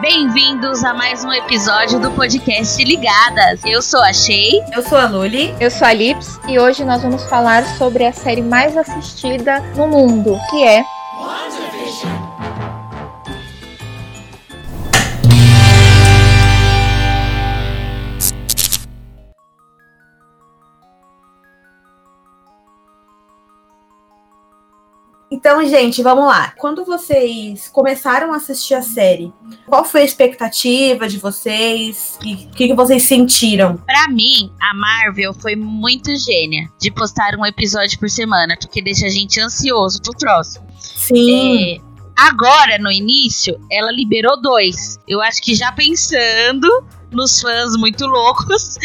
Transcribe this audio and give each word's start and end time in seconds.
Bem-vindos 0.00 0.82
a 0.82 0.92
mais 0.92 1.24
um 1.24 1.32
episódio 1.32 2.00
do 2.00 2.10
podcast 2.10 2.82
Ligadas. 2.82 3.60
Eu 3.64 3.80
sou 3.80 4.00
a 4.00 4.12
Shei. 4.12 4.60
Eu 4.74 4.82
sou 4.82 4.98
a 4.98 5.06
Luli. 5.06 5.54
Eu 5.60 5.70
sou 5.70 5.86
a 5.86 5.92
Lips 5.92 6.38
e 6.48 6.58
hoje 6.58 6.84
nós 6.84 7.02
vamos 7.02 7.22
falar 7.26 7.64
sobre 7.78 8.04
a 8.04 8.12
série 8.12 8.42
mais 8.42 8.76
assistida 8.76 9.60
no 9.76 9.86
mundo, 9.86 10.36
que 10.50 10.64
é 10.64 10.84
Então, 25.44 25.62
gente, 25.68 26.02
vamos 26.02 26.24
lá. 26.24 26.54
Quando 26.56 26.86
vocês 26.86 27.68
começaram 27.68 28.32
a 28.32 28.36
assistir 28.36 28.72
a 28.72 28.80
série, 28.80 29.30
qual 29.66 29.84
foi 29.84 30.00
a 30.00 30.04
expectativa 30.04 31.06
de 31.06 31.18
vocês 31.18 32.18
e 32.24 32.32
o 32.32 32.50
que, 32.52 32.68
que 32.68 32.72
vocês 32.72 33.02
sentiram? 33.02 33.76
Pra 33.76 34.08
mim, 34.08 34.50
a 34.58 34.72
Marvel 34.72 35.34
foi 35.34 35.54
muito 35.54 36.16
gênia 36.16 36.66
de 36.80 36.90
postar 36.90 37.36
um 37.38 37.44
episódio 37.44 37.98
por 37.98 38.08
semana, 38.08 38.56
porque 38.58 38.80
deixa 38.80 39.04
a 39.04 39.10
gente 39.10 39.38
ansioso 39.38 40.00
pro 40.00 40.16
próximo. 40.16 40.66
Sim. 40.80 41.74
É, 41.74 41.78
agora, 42.16 42.78
no 42.78 42.90
início, 42.90 43.60
ela 43.70 43.92
liberou 43.92 44.40
dois. 44.40 44.98
Eu 45.06 45.20
acho 45.20 45.42
que 45.42 45.54
já 45.54 45.70
pensando 45.72 46.86
nos 47.14 47.40
fãs 47.40 47.76
muito 47.76 48.06
loucos 48.06 48.76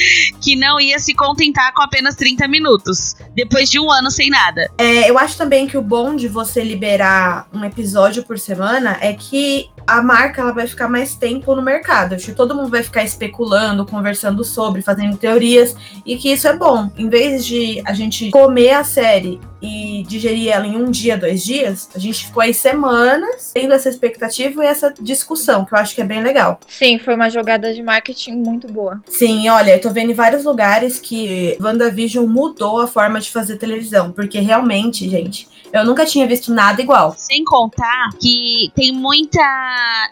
que 0.42 0.56
não 0.56 0.80
ia 0.80 1.00
se 1.00 1.14
contentar 1.14 1.74
com 1.74 1.82
apenas 1.82 2.16
30 2.16 2.48
minutos, 2.48 3.16
depois 3.34 3.70
de 3.70 3.80
um 3.80 3.92
ano 3.92 4.10
sem 4.12 4.30
nada. 4.30 4.70
É, 4.78 5.10
eu 5.10 5.18
acho 5.18 5.38
também 5.38 5.68
que 5.68 5.78
o 5.78 5.82
bom 5.82 6.16
de 6.16 6.28
você 6.28 6.64
liberar 6.64 7.48
um 7.54 7.64
episódio 7.64 8.24
por 8.24 8.40
semana 8.40 8.98
é 9.02 9.14
que 9.14 9.70
a 9.86 10.02
marca 10.02 10.42
ela 10.42 10.52
vai 10.52 10.68
ficar 10.68 10.88
mais 10.88 11.16
tempo 11.16 11.56
no 11.56 11.62
mercado. 11.62 12.14
Acho 12.14 12.28
que 12.28 12.34
todo 12.34 12.56
mundo 12.56 12.70
vai 12.70 12.84
ficar 12.84 13.04
especulando, 13.04 13.86
conversando 13.86 14.44
sobre, 14.44 14.82
fazendo 14.82 15.18
teorias, 15.18 15.76
e 16.06 16.16
que 16.16 16.32
isso 16.32 16.48
é 16.48 16.56
bom. 16.56 16.92
Em 16.96 17.10
vez 17.10 17.46
de 17.46 17.82
a 17.86 17.94
gente 17.94 18.30
comer 18.30 18.72
a 18.72 18.84
série 18.84 19.40
e 19.62 20.04
digerir 20.08 20.52
ela 20.52 20.66
em 20.66 20.76
um 20.76 20.90
dia, 20.90 21.18
dois 21.18 21.44
dias, 21.44 21.90
a 21.94 22.00
gente 22.00 22.26
ficou 22.26 22.42
aí 22.42 22.54
semanas 22.54 23.52
tendo 23.54 23.74
essa 23.74 23.90
expectativa 23.90 24.64
e 24.64 24.68
essa 24.68 24.94
discussão, 25.00 25.66
que 25.66 25.74
eu 25.74 25.78
acho 25.78 25.96
que 25.96 26.02
é 26.02 26.06
bem 26.06 26.22
legal. 26.22 26.60
Sim, 26.68 27.00
foi 27.00 27.16
uma 27.16 27.30
jogada 27.30 27.74
de 27.74 27.82
marketing 27.82 28.34
muito 28.34 28.68
boa. 28.68 29.02
Sim, 29.08 29.50
olha, 29.50 29.72
eu 29.72 29.82
tô 29.82 29.90
vendo 29.90 30.12
em 30.12 30.16
vários 30.16 30.44
lugares 30.44 31.00
que 31.00 31.58
WandaVision 31.62 32.26
mudou 32.26 32.82
a 32.82 32.88
forma 32.88 33.20
de 33.20 33.32
fazer 33.32 33.58
televisão, 33.58 34.12
porque 34.12 34.40
realmente, 34.40 35.10
gente, 35.10 35.48
eu 35.72 35.86
nunca 35.86 36.06
tinha 36.06 36.28
visto 36.28 36.54
nada 36.54 36.82
igual. 36.82 37.14
Sem 37.18 37.44
contar 37.44 38.10
que 38.20 38.72
tem 38.76 38.92
muita 38.92 39.40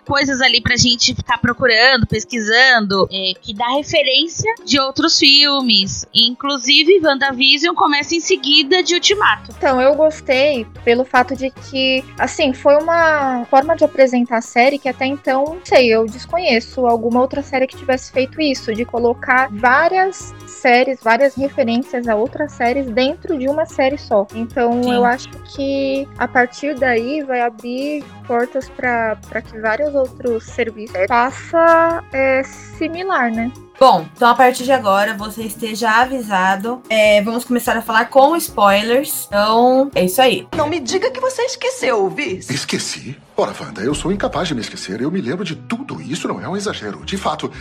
coisas 0.05 0.41
ali 0.41 0.61
pra 0.61 0.75
gente 0.75 1.13
ficar 1.15 1.37
procurando, 1.37 2.05
pesquisando, 2.07 3.07
é, 3.11 3.33
que 3.41 3.53
dá 3.53 3.67
referência 3.69 4.53
de 4.63 4.79
outros 4.79 5.17
filmes. 5.17 6.05
Inclusive, 6.13 6.99
WandaVision 7.03 7.75
começa 7.75 8.15
em 8.15 8.19
seguida 8.19 8.83
de 8.83 8.95
Ultimato. 8.95 9.53
Então, 9.57 9.81
eu 9.81 9.95
gostei 9.95 10.65
pelo 10.83 11.03
fato 11.03 11.35
de 11.35 11.49
que, 11.49 12.03
assim, 12.17 12.53
foi 12.53 12.75
uma 12.77 13.45
forma 13.45 13.75
de 13.75 13.83
apresentar 13.83 14.37
a 14.37 14.41
série 14.41 14.77
que 14.77 14.89
até 14.89 15.05
então, 15.05 15.43
não 15.45 15.59
sei, 15.63 15.93
eu 15.93 16.05
desconheço 16.05 16.85
alguma 16.85 17.21
outra 17.21 17.41
série 17.41 17.67
que 17.67 17.75
tivesse 17.75 18.11
feito 18.11 18.39
isso, 18.41 18.73
de 18.73 18.85
colocar 18.85 19.49
várias 19.51 20.33
séries, 20.45 20.99
várias 21.01 21.35
referências 21.35 22.07
a 22.07 22.15
outras 22.15 22.51
séries 22.53 22.87
dentro 22.87 23.37
de 23.37 23.47
uma 23.47 23.65
série 23.65 23.97
só. 23.97 24.25
Então, 24.33 24.83
Sim. 24.83 24.93
eu 24.93 25.05
acho 25.05 25.29
que 25.47 26.07
a 26.17 26.27
partir 26.27 26.75
daí 26.75 27.21
vai 27.23 27.41
abrir 27.41 28.03
portas 28.25 28.69
para 28.69 29.41
que 29.41 29.59
vários 29.59 29.93
outros 29.95 30.43
serviços 30.43 30.97
faça 31.07 32.03
é, 32.11 32.43
similar, 32.43 33.31
né? 33.31 33.51
Bom, 33.79 34.07
então 34.15 34.27
a 34.27 34.33
partir 34.33 34.63
de 34.63 34.71
agora 34.71 35.13
você 35.13 35.43
esteja 35.43 36.01
avisado. 36.01 36.81
É, 36.89 37.21
vamos 37.21 37.45
começar 37.45 37.77
a 37.77 37.81
falar 37.81 38.05
com 38.05 38.35
spoilers. 38.35 39.25
Então, 39.27 39.91
é 39.93 40.05
isso 40.05 40.19
aí. 40.19 40.47
Não 40.55 40.67
me 40.67 40.79
diga 40.79 41.11
que 41.11 41.19
você 41.19 41.43
esqueceu, 41.43 42.09
Viz. 42.09 42.49
Esqueci? 42.49 43.15
Ora, 43.35 43.53
Wanda, 43.59 43.81
eu 43.81 43.93
sou 43.93 44.11
incapaz 44.11 44.47
de 44.47 44.55
me 44.55 44.61
esquecer. 44.61 44.99
Eu 44.99 45.11
me 45.11 45.21
lembro 45.21 45.45
de 45.45 45.55
tudo. 45.55 46.01
Isso 46.01 46.27
não 46.27 46.41
é 46.41 46.49
um 46.49 46.57
exagero. 46.57 47.05
De 47.05 47.17
fato, 47.17 47.51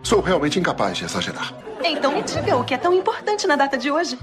sou 0.00 0.20
realmente 0.20 0.60
incapaz 0.60 0.96
de 0.96 1.04
exagerar. 1.04 1.52
Então 1.82 2.12
me 2.12 2.22
diga 2.22 2.56
o 2.56 2.64
que 2.64 2.74
é 2.74 2.78
tão 2.78 2.94
importante 2.94 3.46
na 3.46 3.56
data 3.56 3.76
de 3.76 3.90
hoje. 3.90 4.16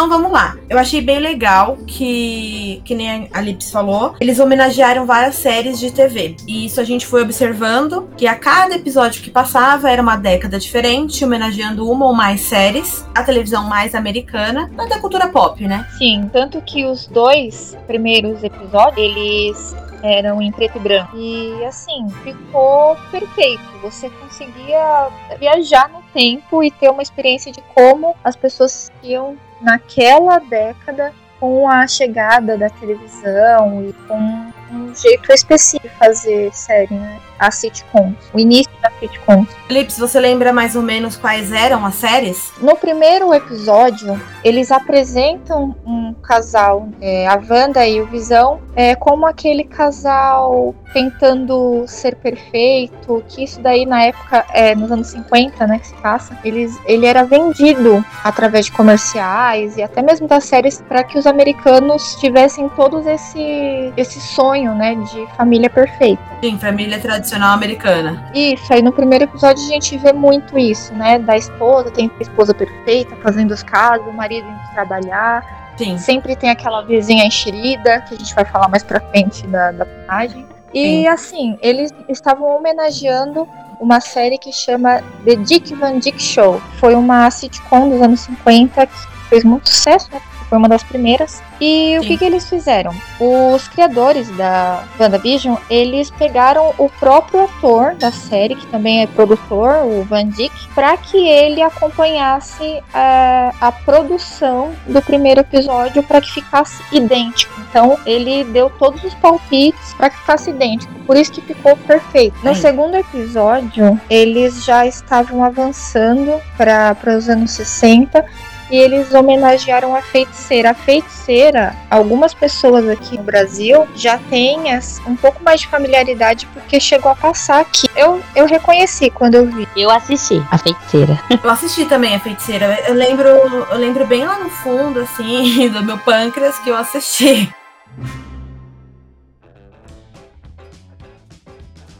Então 0.00 0.08
vamos 0.08 0.32
lá. 0.32 0.56
Eu 0.70 0.78
achei 0.78 1.02
bem 1.02 1.18
legal 1.18 1.76
que, 1.86 2.80
que 2.86 2.94
nem 2.94 3.28
a 3.34 3.40
Lips 3.42 3.70
falou, 3.70 4.14
eles 4.18 4.40
homenagearam 4.40 5.04
várias 5.04 5.34
séries 5.34 5.78
de 5.78 5.92
TV. 5.92 6.36
E 6.48 6.64
isso 6.64 6.80
a 6.80 6.84
gente 6.84 7.04
foi 7.06 7.20
observando 7.20 8.08
que 8.16 8.26
a 8.26 8.34
cada 8.34 8.76
episódio 8.76 9.22
que 9.22 9.30
passava 9.30 9.90
era 9.90 10.00
uma 10.00 10.16
década 10.16 10.58
diferente, 10.58 11.22
homenageando 11.22 11.86
uma 11.86 12.06
ou 12.06 12.14
mais 12.14 12.40
séries, 12.40 13.06
a 13.14 13.22
televisão 13.22 13.68
mais 13.68 13.94
americana, 13.94 14.70
da 14.74 14.98
cultura 14.98 15.28
pop, 15.28 15.62
né? 15.68 15.86
Sim, 15.98 16.30
tanto 16.32 16.62
que 16.62 16.86
os 16.86 17.06
dois 17.06 17.76
primeiros 17.86 18.42
episódios, 18.42 18.96
eles 18.96 19.76
eram 20.02 20.40
em 20.40 20.50
preto 20.50 20.78
e 20.78 20.80
branco. 20.80 21.14
E 21.14 21.62
assim, 21.66 22.08
ficou 22.24 22.96
perfeito. 23.10 23.60
Você 23.82 24.08
conseguia 24.08 25.08
viajar 25.38 25.90
no 25.90 26.00
tempo 26.14 26.64
e 26.64 26.70
ter 26.70 26.88
uma 26.88 27.02
experiência 27.02 27.52
de 27.52 27.60
como 27.74 28.16
as 28.24 28.34
pessoas 28.34 28.90
iam 29.02 29.36
naquela 29.60 30.38
década 30.38 31.12
com 31.38 31.68
a 31.68 31.86
chegada 31.86 32.56
da 32.56 32.68
televisão 32.68 33.82
e 33.82 33.92
com 34.06 34.52
um 34.72 34.94
jeito 34.94 35.32
específico 35.32 35.88
de 35.88 35.94
fazer 35.96 36.52
série, 36.52 36.94
né? 36.94 37.18
A 37.38 37.50
sitcoms, 37.50 38.16
o 38.34 38.38
início 38.38 38.70
da 38.82 38.90
sitcoms. 39.00 39.48
Lips, 39.70 39.98
você 39.98 40.20
lembra 40.20 40.52
mais 40.52 40.76
ou 40.76 40.82
menos 40.82 41.16
quais 41.16 41.50
eram 41.52 41.86
as 41.86 41.94
séries? 41.94 42.52
No 42.60 42.76
primeiro 42.76 43.32
episódio, 43.32 44.20
eles 44.44 44.70
apresentam 44.70 45.74
um 45.86 46.12
casal, 46.12 46.88
é, 47.00 47.26
a 47.26 47.40
Wanda 47.48 47.86
e 47.86 48.00
o 48.00 48.06
Visão, 48.06 48.60
é, 48.76 48.94
como 48.94 49.26
aquele 49.26 49.64
casal 49.64 50.74
tentando 50.92 51.84
ser 51.86 52.16
perfeito, 52.16 53.22
que 53.28 53.44
isso 53.44 53.60
daí 53.60 53.86
na 53.86 54.02
época, 54.02 54.44
é, 54.52 54.74
nos 54.74 54.90
anos 54.90 55.06
50, 55.08 55.66
né, 55.66 55.78
que 55.78 55.86
se 55.86 55.94
passa, 55.94 56.36
eles, 56.44 56.76
ele 56.84 57.06
era 57.06 57.24
vendido 57.24 58.04
através 58.24 58.66
de 58.66 58.72
comerciais 58.72 59.76
e 59.76 59.82
até 59.82 60.02
mesmo 60.02 60.26
das 60.26 60.44
séries 60.44 60.82
para 60.82 61.04
que 61.04 61.18
os 61.18 61.26
americanos 61.26 62.16
tivessem 62.16 62.68
todos 62.70 63.06
esse, 63.06 63.92
esse 63.96 64.20
sonho, 64.20 64.59
né, 64.68 64.94
de 64.94 65.26
família 65.36 65.68
perfeita. 65.70 66.22
Sim, 66.42 66.58
família 66.58 66.98
tradicional 66.98 67.54
americana. 67.54 68.30
Isso, 68.34 68.72
aí 68.72 68.82
no 68.82 68.92
primeiro 68.92 69.24
episódio 69.24 69.62
a 69.64 69.68
gente 69.68 69.96
vê 69.98 70.12
muito 70.12 70.58
isso, 70.58 70.94
né? 70.94 71.18
Da 71.18 71.36
esposa, 71.36 71.90
tem 71.90 72.10
a 72.18 72.22
esposa 72.22 72.54
perfeita, 72.54 73.16
fazendo 73.22 73.52
as 73.52 73.62
casas, 73.62 74.06
o 74.06 74.12
marido 74.12 74.48
indo 74.48 74.72
trabalhar. 74.72 75.74
Sim. 75.76 75.96
Sempre 75.96 76.36
tem 76.36 76.50
aquela 76.50 76.82
vizinha 76.82 77.24
enxerida, 77.24 78.00
que 78.02 78.14
a 78.14 78.18
gente 78.18 78.34
vai 78.34 78.44
falar 78.44 78.68
mais 78.68 78.82
pra 78.82 79.00
frente 79.00 79.46
da, 79.46 79.72
da 79.72 79.86
personagem. 79.86 80.46
E 80.74 80.84
Sim. 80.84 81.06
assim, 81.08 81.58
eles 81.60 81.92
estavam 82.08 82.56
homenageando 82.56 83.48
uma 83.80 83.98
série 83.98 84.36
que 84.36 84.52
chama 84.52 85.02
The 85.24 85.36
Dick 85.36 85.74
Van 85.74 85.98
Dyke 85.98 86.22
Show. 86.22 86.60
Foi 86.78 86.94
uma 86.94 87.30
sitcom 87.30 87.88
dos 87.88 88.02
anos 88.02 88.20
50 88.20 88.86
que 88.86 88.94
fez 89.28 89.42
muito 89.42 89.68
sucesso, 89.70 90.10
né? 90.12 90.20
Foi 90.50 90.58
uma 90.58 90.68
das 90.68 90.82
primeiras. 90.82 91.40
E 91.60 91.96
o 91.98 92.02
que, 92.02 92.18
que 92.18 92.24
eles 92.24 92.48
fizeram? 92.48 92.92
Os 93.20 93.68
criadores 93.68 94.28
da 94.36 94.82
WandaVision, 94.98 95.54
eles 95.70 96.10
pegaram 96.10 96.74
o 96.76 96.88
próprio 96.88 97.44
ator 97.44 97.94
da 97.94 98.10
série, 98.10 98.56
que 98.56 98.66
também 98.66 99.02
é 99.02 99.06
produtor, 99.06 99.84
o 99.84 100.02
Van 100.02 100.26
Dyke, 100.26 100.68
para 100.74 100.96
que 100.96 101.16
ele 101.16 101.62
acompanhasse 101.62 102.82
a, 102.92 103.54
a 103.60 103.70
produção 103.70 104.72
do 104.88 105.00
primeiro 105.00 105.40
episódio 105.40 106.02
para 106.02 106.20
que 106.20 106.32
ficasse 106.32 106.82
idêntico. 106.90 107.60
Então, 107.70 107.96
ele 108.04 108.42
deu 108.42 108.68
todos 108.70 109.04
os 109.04 109.14
palpites 109.14 109.94
para 109.94 110.10
que 110.10 110.18
ficasse 110.18 110.50
idêntico. 110.50 110.92
Por 111.06 111.16
isso 111.16 111.30
que 111.30 111.42
ficou 111.42 111.76
perfeito. 111.76 112.36
No 112.42 112.56
segundo 112.56 112.96
episódio, 112.96 114.00
eles 114.10 114.64
já 114.64 114.84
estavam 114.84 115.44
avançando 115.44 116.40
para 116.56 116.96
os 117.16 117.28
anos 117.28 117.52
60 117.52 118.24
e 118.70 118.78
eles 118.78 119.12
homenagearam 119.12 119.94
a 119.94 120.02
feiticeira. 120.02 120.70
A 120.70 120.74
feiticeira, 120.74 121.74
algumas 121.90 122.32
pessoas 122.32 122.88
aqui 122.88 123.16
no 123.16 123.24
Brasil 123.24 123.86
já 123.94 124.18
têm 124.18 124.60
um 125.06 125.16
pouco 125.16 125.42
mais 125.42 125.60
de 125.60 125.68
familiaridade 125.68 126.46
porque 126.52 126.78
chegou 126.78 127.10
a 127.10 127.14
passar 127.14 127.60
aqui. 127.60 127.88
Eu, 127.96 128.22
eu 128.34 128.46
reconheci 128.46 129.10
quando 129.10 129.34
eu 129.34 129.46
vi. 129.46 129.66
Eu 129.76 129.90
assisti 129.90 130.42
A 130.50 130.58
Feiticeira. 130.58 131.18
Eu 131.42 131.50
assisti 131.50 131.84
também 131.86 132.14
a 132.14 132.20
feiticeira. 132.20 132.78
Eu 132.86 132.94
lembro, 132.94 133.26
eu 133.28 133.78
lembro 133.78 134.06
bem 134.06 134.24
lá 134.24 134.38
no 134.38 134.50
fundo, 134.50 135.00
assim, 135.00 135.68
do 135.70 135.82
meu 135.82 135.98
pâncreas 135.98 136.58
que 136.58 136.68
eu 136.68 136.76
assisti. 136.76 137.52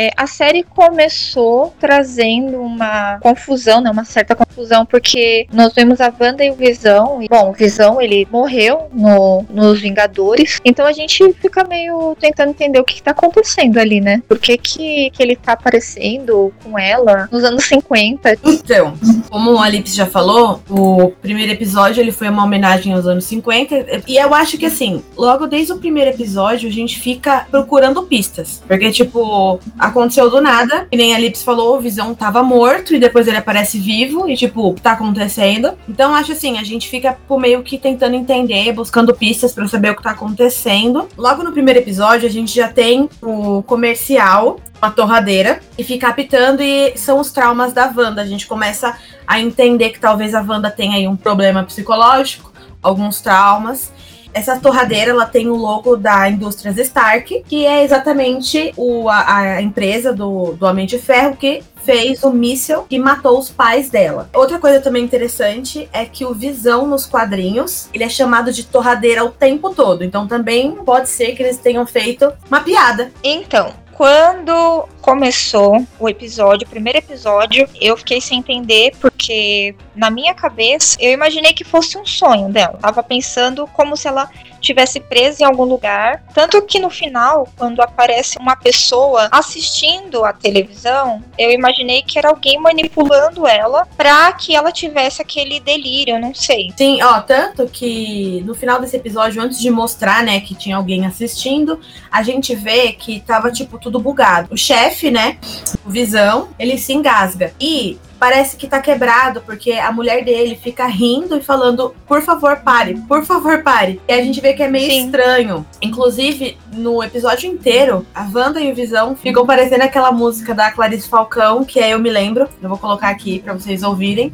É, 0.02 0.10
a 0.16 0.26
série 0.26 0.62
começou 0.62 1.74
trazendo 1.78 2.58
uma 2.62 3.18
confusão, 3.20 3.82
né, 3.82 3.90
uma 3.90 4.02
certa 4.02 4.34
confusão, 4.34 4.49
porque 4.84 5.46
nós 5.52 5.72
vemos 5.72 6.00
a 6.00 6.12
Wanda 6.18 6.44
e 6.44 6.50
o 6.50 6.54
Visão. 6.54 7.22
E, 7.22 7.28
bom, 7.28 7.50
o 7.50 7.52
Visão, 7.52 8.00
ele 8.00 8.26
morreu 8.30 8.88
no, 8.92 9.44
nos 9.50 9.80
Vingadores. 9.80 10.58
Então 10.64 10.86
a 10.86 10.92
gente 10.92 11.32
fica 11.34 11.64
meio 11.64 12.16
tentando 12.20 12.50
entender 12.50 12.78
o 12.78 12.84
que, 12.84 12.96
que 12.96 13.02
tá 13.02 13.12
acontecendo 13.12 13.78
ali, 13.78 14.00
né? 14.00 14.22
Por 14.28 14.38
que, 14.38 14.56
que, 14.56 15.10
que 15.10 15.22
ele 15.22 15.36
tá 15.36 15.52
aparecendo 15.52 16.52
com 16.62 16.78
ela 16.78 17.28
nos 17.30 17.44
anos 17.44 17.64
50? 17.64 18.38
Então, 18.44 18.94
como 19.30 19.58
a 19.58 19.68
Lips 19.68 19.94
já 19.94 20.06
falou, 20.06 20.62
o 20.68 21.12
primeiro 21.22 21.52
episódio 21.52 22.00
ele 22.00 22.12
foi 22.12 22.28
uma 22.28 22.44
homenagem 22.44 22.92
aos 22.92 23.06
anos 23.06 23.24
50. 23.24 24.02
E 24.06 24.16
eu 24.16 24.34
acho 24.34 24.58
que 24.58 24.66
assim, 24.66 25.02
logo 25.16 25.46
desde 25.46 25.72
o 25.72 25.78
primeiro 25.78 26.10
episódio, 26.10 26.68
a 26.68 26.72
gente 26.72 26.98
fica 26.98 27.46
procurando 27.50 28.02
pistas. 28.02 28.62
Porque, 28.66 28.90
tipo, 28.90 29.60
aconteceu 29.78 30.30
do 30.30 30.40
nada, 30.40 30.86
e 30.90 30.96
nem 30.96 31.14
a 31.14 31.30
falou, 31.44 31.76
o 31.76 31.80
Visão 31.80 32.14
tava 32.14 32.42
morto, 32.42 32.94
e 32.94 32.98
depois 32.98 33.28
ele 33.28 33.36
aparece 33.36 33.78
vivo, 33.78 34.28
e 34.28 34.36
tipo, 34.36 34.49
o 34.54 34.74
que 34.74 34.82
tá 34.82 34.92
acontecendo? 34.92 35.72
Então, 35.88 36.14
acho 36.14 36.32
assim, 36.32 36.58
a 36.58 36.64
gente 36.64 36.88
fica 36.88 37.16
por 37.26 37.40
meio 37.40 37.62
que 37.62 37.78
tentando 37.78 38.14
entender, 38.16 38.72
buscando 38.72 39.14
pistas 39.14 39.52
para 39.52 39.66
saber 39.68 39.90
o 39.90 39.96
que 39.96 40.02
tá 40.02 40.10
acontecendo. 40.10 41.08
Logo 41.16 41.42
no 41.42 41.52
primeiro 41.52 41.80
episódio, 41.80 42.28
a 42.28 42.30
gente 42.30 42.54
já 42.54 42.68
tem 42.68 43.08
o 43.22 43.62
comercial 43.62 44.58
uma 44.80 44.90
torradeira 44.90 45.60
e 45.76 45.84
fica 45.84 46.08
apitando 46.08 46.62
e 46.62 46.96
são 46.96 47.20
os 47.20 47.30
traumas 47.30 47.72
da 47.72 47.92
Wanda. 47.94 48.22
A 48.22 48.26
gente 48.26 48.46
começa 48.46 48.96
a 49.26 49.38
entender 49.38 49.90
que 49.90 50.00
talvez 50.00 50.34
a 50.34 50.40
Wanda 50.40 50.70
tenha 50.70 50.96
aí 50.96 51.06
um 51.06 51.16
problema 51.16 51.62
psicológico, 51.62 52.52
alguns 52.82 53.20
traumas. 53.20 53.92
Essa 54.32 54.58
torradeira 54.58 55.10
ela 55.10 55.26
tem 55.26 55.48
o 55.48 55.56
logo 55.56 55.96
da 55.96 56.28
Indústrias 56.28 56.78
Stark, 56.78 57.44
que 57.46 57.66
é 57.66 57.84
exatamente 57.84 58.72
o, 58.76 59.08
a, 59.08 59.36
a 59.36 59.62
empresa 59.62 60.12
do, 60.12 60.52
do 60.52 60.66
Homem 60.66 60.86
de 60.86 60.98
Ferro 60.98 61.36
que 61.36 61.62
fez 61.84 62.22
o 62.22 62.30
míssil 62.30 62.82
que 62.82 62.98
matou 62.98 63.38
os 63.38 63.50
pais 63.50 63.90
dela. 63.90 64.28
Outra 64.34 64.58
coisa 64.58 64.80
também 64.80 65.02
interessante 65.02 65.88
é 65.92 66.04
que 66.04 66.24
o 66.24 66.34
Visão 66.34 66.86
nos 66.86 67.06
quadrinhos, 67.06 67.88
ele 67.92 68.04
é 68.04 68.08
chamado 68.08 68.52
de 68.52 68.64
torradeira 68.64 69.24
o 69.24 69.30
tempo 69.30 69.74
todo. 69.74 70.04
Então 70.04 70.26
também 70.26 70.72
pode 70.76 71.08
ser 71.08 71.34
que 71.34 71.42
eles 71.42 71.58
tenham 71.58 71.86
feito 71.86 72.32
uma 72.48 72.60
piada. 72.60 73.10
Então, 73.22 73.72
quando 74.00 74.88
começou 75.02 75.86
o 75.98 76.08
episódio, 76.08 76.66
o 76.66 76.70
primeiro 76.70 76.98
episódio, 76.98 77.68
eu 77.78 77.98
fiquei 77.98 78.18
sem 78.18 78.38
entender 78.38 78.92
porque 78.98 79.74
na 79.94 80.10
minha 80.10 80.32
cabeça 80.32 80.96
eu 80.98 81.12
imaginei 81.12 81.52
que 81.52 81.64
fosse 81.64 81.98
um 81.98 82.06
sonho 82.06 82.48
dela. 82.48 82.78
tava 82.80 83.02
pensando 83.02 83.66
como 83.66 83.98
se 83.98 84.08
ela 84.08 84.30
tivesse 84.60 85.00
presa 85.00 85.42
em 85.42 85.46
algum 85.46 85.64
lugar. 85.64 86.22
Tanto 86.34 86.60
que 86.62 86.78
no 86.78 86.90
final, 86.90 87.48
quando 87.56 87.80
aparece 87.80 88.38
uma 88.38 88.56
pessoa 88.56 89.28
assistindo 89.30 90.24
a 90.24 90.32
televisão, 90.32 91.22
eu 91.38 91.50
imaginei 91.50 92.02
que 92.02 92.18
era 92.18 92.28
alguém 92.28 92.58
manipulando 92.58 93.46
ela 93.46 93.86
para 93.96 94.32
que 94.32 94.54
ela 94.54 94.70
tivesse 94.70 95.22
aquele 95.22 95.60
delírio, 95.60 96.20
não 96.20 96.34
sei. 96.34 96.72
Sim, 96.76 97.02
ó, 97.02 97.20
tanto 97.20 97.66
que 97.66 98.42
no 98.44 98.54
final 98.54 98.80
desse 98.80 98.96
episódio, 98.96 99.42
antes 99.42 99.58
de 99.58 99.70
mostrar, 99.70 100.22
né, 100.22 100.40
que 100.40 100.54
tinha 100.54 100.76
alguém 100.76 101.06
assistindo, 101.06 101.80
a 102.10 102.22
gente 102.22 102.54
vê 102.54 102.92
que 102.92 103.20
tava, 103.20 103.50
tipo, 103.50 103.78
tudo 103.78 103.98
bugado. 103.98 104.52
O 104.52 104.56
chefe, 104.56 105.10
né, 105.10 105.38
o 105.84 105.90
Visão, 105.90 106.48
ele 106.58 106.76
se 106.78 106.92
engasga. 106.92 107.52
E 107.60 107.98
parece 108.20 108.54
que 108.54 108.68
tá 108.68 108.82
quebrado, 108.82 109.40
porque 109.40 109.72
a 109.72 109.90
mulher 109.90 110.22
dele 110.22 110.54
fica 110.54 110.86
rindo 110.86 111.38
e 111.38 111.42
falando, 111.42 111.94
por 112.06 112.20
favor, 112.20 112.58
pare, 112.58 112.94
por 113.08 113.24
favor, 113.24 113.62
pare. 113.62 113.98
E 114.06 114.12
a 114.12 114.22
gente 114.22 114.42
vê 114.42 114.52
que 114.52 114.62
é 114.62 114.68
meio 114.68 114.90
Sim. 114.90 115.06
estranho. 115.06 115.66
Inclusive, 115.80 116.58
no 116.74 117.02
episódio 117.02 117.50
inteiro, 117.50 118.06
a 118.14 118.28
Wanda 118.32 118.60
e 118.60 118.70
o 118.70 118.74
Visão 118.74 119.16
ficam 119.16 119.46
parecendo 119.46 119.84
aquela 119.84 120.12
música 120.12 120.54
da 120.54 120.70
Clarice 120.70 121.08
Falcão, 121.08 121.64
que 121.64 121.80
é 121.80 121.94
Eu 121.94 121.98
Me 121.98 122.10
Lembro. 122.10 122.46
Eu 122.60 122.68
vou 122.68 122.76
colocar 122.76 123.08
aqui 123.08 123.40
para 123.40 123.54
vocês 123.54 123.82
ouvirem. 123.82 124.32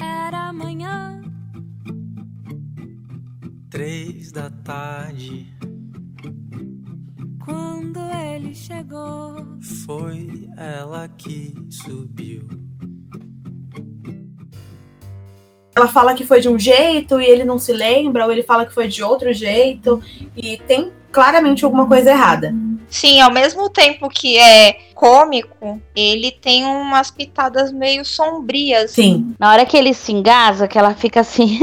Era 0.00 0.50
amanhã. 0.50 1.20
Três 3.68 4.30
da 4.30 4.48
tarde. 4.64 5.52
Quando 7.44 7.98
ele 8.34 8.54
chegou, 8.54 9.44
foi 9.84 10.48
ela 10.56 11.08
que 11.08 11.54
subiu 11.68 12.67
ela 15.78 15.88
fala 15.88 16.14
que 16.14 16.26
foi 16.26 16.40
de 16.40 16.48
um 16.48 16.58
jeito 16.58 17.20
e 17.20 17.24
ele 17.24 17.44
não 17.44 17.58
se 17.58 17.72
lembra, 17.72 18.24
ou 18.24 18.32
ele 18.32 18.42
fala 18.42 18.66
que 18.66 18.74
foi 18.74 18.88
de 18.88 19.02
outro 19.02 19.32
jeito, 19.32 20.02
e 20.36 20.58
tem 20.66 20.92
claramente 21.10 21.64
alguma 21.64 21.86
coisa 21.86 22.10
errada. 22.10 22.54
Sim, 22.88 23.20
ao 23.20 23.32
mesmo 23.32 23.68
tempo 23.68 24.08
que 24.08 24.38
é 24.38 24.76
cômico, 24.98 25.80
ele 25.94 26.32
tem 26.32 26.64
umas 26.64 27.08
pitadas 27.08 27.70
meio 27.70 28.04
sombrias. 28.04 28.90
Sim. 28.90 29.32
Na 29.38 29.52
hora 29.52 29.64
que 29.64 29.76
ele 29.76 29.94
se 29.94 30.10
engasa, 30.10 30.66
que 30.66 30.76
ela 30.76 30.92
fica 30.92 31.20
assim, 31.20 31.60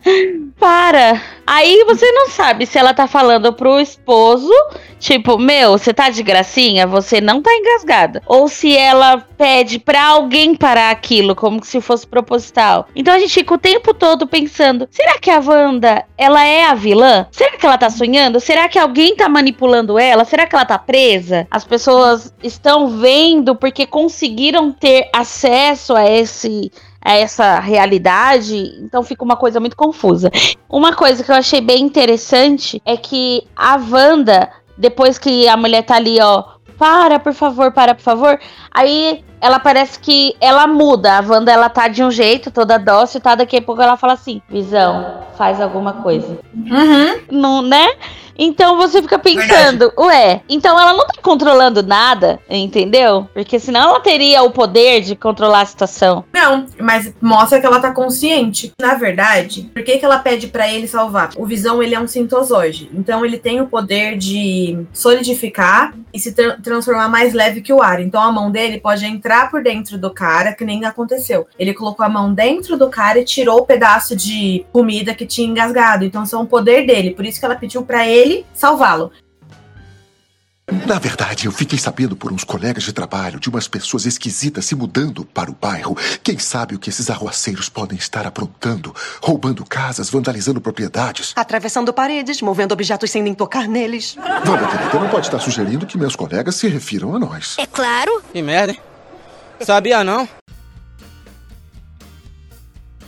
para. 0.60 1.18
Aí 1.46 1.82
você 1.84 2.10
não 2.12 2.28
sabe 2.28 2.66
se 2.66 2.78
ela 2.78 2.92
tá 2.92 3.06
falando 3.06 3.54
pro 3.54 3.80
esposo, 3.80 4.52
tipo, 4.98 5.38
meu, 5.38 5.72
você 5.78 5.94
tá 5.94 6.10
de 6.10 6.22
gracinha, 6.22 6.86
você 6.86 7.22
não 7.22 7.40
tá 7.40 7.54
engasgada. 7.54 8.22
Ou 8.26 8.48
se 8.48 8.76
ela 8.76 9.18
pede 9.18 9.78
pra 9.78 10.04
alguém 10.08 10.54
parar 10.54 10.90
aquilo, 10.90 11.34
como 11.34 11.64
se 11.64 11.80
fosse 11.80 12.06
proposital. 12.06 12.86
Então 12.94 13.14
a 13.14 13.18
gente 13.18 13.32
fica 13.32 13.54
o 13.54 13.58
tempo 13.58 13.94
todo 13.94 14.26
pensando, 14.26 14.86
será 14.90 15.18
que 15.18 15.30
a 15.30 15.40
Wanda, 15.40 16.04
ela 16.18 16.44
é 16.44 16.66
a 16.66 16.74
vilã? 16.74 17.26
Será 17.30 17.56
que 17.56 17.64
ela 17.64 17.78
tá 17.78 17.88
sonhando? 17.88 18.40
Será 18.40 18.68
que 18.68 18.78
alguém 18.78 19.16
tá 19.16 19.28
manipulando 19.28 19.98
ela? 19.98 20.24
Será 20.24 20.46
que 20.46 20.54
ela 20.54 20.66
tá 20.66 20.78
presa? 20.78 21.46
As 21.50 21.64
pessoas 21.64 22.34
estão 22.42 22.73
vendo 22.88 23.54
porque 23.56 23.86
conseguiram 23.86 24.72
ter 24.72 25.08
acesso 25.12 25.94
a 25.94 26.04
esse 26.08 26.70
a 27.04 27.12
essa 27.12 27.60
realidade, 27.60 28.56
então 28.80 29.02
fica 29.02 29.22
uma 29.22 29.36
coisa 29.36 29.60
muito 29.60 29.76
confusa. 29.76 30.30
Uma 30.70 30.94
coisa 30.94 31.22
que 31.22 31.30
eu 31.30 31.36
achei 31.36 31.60
bem 31.60 31.82
interessante 31.84 32.80
é 32.82 32.96
que 32.96 33.46
a 33.54 33.76
Wanda, 33.76 34.50
depois 34.78 35.18
que 35.18 35.46
a 35.46 35.54
mulher 35.54 35.82
tá 35.82 35.96
ali, 35.96 36.18
ó, 36.18 36.42
para, 36.78 37.18
por 37.18 37.34
favor, 37.34 37.72
para, 37.72 37.94
por 37.94 38.02
favor, 38.02 38.40
aí 38.70 39.22
ela 39.40 39.58
parece 39.58 39.98
que 39.98 40.34
ela 40.40 40.66
muda. 40.66 41.18
A 41.18 41.20
Wanda, 41.20 41.52
ela 41.52 41.68
tá 41.68 41.88
de 41.88 42.02
um 42.02 42.10
jeito, 42.10 42.50
toda 42.50 42.78
dócil, 42.78 43.20
tá? 43.20 43.34
Daqui 43.34 43.56
a 43.56 43.62
pouco 43.62 43.82
ela 43.82 43.96
fala 43.96 44.14
assim: 44.14 44.40
Visão, 44.48 45.22
faz 45.36 45.60
alguma 45.60 45.94
coisa. 45.94 46.38
Uhum. 46.54 47.20
Não, 47.30 47.62
né? 47.62 47.88
Então 48.38 48.76
você 48.76 49.00
fica 49.00 49.18
pensando, 49.18 49.90
Verdade. 49.90 49.94
ué, 49.98 50.40
então 50.48 50.78
ela 50.78 50.92
não 50.92 51.06
tá 51.06 51.14
controlando 51.22 51.82
nada, 51.82 52.40
entendeu? 52.50 53.28
Porque 53.32 53.58
senão 53.58 53.90
ela 53.90 54.00
teria 54.00 54.42
o 54.42 54.50
poder 54.50 55.02
de 55.02 55.14
controlar 55.14 55.60
a 55.60 55.66
situação. 55.66 56.24
Não, 56.32 56.66
mas 56.80 57.12
mostra 57.20 57.60
que 57.60 57.66
ela 57.66 57.80
tá 57.80 57.92
consciente. 57.92 58.72
Na 58.80 58.94
verdade, 58.94 59.70
por 59.72 59.82
que, 59.82 59.98
que 59.98 60.04
ela 60.04 60.18
pede 60.18 60.48
para 60.48 60.70
ele 60.70 60.88
salvar? 60.88 61.30
O 61.36 61.46
Visão, 61.46 61.82
ele 61.82 61.94
é 61.94 62.00
um 62.00 62.06
sintozoide. 62.06 62.90
Então 62.92 63.24
ele 63.24 63.38
tem 63.38 63.60
o 63.60 63.66
poder 63.66 64.16
de 64.16 64.84
solidificar 64.92 65.94
e 66.12 66.18
se 66.18 66.32
tra 66.32 66.56
transformar 66.62 67.08
mais 67.08 67.32
leve 67.32 67.60
que 67.60 67.72
o 67.72 67.82
ar. 67.82 68.00
Então 68.00 68.20
a 68.20 68.32
mão 68.32 68.50
dele 68.50 68.80
pode 68.80 69.04
entrar 69.04 69.33
por 69.50 69.62
dentro 69.62 69.98
do 69.98 70.12
cara, 70.12 70.52
que 70.52 70.64
nem 70.64 70.84
aconteceu. 70.84 71.46
Ele 71.58 71.74
colocou 71.74 72.04
a 72.04 72.08
mão 72.08 72.32
dentro 72.32 72.76
do 72.76 72.88
cara 72.88 73.18
e 73.18 73.24
tirou 73.24 73.60
o 73.60 73.66
pedaço 73.66 74.16
de 74.16 74.64
comida 74.72 75.14
que 75.14 75.26
tinha 75.26 75.48
engasgado. 75.48 76.04
Então 76.04 76.22
isso 76.22 76.36
é 76.36 76.38
um 76.38 76.46
poder 76.46 76.86
dele. 76.86 77.10
Por 77.10 77.24
isso 77.24 77.38
que 77.38 77.44
ela 77.44 77.56
pediu 77.56 77.82
para 77.82 78.06
ele 78.06 78.46
salvá-lo. 78.54 79.12
Na 80.86 80.98
verdade, 80.98 81.44
eu 81.44 81.52
fiquei 81.52 81.78
sabendo 81.78 82.16
por 82.16 82.32
uns 82.32 82.42
colegas 82.42 82.84
de 82.84 82.92
trabalho 82.92 83.38
de 83.38 83.50
umas 83.50 83.68
pessoas 83.68 84.06
esquisitas 84.06 84.64
se 84.64 84.74
mudando 84.74 85.24
para 85.24 85.50
o 85.50 85.54
bairro. 85.54 85.94
Quem 86.22 86.38
sabe 86.38 86.74
o 86.74 86.78
que 86.78 86.88
esses 86.88 87.10
arruaceiros 87.10 87.68
podem 87.68 87.98
estar 87.98 88.26
aprontando? 88.26 88.94
Roubando 89.22 89.64
casas, 89.64 90.08
vandalizando 90.08 90.62
propriedades. 90.62 91.34
Atravessando 91.36 91.92
paredes, 91.92 92.40
movendo 92.40 92.72
objetos 92.72 93.10
sem 93.10 93.22
nem 93.22 93.34
tocar 93.34 93.68
neles. 93.68 94.16
Vanda, 94.44 94.66
querida, 94.66 94.98
não 94.98 95.08
pode 95.10 95.26
estar 95.26 95.38
sugerindo 95.38 95.86
que 95.86 95.98
meus 95.98 96.16
colegas 96.16 96.54
se 96.54 96.66
refiram 96.66 97.14
a 97.14 97.18
nós. 97.18 97.56
É 97.58 97.66
claro. 97.66 98.22
Que 98.32 98.40
merda, 98.40 98.72
hein? 98.72 98.80
Sabia 99.60 100.04
não? 100.04 100.28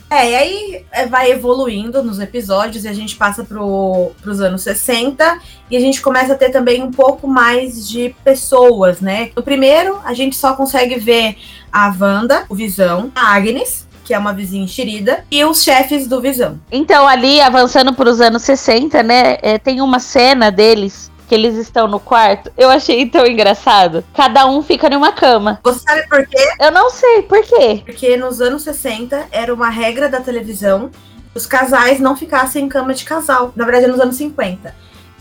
É, 0.09 0.31
e 0.31 0.35
aí 0.35 0.85
é, 0.91 1.05
vai 1.05 1.31
evoluindo 1.31 2.01
nos 2.01 2.19
episódios 2.19 2.85
e 2.85 2.87
a 2.87 2.93
gente 2.93 3.17
passa 3.17 3.43
pro, 3.43 4.11
pros 4.21 4.39
anos 4.39 4.61
60 4.61 5.39
e 5.69 5.75
a 5.75 5.79
gente 5.81 6.01
começa 6.01 6.33
a 6.33 6.37
ter 6.37 6.49
também 6.49 6.81
um 6.81 6.91
pouco 6.91 7.27
mais 7.27 7.87
de 7.87 8.15
pessoas, 8.23 9.01
né? 9.01 9.31
No 9.35 9.43
primeiro, 9.43 9.99
a 10.05 10.13
gente 10.13 10.35
só 10.35 10.53
consegue 10.53 10.97
ver 10.97 11.37
a 11.71 11.93
Wanda, 11.99 12.45
o 12.47 12.55
Visão, 12.55 13.11
a 13.13 13.35
Agnes, 13.35 13.85
que 14.05 14.13
é 14.13 14.17
uma 14.17 14.33
vizinha 14.33 14.63
enxerida, 14.63 15.25
e 15.29 15.43
os 15.43 15.61
chefes 15.61 16.07
do 16.07 16.21
Visão. 16.21 16.57
Então, 16.71 17.05
ali, 17.05 17.41
avançando 17.41 17.93
para 17.93 18.09
os 18.09 18.21
anos 18.21 18.43
60, 18.43 19.03
né, 19.03 19.37
é, 19.41 19.57
tem 19.57 19.81
uma 19.81 19.99
cena 19.99 20.49
deles 20.49 21.11
que 21.27 21.35
eles 21.35 21.55
estão 21.55 21.87
no 21.87 21.99
quarto, 21.99 22.51
eu 22.57 22.69
achei 22.69 23.05
tão 23.07 23.25
engraçado. 23.25 24.03
Cada 24.13 24.47
um 24.47 24.61
fica 24.61 24.89
numa 24.89 25.11
cama. 25.11 25.59
Você 25.63 25.79
sabe 25.79 26.07
por 26.07 26.25
quê? 26.25 26.53
Eu 26.59 26.71
não 26.71 26.89
sei, 26.89 27.21
por 27.23 27.43
quê? 27.43 27.81
Porque 27.85 28.15
nos 28.15 28.39
anos 28.41 28.63
60 28.63 29.27
era 29.31 29.53
uma 29.53 29.69
regra 29.69 30.07
da 30.07 30.21
televisão 30.21 30.89
os 31.37 31.45
casais 31.45 31.99
não 31.99 32.17
ficassem 32.17 32.65
em 32.65 32.67
cama 32.67 32.93
de 32.93 33.05
casal. 33.05 33.53
Na 33.55 33.63
verdade, 33.63 33.85
é 33.85 33.87
nos 33.87 33.99
anos 33.99 34.15
50. 34.15 34.73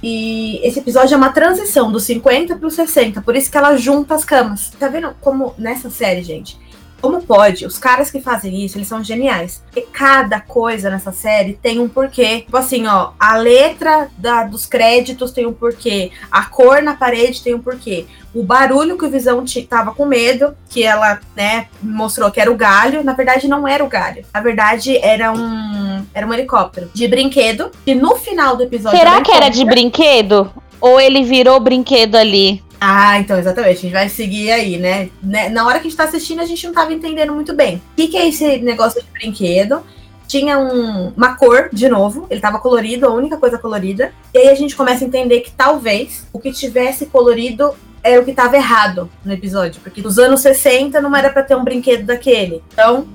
E 0.03 0.61
esse 0.67 0.79
episódio 0.79 1.15
é 1.15 1.17
uma 1.17 1.31
transição 1.31 1.93
dos 1.93 2.05
50 2.05 2.57
para 2.57 2.67
os 2.67 2.75
60, 2.75 3.21
por 3.23 3.35
isso 3.35 3.51
que 3.51 3.57
ela 3.57 3.77
junta 3.77 4.15
as 4.15 4.25
camas. 4.25 4.71
Tá 4.79 4.89
vendo 4.89 5.15
como 5.21 5.55
nessa 5.59 5.91
série, 5.91 6.23
gente? 6.23 6.59
Como 7.00 7.23
pode? 7.23 7.67
Os 7.67 7.79
caras 7.79 8.11
que 8.11 8.21
fazem 8.21 8.65
isso, 8.65 8.79
eles 8.79 8.88
são 8.88 9.03
geniais. 9.03 9.62
Porque 9.67 9.87
cada 9.93 10.41
coisa 10.41 10.91
nessa 10.91 11.12
série 11.12 11.55
tem 11.55 11.79
um 11.79 11.88
porquê. 11.88 12.41
Tipo 12.41 12.57
assim, 12.57 12.87
ó, 12.87 13.11
a 13.19 13.37
letra 13.37 14.09
da, 14.17 14.45
dos 14.45 14.67
créditos 14.67 15.31
tem 15.31 15.47
um 15.47 15.53
porquê. 15.53 16.11
A 16.31 16.45
cor 16.45 16.83
na 16.83 16.95
parede 16.95 17.43
tem 17.43 17.55
um 17.55 17.61
porquê. 17.61 18.07
O 18.35 18.43
barulho 18.43 18.99
que 18.99 19.05
o 19.05 19.11
Visão 19.11 19.45
tava 19.69 19.95
com 19.95 20.05
medo, 20.05 20.55
que 20.69 20.83
ela, 20.83 21.21
né, 21.35 21.69
mostrou 21.81 22.31
que 22.31 22.41
era 22.41 22.50
o 22.50 22.57
galho. 22.57 23.03
Na 23.03 23.12
verdade, 23.12 23.49
não 23.49 23.67
era 23.67 23.85
o 23.85 23.88
galho. 23.88 24.25
Na 24.33 24.41
verdade, 24.41 24.97
era 24.99 25.33
um, 25.33 26.05
era 26.12 26.26
um 26.26 26.35
helicóptero 26.35 26.91
de 26.93 27.09
brinquedo. 27.09 27.71
E 27.87 27.95
no 27.95 28.17
final 28.17 28.57
do 28.57 28.62
episódio. 28.62 28.99
Será 28.99 29.21
que 29.21 29.33
era 29.33 29.49
de 29.49 29.65
brinquedo? 29.65 30.53
Ou 30.81 31.00
ele 31.00 31.25
virou 31.25 31.59
brinquedo 31.59 32.17
ali? 32.17 32.62
Ah, 32.80 33.18
então, 33.18 33.38
exatamente. 33.38 33.78
A 33.78 33.80
gente 33.80 33.92
vai 33.92 34.09
seguir 34.09 34.50
aí, 34.50 34.78
né? 34.78 35.09
Né, 35.23 35.49
Na 35.49 35.66
hora 35.66 35.75
que 35.80 35.87
a 35.87 35.90
gente 35.90 35.97
tá 35.97 36.04
assistindo, 36.04 36.40
a 36.40 36.47
gente 36.47 36.66
não 36.66 36.75
tava 36.75 36.92
entendendo 36.92 37.33
muito 37.33 37.54
bem. 37.54 37.76
O 37.76 37.97
que, 37.97 38.09
que 38.09 38.16
é 38.16 38.28
esse 38.28 38.59
negócio 38.59 39.00
de 39.02 39.09
brinquedo? 39.11 39.83
Tinha 40.28 40.59
um- 40.59 41.12
uma 41.16 41.37
cor, 41.37 41.68
de 41.73 41.88
novo, 41.88 42.26
ele 42.28 42.40
tava 42.40 42.59
colorido, 42.59 43.06
a 43.06 43.14
única 43.14 43.37
coisa 43.37 43.59
colorida. 43.59 44.12
E 44.35 44.38
aí 44.38 44.49
a 44.49 44.54
gente 44.54 44.75
começa 44.76 45.04
a 45.04 45.06
entender 45.06 45.40
que 45.40 45.52
talvez 45.52 46.26
o 46.33 46.38
que 46.38 46.52
tivesse 46.52 47.06
colorido 47.06 47.73
era 48.02 48.21
o 48.21 48.25
que 48.25 48.33
tava 48.33 48.56
errado 48.56 49.09
no 49.25 49.33
episódio. 49.33 49.80
Porque 49.83 50.02
nos 50.02 50.18
anos 50.18 50.40
60 50.40 51.00
não 51.00 51.14
era 51.16 51.30
pra 51.30 51.42
ter 51.42 51.56
um 51.56 51.64
brinquedo 51.64 52.04
daquele. 52.04 52.62
Então, 52.73 53.06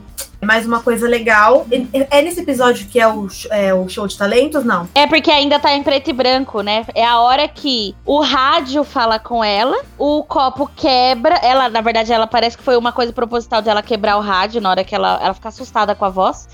mais 0.46 0.66
uma 0.66 0.82
coisa 0.82 1.08
legal. 1.08 1.66
É 2.10 2.22
nesse 2.22 2.42
episódio 2.42 2.88
que 2.88 3.00
é 3.00 3.08
o, 3.08 3.28
é 3.50 3.74
o 3.74 3.88
show 3.88 4.08
de 4.08 4.18
talentos? 4.18 4.64
Não. 4.64 4.88
É 4.96 5.06
porque 5.08 5.32
ainda 5.32 5.60
tá 5.60 5.74
em 5.74 5.84
preto 5.84 6.10
e 6.10 6.14
branco, 6.14 6.62
né? 6.62 6.86
É 6.96 7.06
a 7.06 7.20
hora 7.20 7.48
que 7.48 7.96
o 8.06 8.20
rádio 8.22 8.84
fala 8.84 9.20
com 9.20 9.44
ela, 9.44 9.78
o 9.98 10.24
copo 10.24 10.70
quebra. 10.76 11.36
Ela, 11.36 11.70
na 11.70 11.82
verdade, 11.82 12.12
ela 12.12 12.28
parece 12.28 12.58
que 12.58 12.64
foi 12.64 12.76
uma 12.76 12.92
coisa 12.92 13.14
proposital 13.14 13.62
dela 13.62 13.82
quebrar 13.82 14.18
o 14.18 14.22
rádio 14.22 14.62
na 14.62 14.70
hora 14.70 14.84
que 14.84 14.96
ela, 14.96 15.20
ela 15.22 15.34
fica 15.34 15.50
assustada 15.50 15.94
com 15.96 16.06
a 16.06 16.10
voz. 16.10 16.48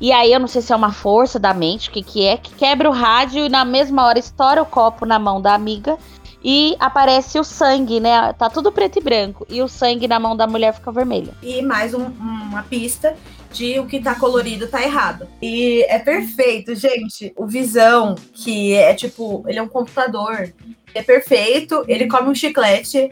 E 0.00 0.12
aí 0.12 0.32
eu 0.32 0.40
não 0.40 0.48
sei 0.48 0.60
se 0.60 0.72
é 0.72 0.76
uma 0.76 0.92
força 0.92 1.38
da 1.38 1.54
mente, 1.54 1.88
o 1.88 1.92
que, 1.92 2.02
que 2.02 2.26
é, 2.26 2.36
que 2.36 2.54
quebra 2.54 2.90
o 2.90 2.92
rádio 2.92 3.44
e 3.44 3.48
na 3.48 3.64
mesma 3.64 4.04
hora 4.04 4.18
estoura 4.18 4.60
o 4.60 4.66
copo 4.66 5.06
na 5.06 5.18
mão 5.18 5.40
da 5.40 5.54
amiga. 5.54 5.96
E 6.44 6.76
aparece 6.78 7.38
o 7.38 7.44
sangue, 7.44 8.00
né? 8.00 8.32
Tá 8.34 8.50
tudo 8.50 8.70
preto 8.70 8.98
e 8.98 9.02
branco. 9.02 9.46
E 9.48 9.62
o 9.62 9.68
sangue 9.68 10.06
na 10.06 10.20
mão 10.20 10.36
da 10.36 10.46
mulher 10.46 10.74
fica 10.74 10.92
vermelho. 10.92 11.32
e 11.42 11.62
mais 11.62 11.94
um- 11.94 12.04
uma 12.06 12.62
pista 12.64 13.16
de 13.50 13.78
o 13.78 13.86
que 13.86 14.00
tá 14.00 14.14
colorido 14.16 14.66
tá 14.66 14.82
errado. 14.82 15.26
E 15.40 15.82
é 15.88 15.98
perfeito, 15.98 16.74
gente. 16.74 17.32
O 17.36 17.46
Visão, 17.46 18.14
que 18.32 18.74
é 18.74 18.92
tipo, 18.94 19.42
ele 19.46 19.58
é 19.58 19.62
um 19.62 19.68
computador, 19.68 20.52
é 20.94 21.02
perfeito, 21.02 21.84
ele 21.88 22.06
come 22.08 22.28
um 22.28 22.34
chiclete 22.34 23.10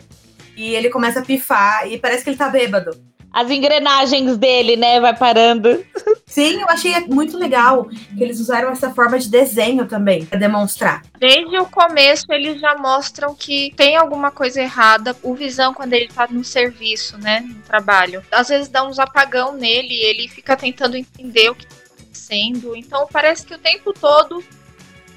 e 0.56 0.74
ele 0.74 0.90
começa 0.90 1.20
a 1.20 1.24
pifar 1.24 1.90
e 1.90 1.96
parece 1.98 2.24
que 2.24 2.30
ele 2.30 2.36
tá 2.36 2.48
bêbado. 2.48 2.90
As 3.32 3.50
engrenagens 3.50 4.36
dele, 4.36 4.76
né? 4.76 5.00
Vai 5.00 5.16
parando. 5.16 5.84
Sim, 6.26 6.60
eu 6.60 6.68
achei 6.68 6.98
muito 7.06 7.36
legal 7.36 7.84
que 7.86 8.22
eles 8.22 8.40
usaram 8.40 8.70
essa 8.70 8.90
forma 8.94 9.18
de 9.18 9.28
desenho 9.28 9.86
também 9.86 10.24
pra 10.24 10.38
demonstrar. 10.38 11.02
Desde 11.18 11.58
o 11.58 11.66
começo 11.66 12.24
eles 12.30 12.60
já 12.60 12.74
mostram 12.74 13.34
que 13.34 13.72
tem 13.76 13.96
alguma 13.96 14.30
coisa 14.30 14.60
errada. 14.60 15.16
O 15.22 15.34
Visão, 15.34 15.74
quando 15.74 15.92
ele 15.92 16.08
tá 16.08 16.26
no 16.30 16.42
serviço, 16.42 17.18
né? 17.18 17.40
No 17.40 17.62
trabalho. 17.62 18.22
Às 18.30 18.48
vezes 18.48 18.68
dá 18.68 18.82
uns 18.82 18.98
apagão 18.98 19.52
nele 19.52 19.94
e 19.94 20.04
ele 20.04 20.28
fica 20.28 20.56
tentando 20.56 20.96
entender 20.96 21.50
o 21.50 21.54
que 21.54 21.66
tá 21.66 21.74
acontecendo. 21.74 22.74
Então 22.76 23.06
parece 23.12 23.44
que 23.44 23.54
o 23.54 23.58
tempo 23.58 23.92
todo, 23.92 24.42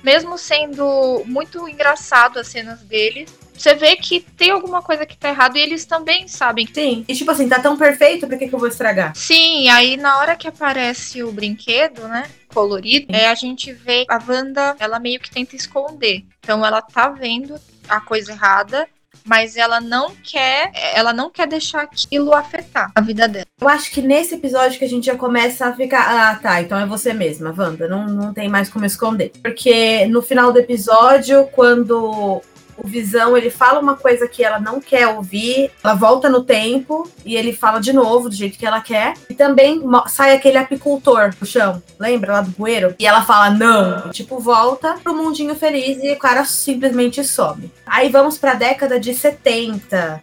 mesmo 0.03 0.37
sendo 0.37 1.23
muito 1.25 1.67
engraçado 1.67 2.39
as 2.39 2.47
cenas 2.47 2.81
dele, 2.81 3.25
você 3.57 3.73
vê 3.73 3.95
que 3.95 4.19
tem 4.19 4.51
alguma 4.51 4.81
coisa 4.81 5.05
que 5.05 5.17
tá 5.17 5.29
errado 5.29 5.57
e 5.57 5.61
eles 5.61 5.85
também 5.85 6.27
sabem. 6.27 6.67
Sim, 6.73 7.05
e 7.07 7.15
tipo 7.15 7.31
assim, 7.31 7.47
tá 7.47 7.59
tão 7.59 7.77
perfeito, 7.77 8.27
por 8.27 8.37
que, 8.37 8.47
que 8.47 8.55
eu 8.55 8.59
vou 8.59 8.67
estragar? 8.67 9.15
Sim, 9.15 9.69
aí 9.69 9.97
na 9.97 10.17
hora 10.19 10.35
que 10.35 10.47
aparece 10.47 11.23
o 11.23 11.31
brinquedo, 11.31 12.07
né? 12.07 12.29
Colorido, 12.53 13.13
é, 13.13 13.27
a 13.27 13.35
gente 13.35 13.73
vê 13.73 14.05
a 14.09 14.19
Wanda, 14.27 14.75
ela 14.79 14.99
meio 14.99 15.19
que 15.19 15.29
tenta 15.29 15.55
esconder. 15.55 16.23
Então 16.39 16.65
ela 16.65 16.81
tá 16.81 17.09
vendo 17.09 17.55
a 17.87 17.99
coisa 17.99 18.31
errada, 18.31 18.87
mas 19.23 19.55
ela 19.55 19.81
não 19.81 20.11
quer, 20.23 20.71
ela 20.93 21.13
não 21.13 21.29
quer 21.29 21.47
deixar 21.47 21.81
aquilo 21.81 22.33
afetar 22.33 22.91
a 22.93 23.01
vida 23.01 23.27
dela. 23.27 23.45
Eu 23.59 23.67
acho 23.67 23.91
que 23.91 24.01
nesse 24.01 24.35
episódio 24.35 24.77
que 24.77 24.85
a 24.85 24.89
gente 24.89 25.05
já 25.05 25.15
começa 25.15 25.67
a 25.67 25.73
ficar. 25.73 26.05
Ah, 26.07 26.35
tá, 26.35 26.61
então 26.61 26.77
é 26.77 26.85
você 26.85 27.13
mesma, 27.13 27.53
Wanda. 27.57 27.87
Não, 27.87 28.05
não 28.05 28.33
tem 28.33 28.47
mais 28.47 28.69
como 28.69 28.85
esconder. 28.85 29.31
Porque 29.41 30.05
no 30.07 30.21
final 30.21 30.51
do 30.51 30.59
episódio, 30.59 31.47
quando 31.51 32.41
o 32.77 32.87
Visão 32.87 33.37
ele 33.37 33.49
fala 33.49 33.79
uma 33.79 33.95
coisa 33.95 34.27
que 34.27 34.43
ela 34.43 34.59
não 34.59 34.79
quer 34.79 35.07
ouvir, 35.07 35.71
ela 35.83 35.95
volta 35.95 36.29
no 36.29 36.43
tempo 36.43 37.09
e 37.25 37.35
ele 37.35 37.53
fala 37.53 37.79
de 37.79 37.93
novo 37.93 38.29
do 38.29 38.35
jeito 38.35 38.57
que 38.57 38.65
ela 38.65 38.81
quer. 38.81 39.13
E 39.29 39.33
também 39.33 39.81
sai 40.07 40.33
aquele 40.33 40.57
apicultor 40.57 41.33
do 41.39 41.45
chão, 41.45 41.81
lembra 41.99 42.33
lá 42.33 42.41
do 42.41 42.51
bueiro? 42.51 42.95
E 42.99 43.05
ela 43.05 43.23
fala 43.23 43.49
não. 43.49 44.07
E, 44.07 44.11
tipo, 44.11 44.39
volta 44.39 44.95
pro 45.03 45.15
mundinho 45.15 45.55
feliz 45.55 46.03
e 46.03 46.11
o 46.11 46.19
cara 46.19 46.43
simplesmente 46.45 47.23
some. 47.23 47.71
Aí 47.85 48.09
vamos 48.09 48.37
pra 48.37 48.53
década 48.53 48.99
de 48.99 49.13
70. 49.13 50.21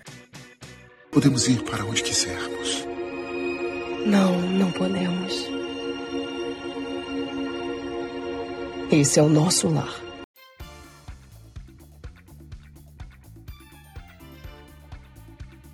Podemos 1.10 1.48
ir 1.48 1.62
para 1.62 1.84
onde 1.84 2.02
quisermos. 2.02 2.86
Não, 4.06 4.32
não 4.40 4.72
podemos. 4.72 5.46
Esse 8.90 9.18
é 9.18 9.22
o 9.22 9.28
nosso 9.28 9.68
lar. 9.68 10.01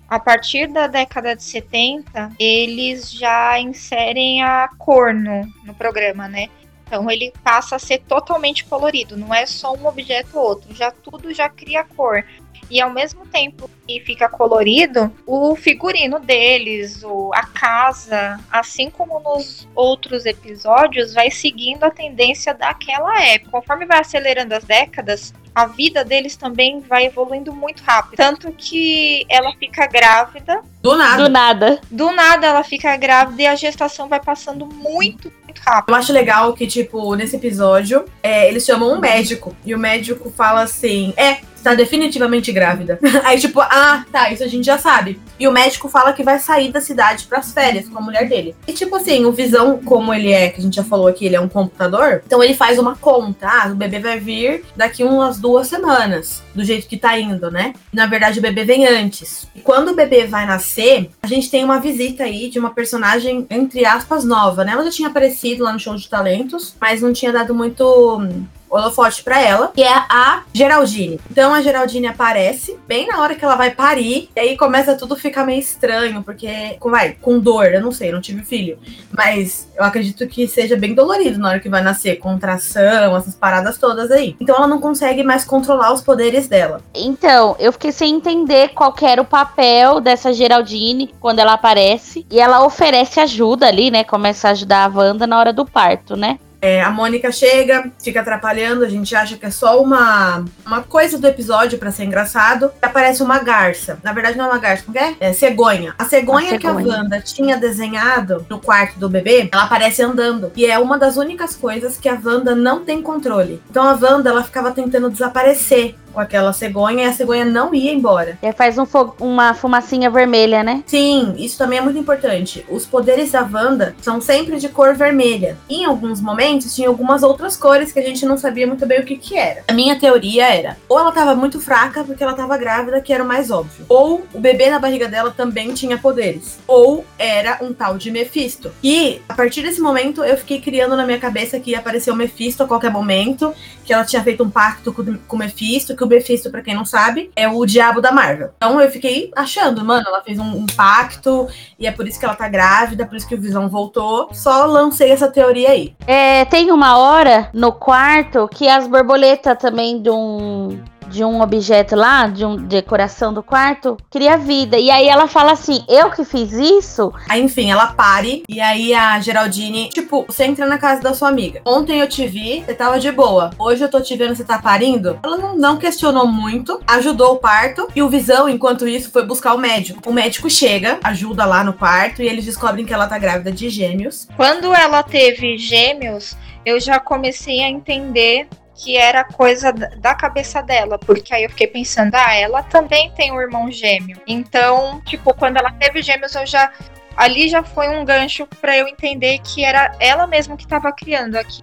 A 0.09 0.19
partir 0.19 0.67
da 0.67 0.87
década 0.87 1.35
de 1.35 1.43
70, 1.43 2.31
eles 2.39 3.11
já 3.11 3.59
inserem 3.59 4.41
a 4.41 4.67
cor 4.77 5.13
no, 5.13 5.45
no 5.63 5.73
programa, 5.75 6.27
né? 6.27 6.47
Então 6.87 7.09
ele 7.11 7.31
passa 7.43 7.75
a 7.75 7.79
ser 7.79 7.99
totalmente 7.99 8.65
colorido, 8.65 9.15
não 9.15 9.31
é 9.31 9.45
só 9.45 9.75
um 9.75 9.85
objeto 9.85 10.39
ou 10.39 10.43
outro, 10.43 10.73
já 10.73 10.89
tudo 10.89 11.31
já 11.31 11.47
cria 11.47 11.83
cor. 11.83 12.25
E 12.69 12.81
ao 12.81 12.91
mesmo 12.91 13.25
tempo 13.25 13.69
que 13.87 13.99
fica 14.01 14.29
colorido, 14.29 15.11
o 15.25 15.55
figurino 15.55 16.19
deles, 16.19 17.03
o, 17.03 17.31
a 17.33 17.45
casa, 17.45 18.39
assim 18.51 18.89
como 18.89 19.19
nos 19.19 19.67
outros 19.73 20.25
episódios, 20.25 21.13
vai 21.13 21.31
seguindo 21.31 21.83
a 21.83 21.89
tendência 21.89 22.53
daquela 22.53 23.21
época. 23.23 23.51
Conforme 23.51 23.85
vai 23.85 23.99
acelerando 23.99 24.53
as 24.53 24.63
décadas, 24.63 25.33
a 25.53 25.65
vida 25.65 26.05
deles 26.05 26.35
também 26.35 26.79
vai 26.79 27.05
evoluindo 27.05 27.51
muito 27.51 27.83
rápido. 27.83 28.17
Tanto 28.17 28.51
que 28.51 29.25
ela 29.27 29.51
fica 29.53 29.87
grávida, 29.87 30.61
Do 30.81 30.95
nada. 30.95 31.23
Do 31.23 31.29
nada. 31.29 31.81
do 31.91 32.11
nada 32.11 32.47
ela 32.47 32.63
fica 32.63 32.95
grávida 32.95 33.41
e 33.41 33.47
a 33.47 33.55
gestação 33.55 34.07
vai 34.07 34.21
passando 34.21 34.65
muito, 34.65 35.31
muito 35.43 35.59
rápido. 35.59 35.89
Eu 35.89 35.95
acho 35.95 36.13
legal 36.13 36.53
que, 36.53 36.65
tipo, 36.65 37.15
nesse 37.15 37.35
episódio, 37.35 38.05
é, 38.23 38.47
eles 38.47 38.63
chamam 38.63 38.93
um 38.93 38.99
médico. 38.99 39.55
E 39.65 39.75
o 39.75 39.79
médico 39.79 40.29
fala 40.29 40.61
assim: 40.61 41.13
É, 41.17 41.39
está 41.59 41.75
definitivamente 41.75 42.51
grávida. 42.51 42.99
Aí, 43.23 43.39
tipo, 43.39 43.61
ah, 43.61 44.03
tá, 44.11 44.31
isso 44.31 44.43
a 44.43 44.47
gente 44.47 44.65
já 44.65 44.77
sabe. 44.77 45.19
E 45.39 45.47
o 45.47 45.51
médico 45.51 45.87
fala 45.87 46.13
que 46.13 46.23
vai 46.23 46.39
sair 46.39 46.71
da 46.71 46.81
cidade 46.81 47.25
pras 47.25 47.51
férias 47.51 47.87
com 47.87 47.97
a 47.97 48.01
mulher 48.01 48.27
dele. 48.27 48.55
E, 48.67 48.73
tipo 48.73 48.95
assim, 48.95 49.25
o 49.25 49.31
Visão, 49.31 49.79
como 49.83 50.13
ele 50.13 50.31
é, 50.31 50.49
que 50.49 50.59
a 50.59 50.63
gente 50.63 50.75
já 50.75 50.83
falou 50.83 51.07
aqui, 51.07 51.25
ele 51.25 51.35
é 51.35 51.41
um 51.41 51.47
computador. 51.47 52.23
Então 52.25 52.43
ele 52.43 52.53
faz 52.53 52.79
uma 52.79 52.95
conta. 52.95 53.47
Ah, 53.47 53.69
o 53.71 53.75
bebê 53.75 53.99
vai 53.99 54.19
vir 54.19 54.63
daqui 54.75 55.03
umas 55.03 55.39
duas 55.39 55.67
semanas. 55.67 56.41
Do 56.53 56.63
jeito 56.63 56.87
que 56.87 56.97
tá 56.97 57.17
indo, 57.17 57.49
né? 57.51 57.73
Na 57.93 58.05
verdade, 58.05 58.39
o 58.39 58.41
bebê 58.41 58.63
vem 58.63 58.85
antes. 58.85 59.47
E 59.55 59.61
quando 59.61 59.89
o 59.89 59.95
bebê 59.95 60.25
vai 60.25 60.45
nascer, 60.45 61.09
a 61.21 61.27
gente 61.27 61.49
tem 61.49 61.63
uma 61.63 61.79
visita 61.79 62.23
aí 62.23 62.49
de 62.49 62.59
uma 62.59 62.71
personagem, 62.71 63.45
entre 63.49 63.85
aspas, 63.85 64.23
nova, 64.23 64.63
né? 64.63 64.73
Ela 64.73 64.83
já 64.85 64.91
tinha 64.91 65.09
aparecido 65.09 65.63
lá 65.63 65.71
no 65.71 65.79
show 65.79 65.95
de 65.95 66.09
talentos, 66.09 66.75
mas 66.79 67.01
não 67.01 67.13
tinha 67.13 67.31
dado 67.31 67.53
muito 67.53 68.17
hum, 68.17 68.45
holofote 68.69 69.23
pra 69.23 69.41
ela, 69.41 69.71
que 69.73 69.83
é 69.83 69.93
a 69.93 70.43
Geraldine. 70.53 71.19
Então 71.29 71.53
a 71.53 71.61
Geraldine 71.61 72.07
aparece 72.07 72.77
bem 72.87 73.07
na 73.07 73.19
hora 73.21 73.35
que 73.35 73.43
ela 73.43 73.55
vai 73.55 73.71
parir, 73.71 74.29
e 74.35 74.39
aí 74.39 74.57
começa 74.57 74.95
tudo 74.95 75.15
ficar 75.15 75.45
meio 75.45 75.59
estranho, 75.59 76.23
porque 76.23 76.77
vai, 76.81 77.11
com 77.13 77.39
dor, 77.39 77.65
eu 77.67 77.81
não 77.81 77.91
sei, 77.91 78.09
eu 78.09 78.13
não 78.13 78.21
tive 78.21 78.43
filho, 78.43 78.79
mas 79.11 79.67
eu 79.75 79.83
acredito 79.83 80.27
que 80.27 80.47
seja 80.47 80.75
bem 80.75 80.93
dolorido 80.93 81.39
na 81.39 81.49
hora 81.49 81.59
que 81.59 81.69
vai 81.69 81.81
nascer, 81.81 82.17
contração, 82.17 83.15
essas 83.15 83.35
paradas 83.35 83.77
todas 83.77 84.11
aí. 84.11 84.35
Então 84.39 84.55
ela 84.55 84.67
não 84.67 84.79
consegue 84.79 85.23
mais 85.23 85.45
controlar 85.45 85.93
os 85.93 86.01
poderes 86.01 86.47
dela. 86.47 86.81
Então, 86.93 87.55
eu 87.59 87.71
fiquei 87.71 87.91
sem 87.91 88.15
entender 88.15 88.69
qual 88.69 88.93
era 89.01 89.21
o 89.21 89.25
papel 89.25 89.99
dessa 89.99 90.33
Geraldine 90.33 91.13
quando 91.19 91.39
ela 91.39 91.53
aparece. 91.53 92.25
E 92.29 92.39
ela 92.39 92.65
oferece 92.65 93.19
ajuda 93.19 93.67
ali, 93.67 93.89
né? 93.89 94.03
Começa 94.03 94.47
a 94.47 94.51
ajudar 94.51 94.85
a 94.85 94.87
Wanda 94.87 95.25
na 95.25 95.37
hora 95.37 95.53
do 95.53 95.65
parto, 95.65 96.15
né? 96.15 96.39
É, 96.61 96.81
a 96.81 96.89
Mônica 96.89 97.31
chega, 97.31 97.91
fica 98.01 98.21
atrapalhando, 98.21 98.83
a 98.83 98.89
gente 98.89 99.15
acha 99.15 99.37
que 99.37 99.45
é 99.45 99.51
só 99.51 99.81
uma, 99.81 100.43
uma 100.65 100.83
coisa 100.83 101.17
do 101.17 101.27
episódio 101.27 101.79
pra 101.79 101.91
ser 101.91 102.03
engraçado. 102.03 102.71
E 102.81 102.85
aparece 102.85 103.23
uma 103.23 103.39
garça. 103.39 103.99
Na 104.03 104.11
verdade, 104.11 104.37
não 104.37 104.45
é 104.45 104.49
uma 104.49 104.57
garça, 104.57 104.83
como 104.83 104.97
é? 104.97 105.15
É 105.19 105.33
cegonha. 105.33 105.95
A 105.97 106.05
cegonha, 106.05 106.55
A 106.55 106.57
que 106.57 106.67
a 106.67 106.75
cegonha. 106.75 106.97
Wanda 106.97 107.21
tinha 107.21 107.57
desenhado 107.57 108.45
no 108.49 108.59
quarto 108.59 108.99
do 108.99 109.09
bebê, 109.09 109.49
ela 109.51 109.63
aparece 109.63 110.01
andando. 110.01 110.51
E 110.55 110.65
é 110.65 110.77
uma 110.77 110.97
das 110.97 111.17
únicas 111.17 111.55
coisas 111.55 111.97
que 111.97 112.09
a 112.09 112.19
Wanda 112.21 112.55
não 112.55 112.83
tem 112.83 113.01
controle. 113.01 113.61
Então 113.69 113.83
a 113.83 113.93
Wanda, 113.93 114.29
ela 114.29 114.43
ficava 114.43 114.71
tentando 114.71 115.09
desaparecer 115.09 115.95
com 116.13 116.19
aquela 116.19 116.53
cegonha 116.53 117.05
e 117.05 117.07
a 117.07 117.13
cegonha 117.13 117.45
não 117.45 117.73
ia 117.73 117.93
embora. 117.93 118.37
E 118.41 118.51
faz 118.51 118.77
um 118.77 118.85
uma 119.19 119.53
fumacinha 119.53 120.09
vermelha, 120.09 120.63
né? 120.63 120.83
Sim, 120.85 121.35
isso 121.37 121.57
também 121.57 121.79
é 121.79 121.81
muito 121.81 121.99
importante. 121.99 122.65
Os 122.69 122.85
poderes 122.85 123.31
da 123.31 123.41
Wanda 123.41 123.95
são 124.01 124.19
sempre 124.19 124.57
de 124.57 124.67
cor 124.69 124.95
vermelha. 124.95 125.57
Em 125.69 125.85
alguns 125.85 126.19
momentos 126.19 126.75
tinha 126.75 126.87
algumas 126.87 127.23
outras 127.23 127.55
cores 127.55 127.91
que 127.91 127.99
a 127.99 128.03
gente 128.03 128.25
não 128.25 128.37
sabia 128.37 128.67
muito 128.67 128.85
bem 128.85 128.99
o 128.99 129.05
que 129.05 129.15
que 129.15 129.37
era. 129.37 129.63
A 129.67 129.73
minha 129.73 129.99
teoria 129.99 130.47
era, 130.47 130.77
ou 130.87 130.99
ela 130.99 131.11
tava 131.11 131.35
muito 131.35 131.59
fraca 131.59 132.03
porque 132.03 132.23
ela 132.23 132.33
tava 132.33 132.57
grávida, 132.57 133.01
que 133.01 133.13
era 133.13 133.23
o 133.23 133.27
mais 133.27 133.51
óbvio. 133.51 133.85
Ou 133.87 134.25
o 134.33 134.39
bebê 134.39 134.69
na 134.69 134.79
barriga 134.79 135.07
dela 135.07 135.31
também 135.31 135.73
tinha 135.73 135.97
poderes. 135.97 136.59
Ou 136.67 137.05
era 137.17 137.59
um 137.61 137.73
tal 137.73 137.97
de 137.97 138.11
Mephisto. 138.11 138.71
E 138.83 139.21
a 139.29 139.33
partir 139.33 139.61
desse 139.61 139.81
momento 139.81 140.23
eu 140.23 140.37
fiquei 140.37 140.59
criando 140.59 140.95
na 140.95 141.05
minha 141.05 141.19
cabeça 141.19 141.59
que 141.59 141.71
ia 141.71 141.79
aparecer 141.79 142.11
o 142.11 142.15
Mephisto 142.15 142.63
a 142.63 142.67
qualquer 142.67 142.91
momento, 142.91 143.53
que 143.85 143.93
ela 143.93 144.03
tinha 144.03 144.23
feito 144.23 144.43
um 144.43 144.49
pacto 144.49 144.91
com, 144.93 145.17
com 145.27 145.35
o 145.35 145.39
Mephisto, 145.39 145.95
que 145.99 146.03
o 146.03 146.07
Mephisto, 146.07 146.49
pra 146.49 146.61
quem 146.61 146.73
não 146.73 146.85
sabe, 146.85 147.29
é 147.35 147.47
o 147.47 147.65
diabo 147.65 148.01
da 148.01 148.11
Marvel. 148.11 148.51
Então 148.55 148.79
eu 148.81 148.89
fiquei 148.89 149.29
achando, 149.35 149.83
mano, 149.83 150.05
ela 150.07 150.23
fez 150.23 150.39
um, 150.39 150.55
um 150.55 150.65
pacto 150.65 151.47
e 151.77 151.85
é 151.85 151.91
por 151.91 152.07
isso 152.07 152.17
que 152.17 152.25
ela 152.25 152.35
tá 152.35 152.47
grávida, 152.47 153.05
por 153.05 153.17
isso 153.17 153.27
que 153.27 153.35
o 153.35 153.41
Visão 153.41 153.67
voltou. 153.67 154.29
Só 154.33 154.65
lancei 154.65 155.11
essa 155.11 155.29
teoria 155.29 155.71
aí. 155.71 155.93
É, 156.07 156.45
tem 156.45 156.71
uma 156.71 156.97
hora 156.97 157.49
no 157.53 157.73
quarto 157.73 158.47
que 158.47 158.67
as 158.69 158.87
borboletas 158.87 159.57
também 159.57 160.01
de 160.01 160.09
um 160.09 160.79
de 161.09 161.23
um 161.23 161.41
objeto 161.41 161.95
lá, 161.95 162.27
de 162.27 162.45
uma 162.45 162.57
decoração 162.57 163.33
do 163.33 163.41
quarto, 163.41 163.97
cria 164.09 164.37
vida. 164.37 164.77
E 164.77 164.89
aí 164.91 165.07
ela 165.07 165.27
fala 165.27 165.51
assim: 165.51 165.83
Eu 165.87 166.11
que 166.11 166.23
fiz 166.23 166.53
isso? 166.53 167.11
Aí, 167.27 167.41
enfim, 167.41 167.71
ela 167.71 167.87
pare 167.87 168.43
e 168.47 168.61
aí 168.61 168.93
a 168.93 169.19
Geraldine, 169.19 169.89
tipo, 169.89 170.25
você 170.27 170.45
entra 170.45 170.65
na 170.65 170.77
casa 170.77 171.01
da 171.01 171.13
sua 171.13 171.29
amiga. 171.29 171.61
Ontem 171.65 171.99
eu 171.99 172.07
te 172.07 172.27
vi, 172.27 172.63
você 172.65 172.73
tava 172.73 172.99
de 172.99 173.11
boa. 173.11 173.49
Hoje 173.57 173.83
eu 173.83 173.89
tô 173.89 173.99
te 173.99 174.15
vendo, 174.15 174.35
você 174.35 174.43
tá 174.43 174.59
parindo. 174.59 175.19
Ela 175.23 175.37
não, 175.37 175.55
não 175.55 175.77
questionou 175.77 176.27
muito, 176.27 176.79
ajudou 176.87 177.33
o 177.33 177.37
parto 177.37 177.87
e 177.95 178.01
o 178.01 178.09
Visão, 178.09 178.47
enquanto 178.47 178.87
isso, 178.87 179.11
foi 179.11 179.25
buscar 179.25 179.53
o 179.53 179.57
médico. 179.57 180.09
O 180.09 180.13
médico 180.13 180.49
chega, 180.49 180.99
ajuda 181.03 181.45
lá 181.45 181.63
no 181.63 181.73
parto 181.73 182.21
e 182.21 182.27
eles 182.27 182.45
descobrem 182.45 182.85
que 182.85 182.93
ela 182.93 183.07
tá 183.07 183.17
grávida 183.17 183.51
de 183.51 183.69
gêmeos. 183.69 184.27
Quando 184.35 184.73
ela 184.73 185.01
teve 185.03 185.57
gêmeos, 185.57 186.35
eu 186.65 186.79
já 186.79 186.99
comecei 186.99 187.63
a 187.63 187.69
entender 187.69 188.47
que 188.81 188.95
era 188.95 189.25
coisa 189.25 189.73
da- 189.73 190.15
cabeça 190.15 190.61
dela, 190.61 190.97
porque 190.97 191.33
aí 191.33 191.43
eu 191.43 191.49
fiquei 191.49 191.67
pensando, 191.67 192.15
ah, 192.15 192.33
ela 192.33 192.63
também 192.63 193.11
tem 193.11 193.31
um 193.31 193.39
irmão 193.41 193.69
gêmeo. 193.69 194.17
Então, 194.25 195.01
tipo, 195.05 195.33
quando 195.33 195.57
ela 195.57 195.71
teve 195.73 196.01
gêmeos, 196.01 196.33
eu 196.33 196.45
já 196.47 196.71
ali 197.17 197.49
já 197.49 197.61
foi 197.61 197.89
um 197.89 198.05
gancho 198.05 198.47
pra 198.61 198.77
eu 198.77 198.87
entender 198.87 199.39
que 199.39 199.65
era 199.65 199.91
ela 199.99 200.25
mesma 200.25 200.55
que 200.55 200.65
tava 200.65 200.91
criando 200.93 201.35
aqui. 201.35 201.61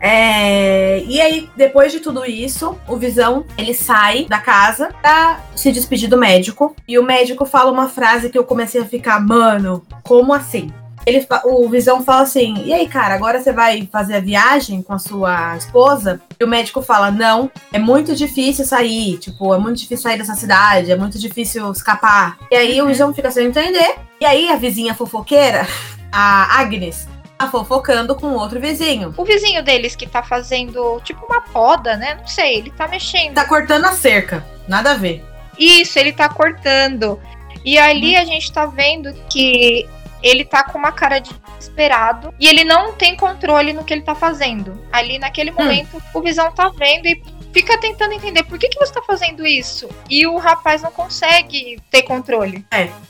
É, 0.00 1.00
E 1.06 1.20
aí, 1.20 1.48
depois 1.56 1.92
de 1.92 2.00
tudo 2.00 2.24
isso, 2.24 2.78
o 2.88 2.96
Visão 2.96 3.44
ele 3.56 3.74
sai 3.74 4.24
da 4.26 4.38
casa 4.38 4.90
pra 5.00 5.40
se 5.54 5.70
despedir 5.72 6.08
do 6.08 6.16
médico. 6.16 6.74
E 6.86 6.98
o 6.98 7.02
médico 7.04 7.44
fala 7.44 7.70
uma 7.70 7.88
frase 7.88 8.30
que 8.30 8.38
eu 8.38 8.44
comecei 8.44 8.80
a 8.80 8.84
ficar, 8.84 9.20
mano, 9.20 9.84
como 10.02 10.32
assim? 10.32 10.72
Ele, 11.08 11.26
o 11.44 11.68
Visão 11.70 12.04
fala 12.04 12.22
assim: 12.22 12.54
E 12.64 12.72
aí, 12.72 12.86
cara, 12.86 13.14
agora 13.14 13.40
você 13.40 13.50
vai 13.50 13.88
fazer 13.90 14.16
a 14.16 14.20
viagem 14.20 14.82
com 14.82 14.92
a 14.92 14.98
sua 14.98 15.56
esposa? 15.56 16.20
E 16.38 16.44
o 16.44 16.48
médico 16.48 16.82
fala: 16.82 17.10
Não, 17.10 17.50
é 17.72 17.78
muito 17.78 18.14
difícil 18.14 18.66
sair. 18.66 19.16
Tipo, 19.16 19.54
é 19.54 19.58
muito 19.58 19.78
difícil 19.78 20.02
sair 20.02 20.18
dessa 20.18 20.34
cidade, 20.34 20.92
é 20.92 20.96
muito 20.96 21.18
difícil 21.18 21.70
escapar. 21.72 22.36
E 22.50 22.56
aí 22.56 22.82
o 22.82 22.86
Visão 22.86 23.14
fica 23.14 23.30
sem 23.30 23.46
entender. 23.46 23.96
E 24.20 24.26
aí 24.26 24.50
a 24.50 24.56
vizinha 24.56 24.94
fofoqueira, 24.94 25.66
a 26.12 26.60
Agnes, 26.60 27.08
tá 27.38 27.48
fofocando 27.48 28.14
com 28.14 28.34
outro 28.34 28.60
vizinho. 28.60 29.14
O 29.16 29.24
vizinho 29.24 29.62
deles 29.62 29.96
que 29.96 30.06
tá 30.06 30.22
fazendo 30.22 31.00
tipo 31.04 31.24
uma 31.24 31.40
poda, 31.40 31.96
né? 31.96 32.16
Não 32.16 32.26
sei, 32.26 32.56
ele 32.56 32.70
tá 32.72 32.86
mexendo. 32.86 33.34
Tá 33.34 33.46
cortando 33.46 33.86
a 33.86 33.92
cerca. 33.92 34.44
Nada 34.66 34.90
a 34.90 34.94
ver. 34.94 35.24
Isso, 35.58 35.98
ele 35.98 36.12
tá 36.12 36.28
cortando. 36.28 37.18
E 37.64 37.78
ali 37.78 38.16
a 38.16 38.24
gente 38.24 38.52
tá 38.52 38.66
vendo 38.66 39.12
que 39.30 39.88
ele 40.22 40.44
tá 40.44 40.64
com 40.64 40.78
uma 40.78 40.92
cara 40.92 41.18
de 41.18 41.32
desesperado 41.58 42.34
e 42.40 42.46
ele 42.48 42.64
não 42.64 42.92
tem 42.94 43.16
controle 43.16 43.72
no 43.72 43.84
que 43.84 43.92
ele 43.94 44.02
tá 44.02 44.14
fazendo. 44.14 44.80
Ali 44.92 45.18
naquele 45.18 45.50
momento, 45.50 46.02
o 46.14 46.20
Visão 46.20 46.50
tá 46.52 46.68
vendo 46.70 47.06
e 47.06 47.22
fica 47.52 47.78
tentando 47.78 48.12
entender 48.12 48.42
por 48.44 48.58
que, 48.58 48.68
que 48.68 48.78
você 48.78 48.92
tá 48.92 49.02
fazendo 49.02 49.46
isso. 49.46 49.88
E 50.08 50.26
o 50.26 50.36
rapaz 50.36 50.82
não 50.82 50.90
consegue 50.90 51.80
ter 51.90 52.02
controle. 52.02 52.64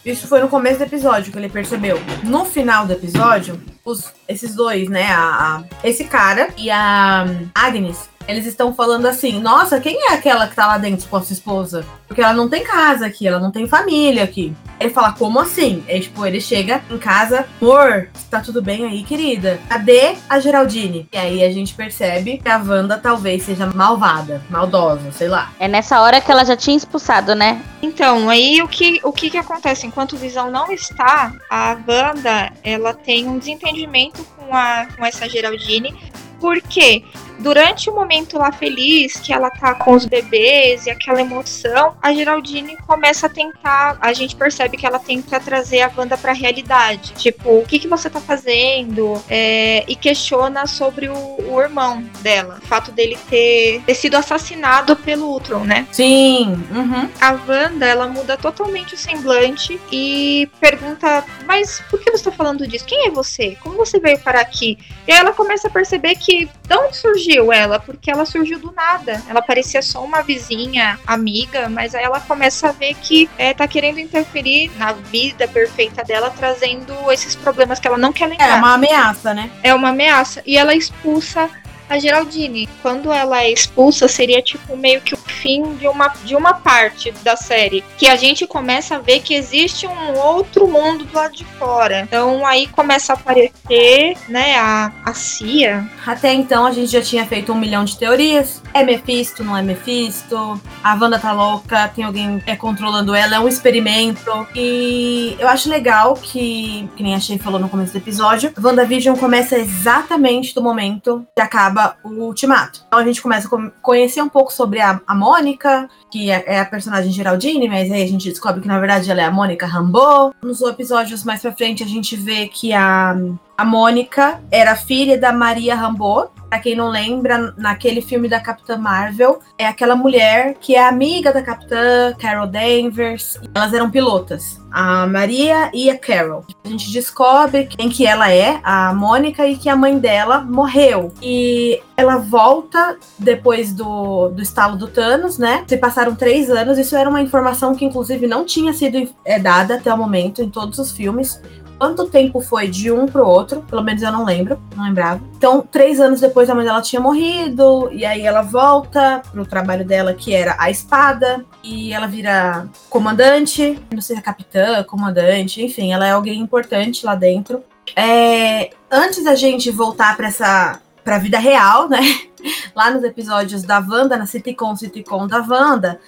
Isso 0.05 0.27
foi 0.29 0.41
no 0.41 0.49
começo 0.49 0.79
do 0.79 0.85
episódio 0.85 1.33
que 1.33 1.39
ele 1.39 1.49
percebeu. 1.49 2.01
No 2.23 2.45
final 2.45 2.87
do 2.87 2.93
episódio, 2.93 3.61
os- 3.85 4.13
esses 4.29 4.55
dois, 4.55 4.89
né? 4.89 5.07
a- 5.11 5.59
a- 5.59 5.65
esse 5.83 6.05
cara 6.05 6.49
e 6.57 6.71
a 6.71 7.27
Agnes. 7.55 8.09
Eles 8.29 8.45
estão 8.45 8.75
falando 8.75 9.07
assim: 9.07 9.41
Nossa, 9.41 9.81
quem 9.81 9.97
é 10.11 10.13
aquela 10.13 10.47
que 10.47 10.55
tá 10.55 10.67
lá 10.67 10.77
dentro 10.77 11.09
com 11.09 11.17
a 11.17 11.23
sua 11.23 11.33
esposa? 11.33 11.85
Porque 12.07 12.21
ela 12.21 12.35
não 12.35 12.47
tem 12.47 12.63
casa 12.63 13.07
aqui, 13.07 13.27
ela 13.27 13.41
não 13.41 13.51
tem 13.51 13.67
família 13.67 14.23
aqui. 14.23 14.55
Ele 14.79 14.91
fala: 14.91 15.13
Como 15.13 15.41
assim? 15.41 15.83
É 15.89 15.99
tipo, 15.99 16.27
ele 16.27 16.39
chega 16.39 16.83
em 16.91 16.99
casa: 16.99 17.47
Amor, 17.61 18.11
tá 18.31 18.41
tudo 18.41 18.61
bem 18.61 18.85
aí, 18.85 19.03
querida? 19.03 19.59
Cadê 19.67 20.15
a 20.29 20.39
Geraldine? 20.39 21.09
E 21.11 21.17
aí 21.17 21.43
a 21.43 21.51
gente 21.51 21.73
percebe 21.75 22.37
que 22.37 22.49
a 22.49 22.59
Wanda 22.59 22.99
talvez 22.99 23.45
seja 23.45 23.65
malvada, 23.67 24.43
maldosa, 24.51 25.11
sei 25.11 25.29
lá. 25.29 25.51
É 25.59 25.67
nessa 25.67 25.99
hora 26.03 26.21
que 26.21 26.31
ela 26.31 26.45
já 26.45 26.55
tinha 26.55 26.77
expulsado, 26.77 27.35
né? 27.35 27.63
Então, 27.81 28.29
aí 28.29 28.61
o 28.61 28.69
que, 28.69 29.01
o 29.03 29.13
que 29.13 29.31
que 29.31 29.39
acontece? 29.39 29.87
Enquanto 29.87 30.13
o 30.13 30.19
Visão 30.19 30.51
não 30.51 30.71
está, 30.71 31.33
a 31.49 31.79
Wanda, 31.89 32.53
ela 32.63 32.93
tem 32.93 33.27
um 33.27 33.39
desentendimento 33.39 34.23
com, 34.37 34.55
a, 34.55 34.87
com 34.97 35.07
essa 35.07 35.27
Geraldine, 35.29 35.97
porque 36.41 37.05
durante 37.39 37.89
o 37.89 37.95
momento 37.95 38.39
lá 38.39 38.53
feliz, 38.53 39.19
que 39.19 39.33
ela 39.33 39.51
tá 39.51 39.75
com 39.75 39.93
os 39.93 40.05
bebês 40.05 40.87
e 40.87 40.91
aquela 40.91 41.21
emoção, 41.21 41.97
a 42.03 42.13
Geraldine 42.13 42.77
começa 42.87 43.27
a 43.27 43.31
tentar, 43.31 43.97
a 44.01 44.13
gente 44.13 44.35
percebe 44.37 44.77
que 44.77 44.87
ela 44.87 44.99
tenta 44.99 45.39
trazer 45.41 45.83
a 45.83 45.91
Wanda 45.97 46.17
pra 46.17 46.33
realidade. 46.33 47.13
Tipo, 47.15 47.59
o 47.59 47.65
que 47.65 47.79
que 47.79 47.89
você 47.89 48.11
tá 48.11 48.21
fazendo? 48.21 49.23
É, 49.29 49.85
e 49.89 49.95
questiona 49.95 50.67
sobre 50.67 51.09
o, 51.09 51.15
o 51.15 51.61
irmão 51.61 52.03
dela, 52.21 52.59
o 52.63 52.67
fato 52.67 52.91
dele 52.93 53.17
ter, 53.29 53.83
ter 53.87 53.95
sido 53.95 54.17
assassinado 54.17 54.97
pelo 54.97 55.27
Ultron, 55.27 55.65
né? 55.65 55.87
Sim, 55.93 56.65
uhum. 56.71 57.09
a 57.21 57.33
Wanda, 57.47 57.87
ela 57.87 58.09
muda 58.09 58.37
totalmente 58.37 58.95
o 58.95 58.99
semblante 58.99 59.81
e 59.93 60.49
pergunta: 60.61 61.25
Mas 61.47 61.83
por 61.91 62.01
que 62.01 62.11
você 62.11 62.25
tá 62.25 62.33
falando 62.33 62.67
disso? 62.67 62.85
Quem 62.85 63.07
é 63.07 63.11
você? 63.11 63.57
Como 63.63 63.77
você 63.77 63.99
veio 63.99 64.19
parar 64.21 64.41
aqui? 64.41 64.79
E 65.07 65.13
aí 65.13 65.19
ela 65.19 65.33
começa 65.33 65.69
a 65.69 65.71
perceber 65.71 66.15
que 66.17 66.47
de 66.47 66.77
onde 66.77 66.97
surgiu 66.97 67.28
ela? 67.53 67.79
Porque 67.79 68.11
ela 68.11 68.25
surgiu 68.25 68.59
do 68.59 68.73
nada. 68.73 69.23
Ela 69.29 69.43
parecia 69.43 69.83
só 69.83 70.05
uma 70.05 70.23
vizinha, 70.23 70.99
amiga, 71.07 71.69
mas 71.69 71.95
aí 71.95 72.05
ela 72.05 72.21
começa 72.21 72.69
a 72.69 72.73
ver 72.73 72.95
que 72.95 73.29
é, 73.37 73.53
tá 73.53 73.67
querendo 73.67 73.99
interferir 73.99 74.71
na 74.79 74.93
vida 74.93 75.47
perfeita 75.49 76.03
dela, 76.05 76.31
trazendo 76.31 76.95
esses 77.11 77.35
problemas 77.35 77.79
que 77.79 77.87
ela 77.87 77.99
não 77.99 78.13
quer 78.13 78.25
É 78.25 78.29
lembrar 78.29 78.59
uma 78.59 78.75
ameaça, 78.75 79.35
né? 79.35 79.51
é 79.63 79.75
uma 79.75 79.89
ameaça. 79.91 80.43
E 80.47 80.57
ela 80.57 80.75
expulsa 80.75 81.51
a 81.89 81.99
Geraldine. 81.99 82.69
Quando 82.83 83.13
ela 83.13 83.43
é 83.43 83.51
expulsa, 83.51 84.09
seria 84.09 84.43
tipo 84.43 84.77
meio 84.77 85.01
que 85.01 85.15
o 85.15 85.17
fim 85.17 85.75
de 85.77 85.89
uma, 85.89 86.09
de 86.25 86.37
uma 86.37 86.55
parte 86.55 87.11
da 87.23 87.37
série. 87.37 87.85
Que 87.97 88.09
a 88.09 88.17
gente 88.17 88.47
começa 88.47 88.97
a 88.97 88.99
ver 88.99 89.21
que 89.21 89.35
existe 89.35 89.87
um 89.87 90.19
outro 90.19 90.67
mundo 90.67 91.05
do 91.05 91.15
lado 91.15 91.35
de 91.35 91.45
fora. 91.45 92.01
Então 92.01 92.45
aí 92.47 92.67
começa 92.67 93.13
a 93.13 93.17
aparecer, 93.17 94.17
né, 94.29 94.59
a, 94.59 94.93
a 95.05 95.15
Cia. 95.15 95.89
Até 96.07 96.33
então 96.33 96.67
a 96.67 96.73
gente 96.73 96.91
já 96.91 97.03
tinha 97.03 97.25
feito 97.25 97.53
um 97.53 97.59
milhão 97.59 97.85
de 97.85 97.97
teorias. 97.97 98.63
É 98.75 98.83
Mephisto, 98.83 99.45
não 99.45 99.57
é 99.57 99.63
Mephisto? 99.63 100.61
A 100.83 100.95
Wanda 100.95 101.19
tá 101.19 101.33
louca, 101.33 101.89
tem 101.89 102.05
alguém 102.05 102.43
é, 102.47 102.57
controlando 102.57 103.15
ela, 103.15 103.37
é 103.37 103.41
um 103.41 103.49
experimento. 103.49 104.47
E 104.55 105.37
eu 105.39 105.49
acho 105.49 105.69
legal 105.69 106.15
que, 106.15 106.89
que 106.97 107.03
nem 107.03 107.15
a 107.15 107.21
falou 107.39 107.61
no 107.61 107.69
começo 107.69 107.93
do 107.93 107.99
episódio, 107.99 108.53
WandaVision 108.63 109.17
começa 109.17 109.59
exatamente 109.59 110.55
do 110.55 110.63
momento 110.63 111.27
que 111.37 111.43
acaba 111.43 111.78
o 112.05 112.09
ultimato. 112.25 112.85
Então 112.87 112.99
a 112.99 113.05
gente 113.05 113.23
começa 113.23 113.49
a 113.49 113.71
conhecer 113.83 114.23
um 114.23 114.29
pouco 114.29 114.53
sobre 114.53 114.81
a, 114.81 115.01
a 115.07 115.15
Mônica, 115.15 115.89
que 116.11 116.31
é, 116.31 116.45
é 116.47 116.61
a 116.61 116.65
personagem 116.65 117.13
Geraldine, 117.13 117.69
mas 117.69 117.91
aí 117.91 118.03
a 118.03 118.07
gente 118.07 118.29
descobre 118.29 118.61
que 118.61 118.69
na 118.69 118.79
verdade 118.79 119.11
ela 119.11 119.21
é 119.21 119.25
a 119.25 119.31
Mônica 119.31 119.67
Rambeau. 119.67 120.35
Nos 120.43 120.61
episódios 120.63 121.25
mais 121.25 121.43
pra 121.43 121.53
frente 121.53 121.83
a 121.83 121.87
gente 121.87 122.17
vê 122.17 122.49
que 122.49 122.73
a 122.73 123.17
a 123.59 123.65
Mônica 123.65 124.41
era 124.53 124.77
filha 124.77 125.19
da 125.19 125.33
Maria 125.33 125.75
Rambeau. 125.75 126.31
Pra 126.49 126.61
quem 126.61 126.75
não 126.75 126.89
lembra, 126.89 127.53
naquele 127.59 128.01
filme 128.01 128.27
da 128.27 128.41
Capitã 128.41 128.79
Marvel, 128.79 129.41
é 129.59 129.67
aquela 129.67 129.95
mulher 129.95 130.55
que 130.59 130.75
é 130.75 130.89
amiga 130.89 131.31
da 131.31 131.43
Capitã, 131.43 132.15
Carol 132.19 132.47
Danvers. 132.47 133.39
Elas 133.55 133.75
eram 133.75 133.91
pilotas, 133.91 134.59
a 134.71 135.07
Maria 135.07 135.71
e 135.75 135.91
a 135.91 135.99
Carol. 135.99 136.47
A 136.65 136.69
gente 136.69 136.91
descobre 136.91 137.67
quem 137.67 137.91
que 137.91 138.07
ela 138.07 138.33
é, 138.33 138.61
a 138.63 138.95
Mônica, 138.95 139.47
e 139.47 139.59
que 139.59 139.69
a 139.69 139.77
mãe 139.77 139.99
dela 139.99 140.41
morreu. 140.41 141.13
E 141.21 141.83
ela 141.99 142.17
volta 142.17 142.97
depois 143.19 143.75
do, 143.75 144.29
do 144.29 144.41
estalo 144.41 144.75
do 144.75 144.89
Thanos, 144.89 145.37
né? 145.37 145.65
Se 145.67 145.77
passaram 145.77 146.15
três 146.15 146.49
anos, 146.49 146.79
isso 146.79 146.97
era 146.97 147.11
uma 147.11 147.21
informação 147.21 147.75
que 147.75 147.85
inclusive 147.85 148.27
não 148.27 148.47
tinha 148.47 148.73
sido 148.73 149.07
é, 149.23 149.39
dada 149.39 149.75
até 149.75 149.93
o 149.93 149.99
momento 149.99 150.41
em 150.41 150.49
todos 150.49 150.79
os 150.79 150.93
filmes 150.93 151.43
quanto 151.79 152.07
tempo 152.07 152.41
foi 152.41 152.69
de 152.69 152.91
um 152.91 153.07
pro 153.07 153.27
outro, 153.27 153.63
pelo 153.63 153.83
menos 153.83 154.03
eu 154.03 154.11
não 154.11 154.25
lembro, 154.25 154.61
não 154.77 154.85
lembrava. 154.85 155.23
Então, 155.37 155.61
três 155.61 156.01
anos 156.01 156.21
depois 156.21 156.51
a 156.51 156.55
mãe 156.55 156.65
dela 156.65 156.83
tinha 156.83 157.01
morrido, 157.01 157.89
e 157.93 158.05
aí 158.05 158.23
ela 158.23 158.43
volta 158.43 159.23
pro 159.31 159.47
trabalho 159.47 159.85
dela, 159.85 160.13
que 160.13 160.35
era 160.35 160.57
a 160.59 160.71
espada, 160.71 161.45
e 161.63 161.93
ela 161.93 162.07
vira 162.07 162.69
comandante, 162.91 163.79
não 163.93 164.01
sei 164.01 164.17
se 164.17 164.21
é 164.21 164.25
capitã, 164.25 164.83
comandante, 164.83 165.65
enfim, 165.65 165.93
ela 165.93 166.07
é 166.07 166.11
alguém 166.11 166.41
importante 166.41 167.07
lá 167.07 167.15
dentro. 167.15 167.63
É, 167.95 168.71
antes 168.91 169.25
da 169.25 169.35
gente 169.35 169.71
voltar 169.71 170.17
para 170.17 170.29
essa 170.29 170.81
pra 171.05 171.17
vida 171.17 171.39
real, 171.39 171.89
né? 171.89 172.01
Lá 172.77 172.91
nos 172.91 173.03
episódios 173.03 173.63
da 173.63 173.79
Wanda, 173.79 174.15
na 174.17 174.27
Citycon, 174.27 174.77
Citycon 174.77 175.27
da 175.27 175.39
Wanda, 175.39 175.99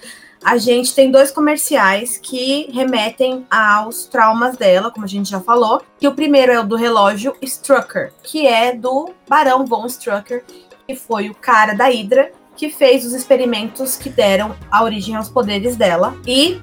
a 0.43 0.57
gente 0.57 0.95
tem 0.95 1.11
dois 1.11 1.31
comerciais 1.31 2.17
que 2.17 2.69
remetem 2.71 3.45
aos 3.49 4.05
traumas 4.05 4.57
dela, 4.57 4.89
como 4.89 5.05
a 5.05 5.09
gente 5.09 5.29
já 5.29 5.39
falou. 5.39 5.81
Que 5.99 6.07
o 6.07 6.15
primeiro 6.15 6.51
é 6.51 6.59
o 6.59 6.65
do 6.65 6.75
relógio 6.75 7.35
Strucker, 7.41 8.11
que 8.23 8.47
é 8.47 8.73
do 8.73 9.11
Barão 9.29 9.65
Von 9.65 9.85
Strucker, 9.85 10.43
que 10.87 10.95
foi 10.95 11.29
o 11.29 11.35
cara 11.35 11.73
da 11.73 11.85
Hydra 11.85 12.31
que 12.55 12.69
fez 12.69 13.05
os 13.05 13.13
experimentos 13.13 13.95
que 13.95 14.09
deram 14.09 14.55
a 14.69 14.83
origem 14.83 15.15
aos 15.15 15.29
poderes 15.29 15.75
dela. 15.75 16.15
E 16.27 16.61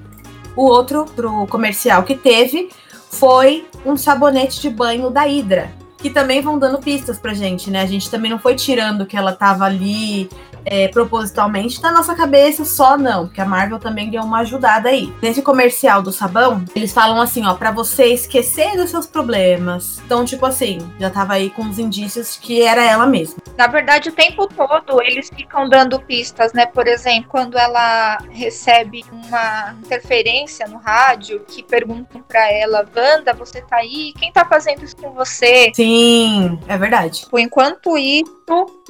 o 0.55 0.63
outro 0.63 1.05
pro 1.15 1.47
comercial 1.47 2.03
que 2.03 2.15
teve 2.15 2.69
foi 3.09 3.67
um 3.85 3.97
sabonete 3.97 4.61
de 4.61 4.69
banho 4.69 5.09
da 5.09 5.23
Hydra, 5.23 5.71
que 5.97 6.09
também 6.09 6.41
vão 6.41 6.59
dando 6.59 6.79
pistas 6.79 7.17
pra 7.19 7.33
gente, 7.33 7.69
né? 7.69 7.81
A 7.81 7.85
gente 7.85 8.09
também 8.09 8.31
não 8.31 8.39
foi 8.39 8.55
tirando 8.55 9.05
que 9.05 9.17
ela 9.17 9.33
tava 9.33 9.65
ali 9.65 10.29
é, 10.65 10.87
propositalmente 10.87 11.81
da 11.81 11.91
nossa 11.91 12.15
cabeça 12.15 12.65
só, 12.65 12.97
não, 12.97 13.27
porque 13.27 13.41
a 13.41 13.45
Marvel 13.45 13.79
também 13.79 14.09
deu 14.09 14.21
uma 14.23 14.39
ajudada 14.39 14.89
aí. 14.89 15.13
Nesse 15.21 15.41
comercial 15.41 16.01
do 16.01 16.11
sabão, 16.11 16.63
eles 16.75 16.93
falam 16.93 17.21
assim, 17.21 17.45
ó, 17.45 17.53
para 17.53 17.71
você 17.71 18.05
esquecer 18.05 18.75
dos 18.75 18.89
seus 18.89 19.05
problemas. 19.05 20.01
Então, 20.05 20.25
tipo 20.25 20.45
assim, 20.45 20.79
já 20.99 21.09
tava 21.09 21.33
aí 21.33 21.49
com 21.49 21.63
os 21.63 21.79
indícios 21.79 22.37
que 22.37 22.61
era 22.61 22.83
ela 22.83 23.05
mesma. 23.05 23.37
Na 23.57 23.67
verdade, 23.67 24.09
o 24.09 24.11
tempo 24.11 24.47
todo 24.47 25.01
eles 25.01 25.29
ficam 25.35 25.67
dando 25.67 25.99
pistas, 25.99 26.53
né? 26.53 26.65
Por 26.65 26.87
exemplo, 26.87 27.29
quando 27.29 27.57
ela 27.57 28.17
recebe 28.29 29.03
uma 29.11 29.75
interferência 29.83 30.67
no 30.67 30.77
rádio 30.77 31.43
que 31.47 31.63
perguntam 31.63 32.21
para 32.21 32.51
ela, 32.51 32.85
Wanda, 32.95 33.33
você 33.33 33.61
tá 33.61 33.77
aí? 33.77 34.13
Quem 34.17 34.31
tá 34.31 34.45
fazendo 34.45 34.83
isso 34.83 34.95
com 34.95 35.11
você? 35.11 35.71
Sim, 35.73 36.59
é 36.67 36.77
verdade. 36.77 37.25
Enquanto 37.33 37.97
isso, 37.97 38.33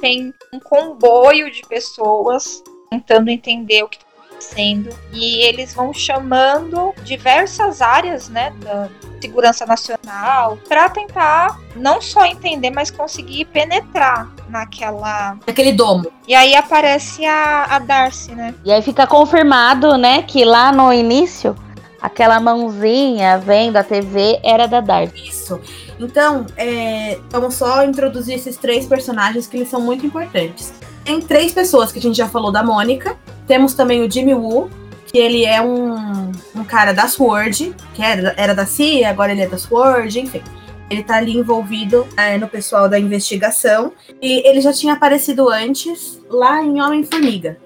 tem 0.00 0.34
um 0.52 0.58
comboio 0.58 1.50
de 1.50 1.62
pessoas 1.62 2.62
tentando 2.90 3.28
entender 3.28 3.82
o 3.82 3.88
que 3.88 3.98
está 3.98 4.08
acontecendo 4.26 4.90
e 5.12 5.42
eles 5.42 5.74
vão 5.74 5.92
chamando 5.92 6.92
diversas 7.04 7.80
áreas, 7.80 8.28
né, 8.28 8.52
da 8.60 8.88
segurança 9.20 9.66
nacional 9.66 10.58
para 10.68 10.88
tentar 10.88 11.60
não 11.76 12.00
só 12.00 12.24
entender, 12.24 12.70
mas 12.70 12.90
conseguir 12.90 13.44
penetrar 13.46 14.28
naquela 14.48 15.36
aquele 15.46 15.72
domo. 15.72 16.10
E 16.26 16.34
aí 16.34 16.54
aparece 16.56 17.24
a, 17.26 17.64
a 17.64 17.78
Darcy, 17.78 18.34
né? 18.34 18.54
E 18.64 18.72
aí 18.72 18.80
fica 18.80 19.06
confirmado, 19.06 19.96
né, 19.98 20.22
que 20.22 20.44
lá 20.44 20.72
no 20.72 20.92
início 20.92 21.54
aquela 22.00 22.40
mãozinha 22.40 23.38
vendo 23.38 23.76
a 23.76 23.84
TV 23.84 24.40
era 24.42 24.66
da 24.66 24.80
Darcy. 24.80 25.28
Isso. 25.28 25.60
Então, 25.98 26.46
é, 26.56 27.18
vamos 27.30 27.54
só 27.54 27.84
introduzir 27.84 28.34
esses 28.34 28.56
três 28.56 28.86
personagens 28.86 29.46
que 29.46 29.56
eles 29.56 29.68
são 29.68 29.80
muito 29.80 30.06
importantes. 30.06 30.72
Tem 31.04 31.20
três 31.20 31.52
pessoas 31.52 31.92
que 31.92 31.98
a 31.98 32.02
gente 32.02 32.16
já 32.16 32.28
falou 32.28 32.50
da 32.50 32.62
Mônica. 32.62 33.16
Temos 33.46 33.74
também 33.74 34.02
o 34.02 34.10
Jimmy 34.10 34.34
Woo, 34.34 34.70
que 35.06 35.18
ele 35.18 35.44
é 35.44 35.60
um, 35.60 36.30
um 36.54 36.64
cara 36.64 36.92
da 36.92 37.06
SWORD, 37.06 37.74
que 37.94 38.02
era, 38.02 38.34
era 38.36 38.54
da 38.54 38.64
CIA, 38.64 39.10
agora 39.10 39.32
ele 39.32 39.42
é 39.42 39.48
da 39.48 39.58
SWORD, 39.58 40.20
enfim. 40.20 40.42
Ele 40.88 41.02
tá 41.04 41.16
ali 41.16 41.36
envolvido 41.36 42.06
é, 42.16 42.36
no 42.38 42.48
pessoal 42.48 42.88
da 42.88 42.98
investigação. 42.98 43.92
E 44.20 44.46
ele 44.48 44.60
já 44.60 44.72
tinha 44.72 44.94
aparecido 44.94 45.48
antes 45.48 46.20
lá 46.28 46.62
em 46.62 46.80
Homem-Formiga. 46.80 47.58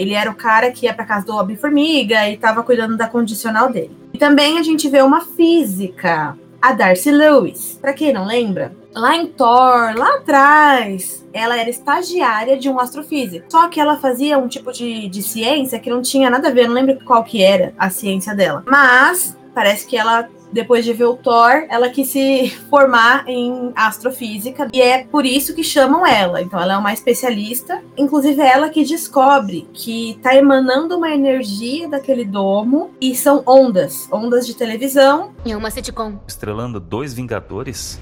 Ele 0.00 0.14
era 0.14 0.30
o 0.30 0.34
cara 0.34 0.70
que 0.70 0.86
ia 0.86 0.94
pra 0.94 1.04
casa 1.04 1.26
do 1.26 1.36
Homem-Formiga 1.36 2.26
e 2.26 2.38
tava 2.38 2.62
cuidando 2.62 2.96
da 2.96 3.06
condicional 3.06 3.70
dele. 3.70 3.94
E 4.14 4.18
também 4.18 4.58
a 4.58 4.62
gente 4.62 4.88
vê 4.88 5.02
uma 5.02 5.20
física 5.20 6.38
a 6.60 6.72
Darcy 6.72 7.10
Lewis. 7.10 7.78
Para 7.78 7.92
quem 7.92 8.10
não 8.10 8.24
lembra, 8.24 8.72
lá 8.94 9.14
em 9.14 9.26
Thor, 9.26 9.94
lá 9.94 10.16
atrás, 10.16 11.26
ela 11.34 11.54
era 11.54 11.68
estagiária 11.68 12.56
de 12.56 12.70
um 12.70 12.80
astrofísico. 12.80 13.44
Só 13.50 13.68
que 13.68 13.78
ela 13.78 13.98
fazia 13.98 14.38
um 14.38 14.48
tipo 14.48 14.72
de, 14.72 15.06
de 15.06 15.22
ciência 15.22 15.78
que 15.78 15.90
não 15.90 16.00
tinha 16.00 16.30
nada 16.30 16.48
a 16.48 16.50
ver, 16.50 16.66
não 16.66 16.74
lembro 16.74 16.98
qual 17.04 17.22
que 17.22 17.42
era 17.42 17.74
a 17.78 17.90
ciência 17.90 18.34
dela. 18.34 18.62
Mas 18.66 19.36
parece 19.54 19.86
que 19.86 19.98
ela 19.98 20.26
depois 20.52 20.84
de 20.84 20.92
ver 20.92 21.04
o 21.04 21.16
Thor, 21.16 21.66
ela 21.68 21.88
quis 21.88 22.08
se 22.08 22.50
formar 22.68 23.28
em 23.28 23.72
astrofísica 23.74 24.68
e 24.72 24.80
é 24.80 25.04
por 25.04 25.24
isso 25.24 25.54
que 25.54 25.62
chamam 25.62 26.06
ela. 26.06 26.42
Então 26.42 26.60
ela 26.60 26.74
é 26.74 26.76
uma 26.76 26.92
especialista, 26.92 27.82
inclusive 27.96 28.40
é 28.40 28.52
ela 28.52 28.68
que 28.68 28.84
descobre 28.84 29.68
que 29.72 30.18
tá 30.22 30.34
emanando 30.34 30.96
uma 30.96 31.10
energia 31.10 31.88
daquele 31.88 32.24
domo 32.24 32.90
e 33.00 33.14
são 33.14 33.42
ondas, 33.46 34.08
ondas 34.12 34.46
de 34.46 34.54
televisão. 34.54 35.32
É 35.46 35.56
uma 35.56 35.70
sitcom. 35.70 36.18
Estrelando 36.26 36.80
dois 36.80 37.14
Vingadores? 37.14 38.00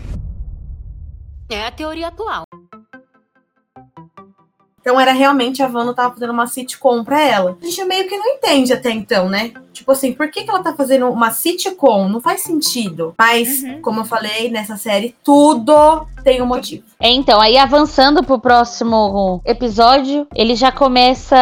É 1.51 1.67
a 1.67 1.71
teoria 1.71 2.09
atual. 2.09 2.45
Então 4.89 4.99
era 4.99 5.13
realmente 5.13 5.63
a 5.63 5.67
Wanda 5.67 5.93
tava 5.93 6.15
fazendo 6.15 6.33
uma 6.33 6.47
sitcom 6.47 7.05
pra 7.05 7.21
ela. 7.21 7.59
A 7.61 7.67
gente 7.67 7.85
meio 7.85 8.09
que 8.09 8.17
não 8.17 8.27
entende 8.27 8.73
até 8.73 8.91
então, 8.91 9.29
né? 9.29 9.53
Tipo 9.71 9.93
assim, 9.93 10.15
por 10.15 10.31
que, 10.31 10.45
que 10.45 10.49
ela 10.49 10.63
tá 10.63 10.75
fazendo 10.75 11.11
uma 11.11 11.31
sitcom? 11.31 12.09
Não 12.09 12.23
faz 12.23 12.41
sentido. 12.41 13.15
Mas, 13.19 13.63
uhum. 13.63 13.83
como 13.83 14.01
eu 14.01 14.07
falei, 14.07 14.51
nessa 14.51 14.79
série, 14.79 15.15
tudo 15.23 16.07
tem 16.25 16.41
um 16.41 16.47
motivo. 16.47 16.85
É, 17.01 17.11
então, 17.11 17.41
aí 17.41 17.57
avançando 17.57 18.25
pro 18.25 18.41
próximo 18.41 19.41
episódio, 19.45 20.27
ele 20.35 20.57
já 20.57 20.73
começa 20.73 21.37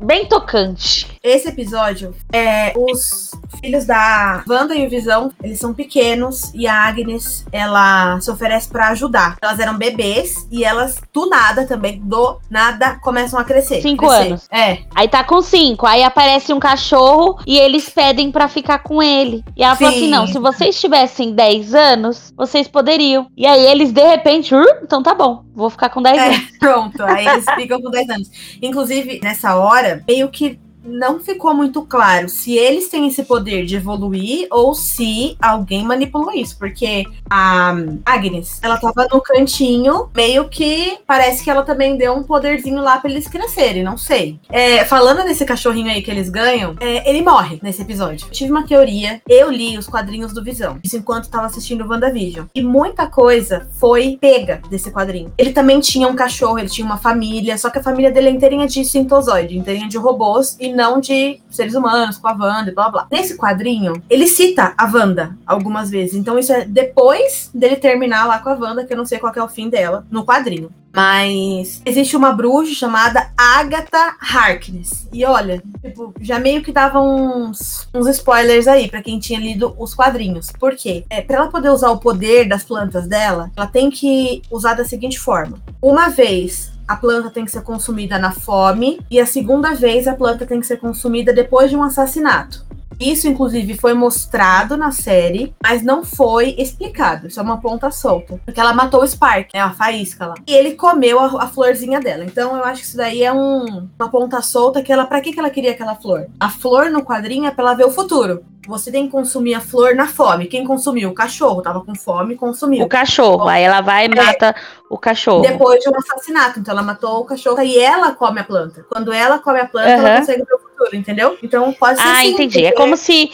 bem 0.00 0.26
tocante. 0.26 1.06
Esse 1.22 1.48
episódio 1.48 2.12
é 2.32 2.72
os 2.76 3.30
filhos 3.60 3.84
da 3.84 4.42
Wanda 4.48 4.74
e 4.74 4.84
o 4.84 4.90
Visão, 4.90 5.30
eles 5.40 5.60
são 5.60 5.72
pequenos 5.72 6.52
e 6.52 6.66
a 6.66 6.74
Agnes, 6.74 7.46
ela 7.52 8.20
se 8.20 8.28
oferece 8.28 8.68
para 8.68 8.88
ajudar. 8.88 9.36
Elas 9.40 9.60
eram 9.60 9.78
bebês 9.78 10.48
e 10.50 10.64
elas, 10.64 11.00
do 11.12 11.26
nada 11.26 11.64
também, 11.64 12.00
do 12.00 12.38
nada, 12.50 12.98
começam 13.00 13.38
a 13.38 13.44
crescer. 13.44 13.80
Cinco 13.82 14.08
crescer. 14.08 14.26
anos. 14.26 14.48
É. 14.50 14.78
Aí 14.92 15.06
tá 15.06 15.22
com 15.22 15.40
cinco, 15.40 15.86
aí 15.86 16.02
aparece 16.02 16.52
um 16.52 16.58
cachorro 16.58 17.38
e 17.46 17.56
eles 17.56 17.88
pedem 17.88 18.32
para 18.32 18.48
ficar 18.48 18.80
com 18.80 19.00
ele. 19.00 19.44
E 19.56 19.62
ela 19.62 19.76
Sim. 19.76 19.84
fala 19.84 19.96
assim: 19.96 20.08
não, 20.08 20.26
se 20.26 20.38
vocês 20.40 20.80
tivessem 20.80 21.32
10 21.32 21.72
anos, 21.72 22.32
vocês 22.36 22.66
poderiam. 22.66 23.28
E 23.36 23.46
aí 23.46 23.64
eles, 23.66 23.92
de 23.92 24.04
repente, 24.04 24.52
uh, 24.54 24.71
então 24.82 25.02
tá 25.02 25.14
bom, 25.14 25.44
vou 25.54 25.68
ficar 25.70 25.90
com 25.90 26.02
10 26.02 26.18
é, 26.18 26.26
anos. 26.26 26.58
Pronto, 26.58 27.02
aí 27.02 27.26
eles 27.26 27.44
ficam 27.56 27.80
com 27.80 27.90
10 27.90 28.10
anos. 28.10 28.30
Inclusive, 28.60 29.20
nessa 29.22 29.56
hora, 29.56 30.02
meio 30.06 30.28
que 30.28 30.58
não 30.84 31.20
ficou 31.20 31.54
muito 31.54 31.82
claro 31.82 32.28
se 32.28 32.56
eles 32.56 32.88
têm 32.88 33.08
esse 33.08 33.22
poder 33.24 33.64
de 33.64 33.76
evoluir 33.76 34.46
ou 34.50 34.74
se 34.74 35.36
alguém 35.40 35.84
manipulou 35.84 36.32
isso, 36.32 36.56
porque 36.58 37.04
a 37.28 37.74
Agnes, 38.04 38.58
ela 38.62 38.76
tava 38.76 39.06
no 39.10 39.20
cantinho, 39.20 40.08
meio 40.14 40.48
que 40.48 40.98
parece 41.06 41.42
que 41.42 41.50
ela 41.50 41.62
também 41.62 41.96
deu 41.96 42.14
um 42.14 42.22
poderzinho 42.22 42.82
lá 42.82 42.98
para 42.98 43.10
eles 43.10 43.28
crescerem, 43.28 43.82
não 43.82 43.96
sei. 43.96 44.38
É, 44.48 44.84
falando 44.84 45.24
nesse 45.24 45.44
cachorrinho 45.44 45.90
aí 45.90 46.02
que 46.02 46.10
eles 46.10 46.28
ganham, 46.28 46.76
é, 46.80 47.08
ele 47.08 47.22
morre 47.22 47.58
nesse 47.62 47.82
episódio. 47.82 48.26
Eu 48.26 48.32
tive 48.32 48.50
uma 48.50 48.66
teoria, 48.66 49.20
eu 49.28 49.50
li 49.50 49.78
os 49.78 49.86
quadrinhos 49.86 50.32
do 50.32 50.42
Visão, 50.42 50.78
isso 50.82 50.96
enquanto 50.96 51.30
tava 51.30 51.46
assistindo 51.46 51.84
o 51.84 51.88
WandaVision, 51.88 52.46
e 52.54 52.62
muita 52.62 53.06
coisa 53.06 53.68
foi 53.78 54.18
pega 54.20 54.60
desse 54.68 54.90
quadrinho. 54.90 55.32
Ele 55.38 55.52
também 55.52 55.80
tinha 55.80 56.08
um 56.08 56.16
cachorro, 56.16 56.58
ele 56.58 56.68
tinha 56.68 56.84
uma 56.84 56.98
família, 56.98 57.56
só 57.58 57.70
que 57.70 57.78
a 57.78 57.82
família 57.82 58.10
dele 58.10 58.28
é 58.28 58.30
inteirinha 58.30 58.66
de 58.66 58.84
sintozoide, 58.84 59.56
inteirinha 59.56 59.88
de 59.88 59.98
robôs, 59.98 60.56
e 60.60 60.71
não 60.72 61.00
de 61.00 61.40
seres 61.50 61.74
humanos, 61.74 62.18
com 62.18 62.28
a 62.28 62.32
Wanda 62.32 62.70
e 62.70 62.74
blá 62.74 62.88
blá. 62.88 63.06
Nesse 63.10 63.36
quadrinho, 63.36 64.02
ele 64.08 64.26
cita 64.26 64.74
a 64.76 64.84
Wanda 64.86 65.36
algumas 65.46 65.90
vezes. 65.90 66.14
Então, 66.14 66.38
isso 66.38 66.52
é 66.52 66.64
depois 66.64 67.50
dele 67.54 67.76
terminar 67.76 68.26
lá 68.26 68.38
com 68.38 68.48
a 68.48 68.54
Wanda, 68.54 68.84
que 68.84 68.92
eu 68.92 68.96
não 68.96 69.04
sei 69.04 69.18
qual 69.18 69.32
é 69.34 69.42
o 69.42 69.48
fim 69.48 69.68
dela, 69.68 70.06
no 70.10 70.24
quadrinho. 70.24 70.70
Mas 70.94 71.80
existe 71.86 72.16
uma 72.16 72.32
bruxa 72.32 72.74
chamada 72.74 73.30
Agatha 73.36 74.14
Harkness. 74.20 75.08
E 75.10 75.24
olha, 75.24 75.62
tipo, 75.80 76.12
já 76.20 76.38
meio 76.38 76.62
que 76.62 76.70
dava 76.70 77.00
uns, 77.00 77.88
uns 77.94 78.06
spoilers 78.08 78.68
aí 78.68 78.88
para 78.88 79.02
quem 79.02 79.18
tinha 79.18 79.40
lido 79.40 79.74
os 79.78 79.94
quadrinhos. 79.94 80.52
Por 80.52 80.76
quê? 80.76 81.04
É, 81.08 81.22
para 81.22 81.36
ela 81.36 81.48
poder 81.48 81.70
usar 81.70 81.90
o 81.90 81.98
poder 81.98 82.46
das 82.46 82.62
plantas 82.62 83.06
dela, 83.06 83.50
ela 83.56 83.66
tem 83.66 83.90
que 83.90 84.42
usar 84.50 84.74
da 84.74 84.84
seguinte 84.84 85.18
forma: 85.18 85.58
uma 85.80 86.10
vez 86.10 86.71
a 86.92 86.96
planta 86.96 87.30
tem 87.30 87.44
que 87.44 87.50
ser 87.50 87.62
consumida 87.62 88.18
na 88.18 88.32
fome, 88.32 89.00
e 89.10 89.18
a 89.18 89.24
segunda 89.24 89.74
vez 89.74 90.06
a 90.06 90.14
planta 90.14 90.44
tem 90.44 90.60
que 90.60 90.66
ser 90.66 90.76
consumida 90.76 91.32
depois 91.32 91.70
de 91.70 91.76
um 91.76 91.82
assassinato. 91.82 92.64
Isso, 93.02 93.28
inclusive, 93.28 93.76
foi 93.76 93.94
mostrado 93.94 94.76
na 94.76 94.90
série, 94.90 95.54
mas 95.62 95.82
não 95.82 96.04
foi 96.04 96.54
explicado. 96.58 97.26
Isso 97.26 97.40
é 97.40 97.42
uma 97.42 97.60
ponta 97.60 97.90
solta. 97.90 98.40
Porque 98.44 98.60
ela 98.60 98.72
matou 98.72 99.02
o 99.02 99.06
Spark, 99.06 99.48
né? 99.52 99.60
A 99.60 99.70
faísca 99.70 100.26
lá. 100.26 100.34
E 100.46 100.54
ele 100.54 100.74
comeu 100.74 101.18
a, 101.18 101.44
a 101.44 101.46
florzinha 101.46 102.00
dela. 102.00 102.24
Então 102.24 102.56
eu 102.56 102.64
acho 102.64 102.80
que 102.80 102.86
isso 102.86 102.96
daí 102.96 103.22
é 103.22 103.32
um, 103.32 103.88
uma 103.98 104.08
ponta 104.10 104.40
solta 104.40 104.82
que 104.82 104.92
ela. 104.92 105.04
Pra 105.04 105.20
que, 105.20 105.32
que 105.32 105.38
ela 105.38 105.50
queria 105.50 105.72
aquela 105.72 105.96
flor? 105.96 106.26
A 106.38 106.48
flor 106.48 106.90
no 106.90 107.02
quadrinho 107.02 107.46
é 107.46 107.50
pra 107.50 107.64
ela 107.64 107.74
ver 107.74 107.84
o 107.84 107.90
futuro. 107.90 108.44
Você 108.66 108.92
tem 108.92 109.06
que 109.06 109.12
consumir 109.12 109.54
a 109.54 109.60
flor 109.60 109.94
na 109.96 110.06
fome. 110.06 110.46
Quem 110.46 110.64
consumiu? 110.64 111.10
O 111.10 111.14
cachorro. 111.14 111.62
Tava 111.62 111.80
com 111.80 111.94
fome, 111.96 112.36
consumiu. 112.36 112.84
O 112.84 112.88
cachorro. 112.88 113.48
Aí 113.48 113.64
ela 113.64 113.80
vai 113.80 114.06
e 114.06 114.08
mata 114.08 114.54
o 114.88 114.96
cachorro. 114.96 115.42
Depois 115.42 115.80
de 115.80 115.88
um 115.88 115.96
assassinato. 115.96 116.60
Então 116.60 116.72
ela 116.72 116.82
matou 116.82 117.20
o 117.20 117.24
cachorro 117.24 117.60
e 117.60 117.76
ela 117.78 118.14
come 118.14 118.40
a 118.40 118.44
planta. 118.44 118.86
Quando 118.88 119.12
ela 119.12 119.40
come 119.40 119.58
a 119.58 119.66
planta, 119.66 119.88
ela 119.88 120.08
Aham. 120.08 120.18
consegue 120.20 120.44
ver 120.44 120.54
o 120.54 120.58
futuro, 120.58 120.71
entendeu? 120.96 121.36
Então 121.42 121.72
pode 121.72 122.00
ser 122.00 122.06
Ah, 122.08 122.20
sim, 122.22 122.28
entendi. 122.32 122.60
É 122.64 122.70
porque- 122.70 122.76
como 122.82 122.96
se 122.96 123.30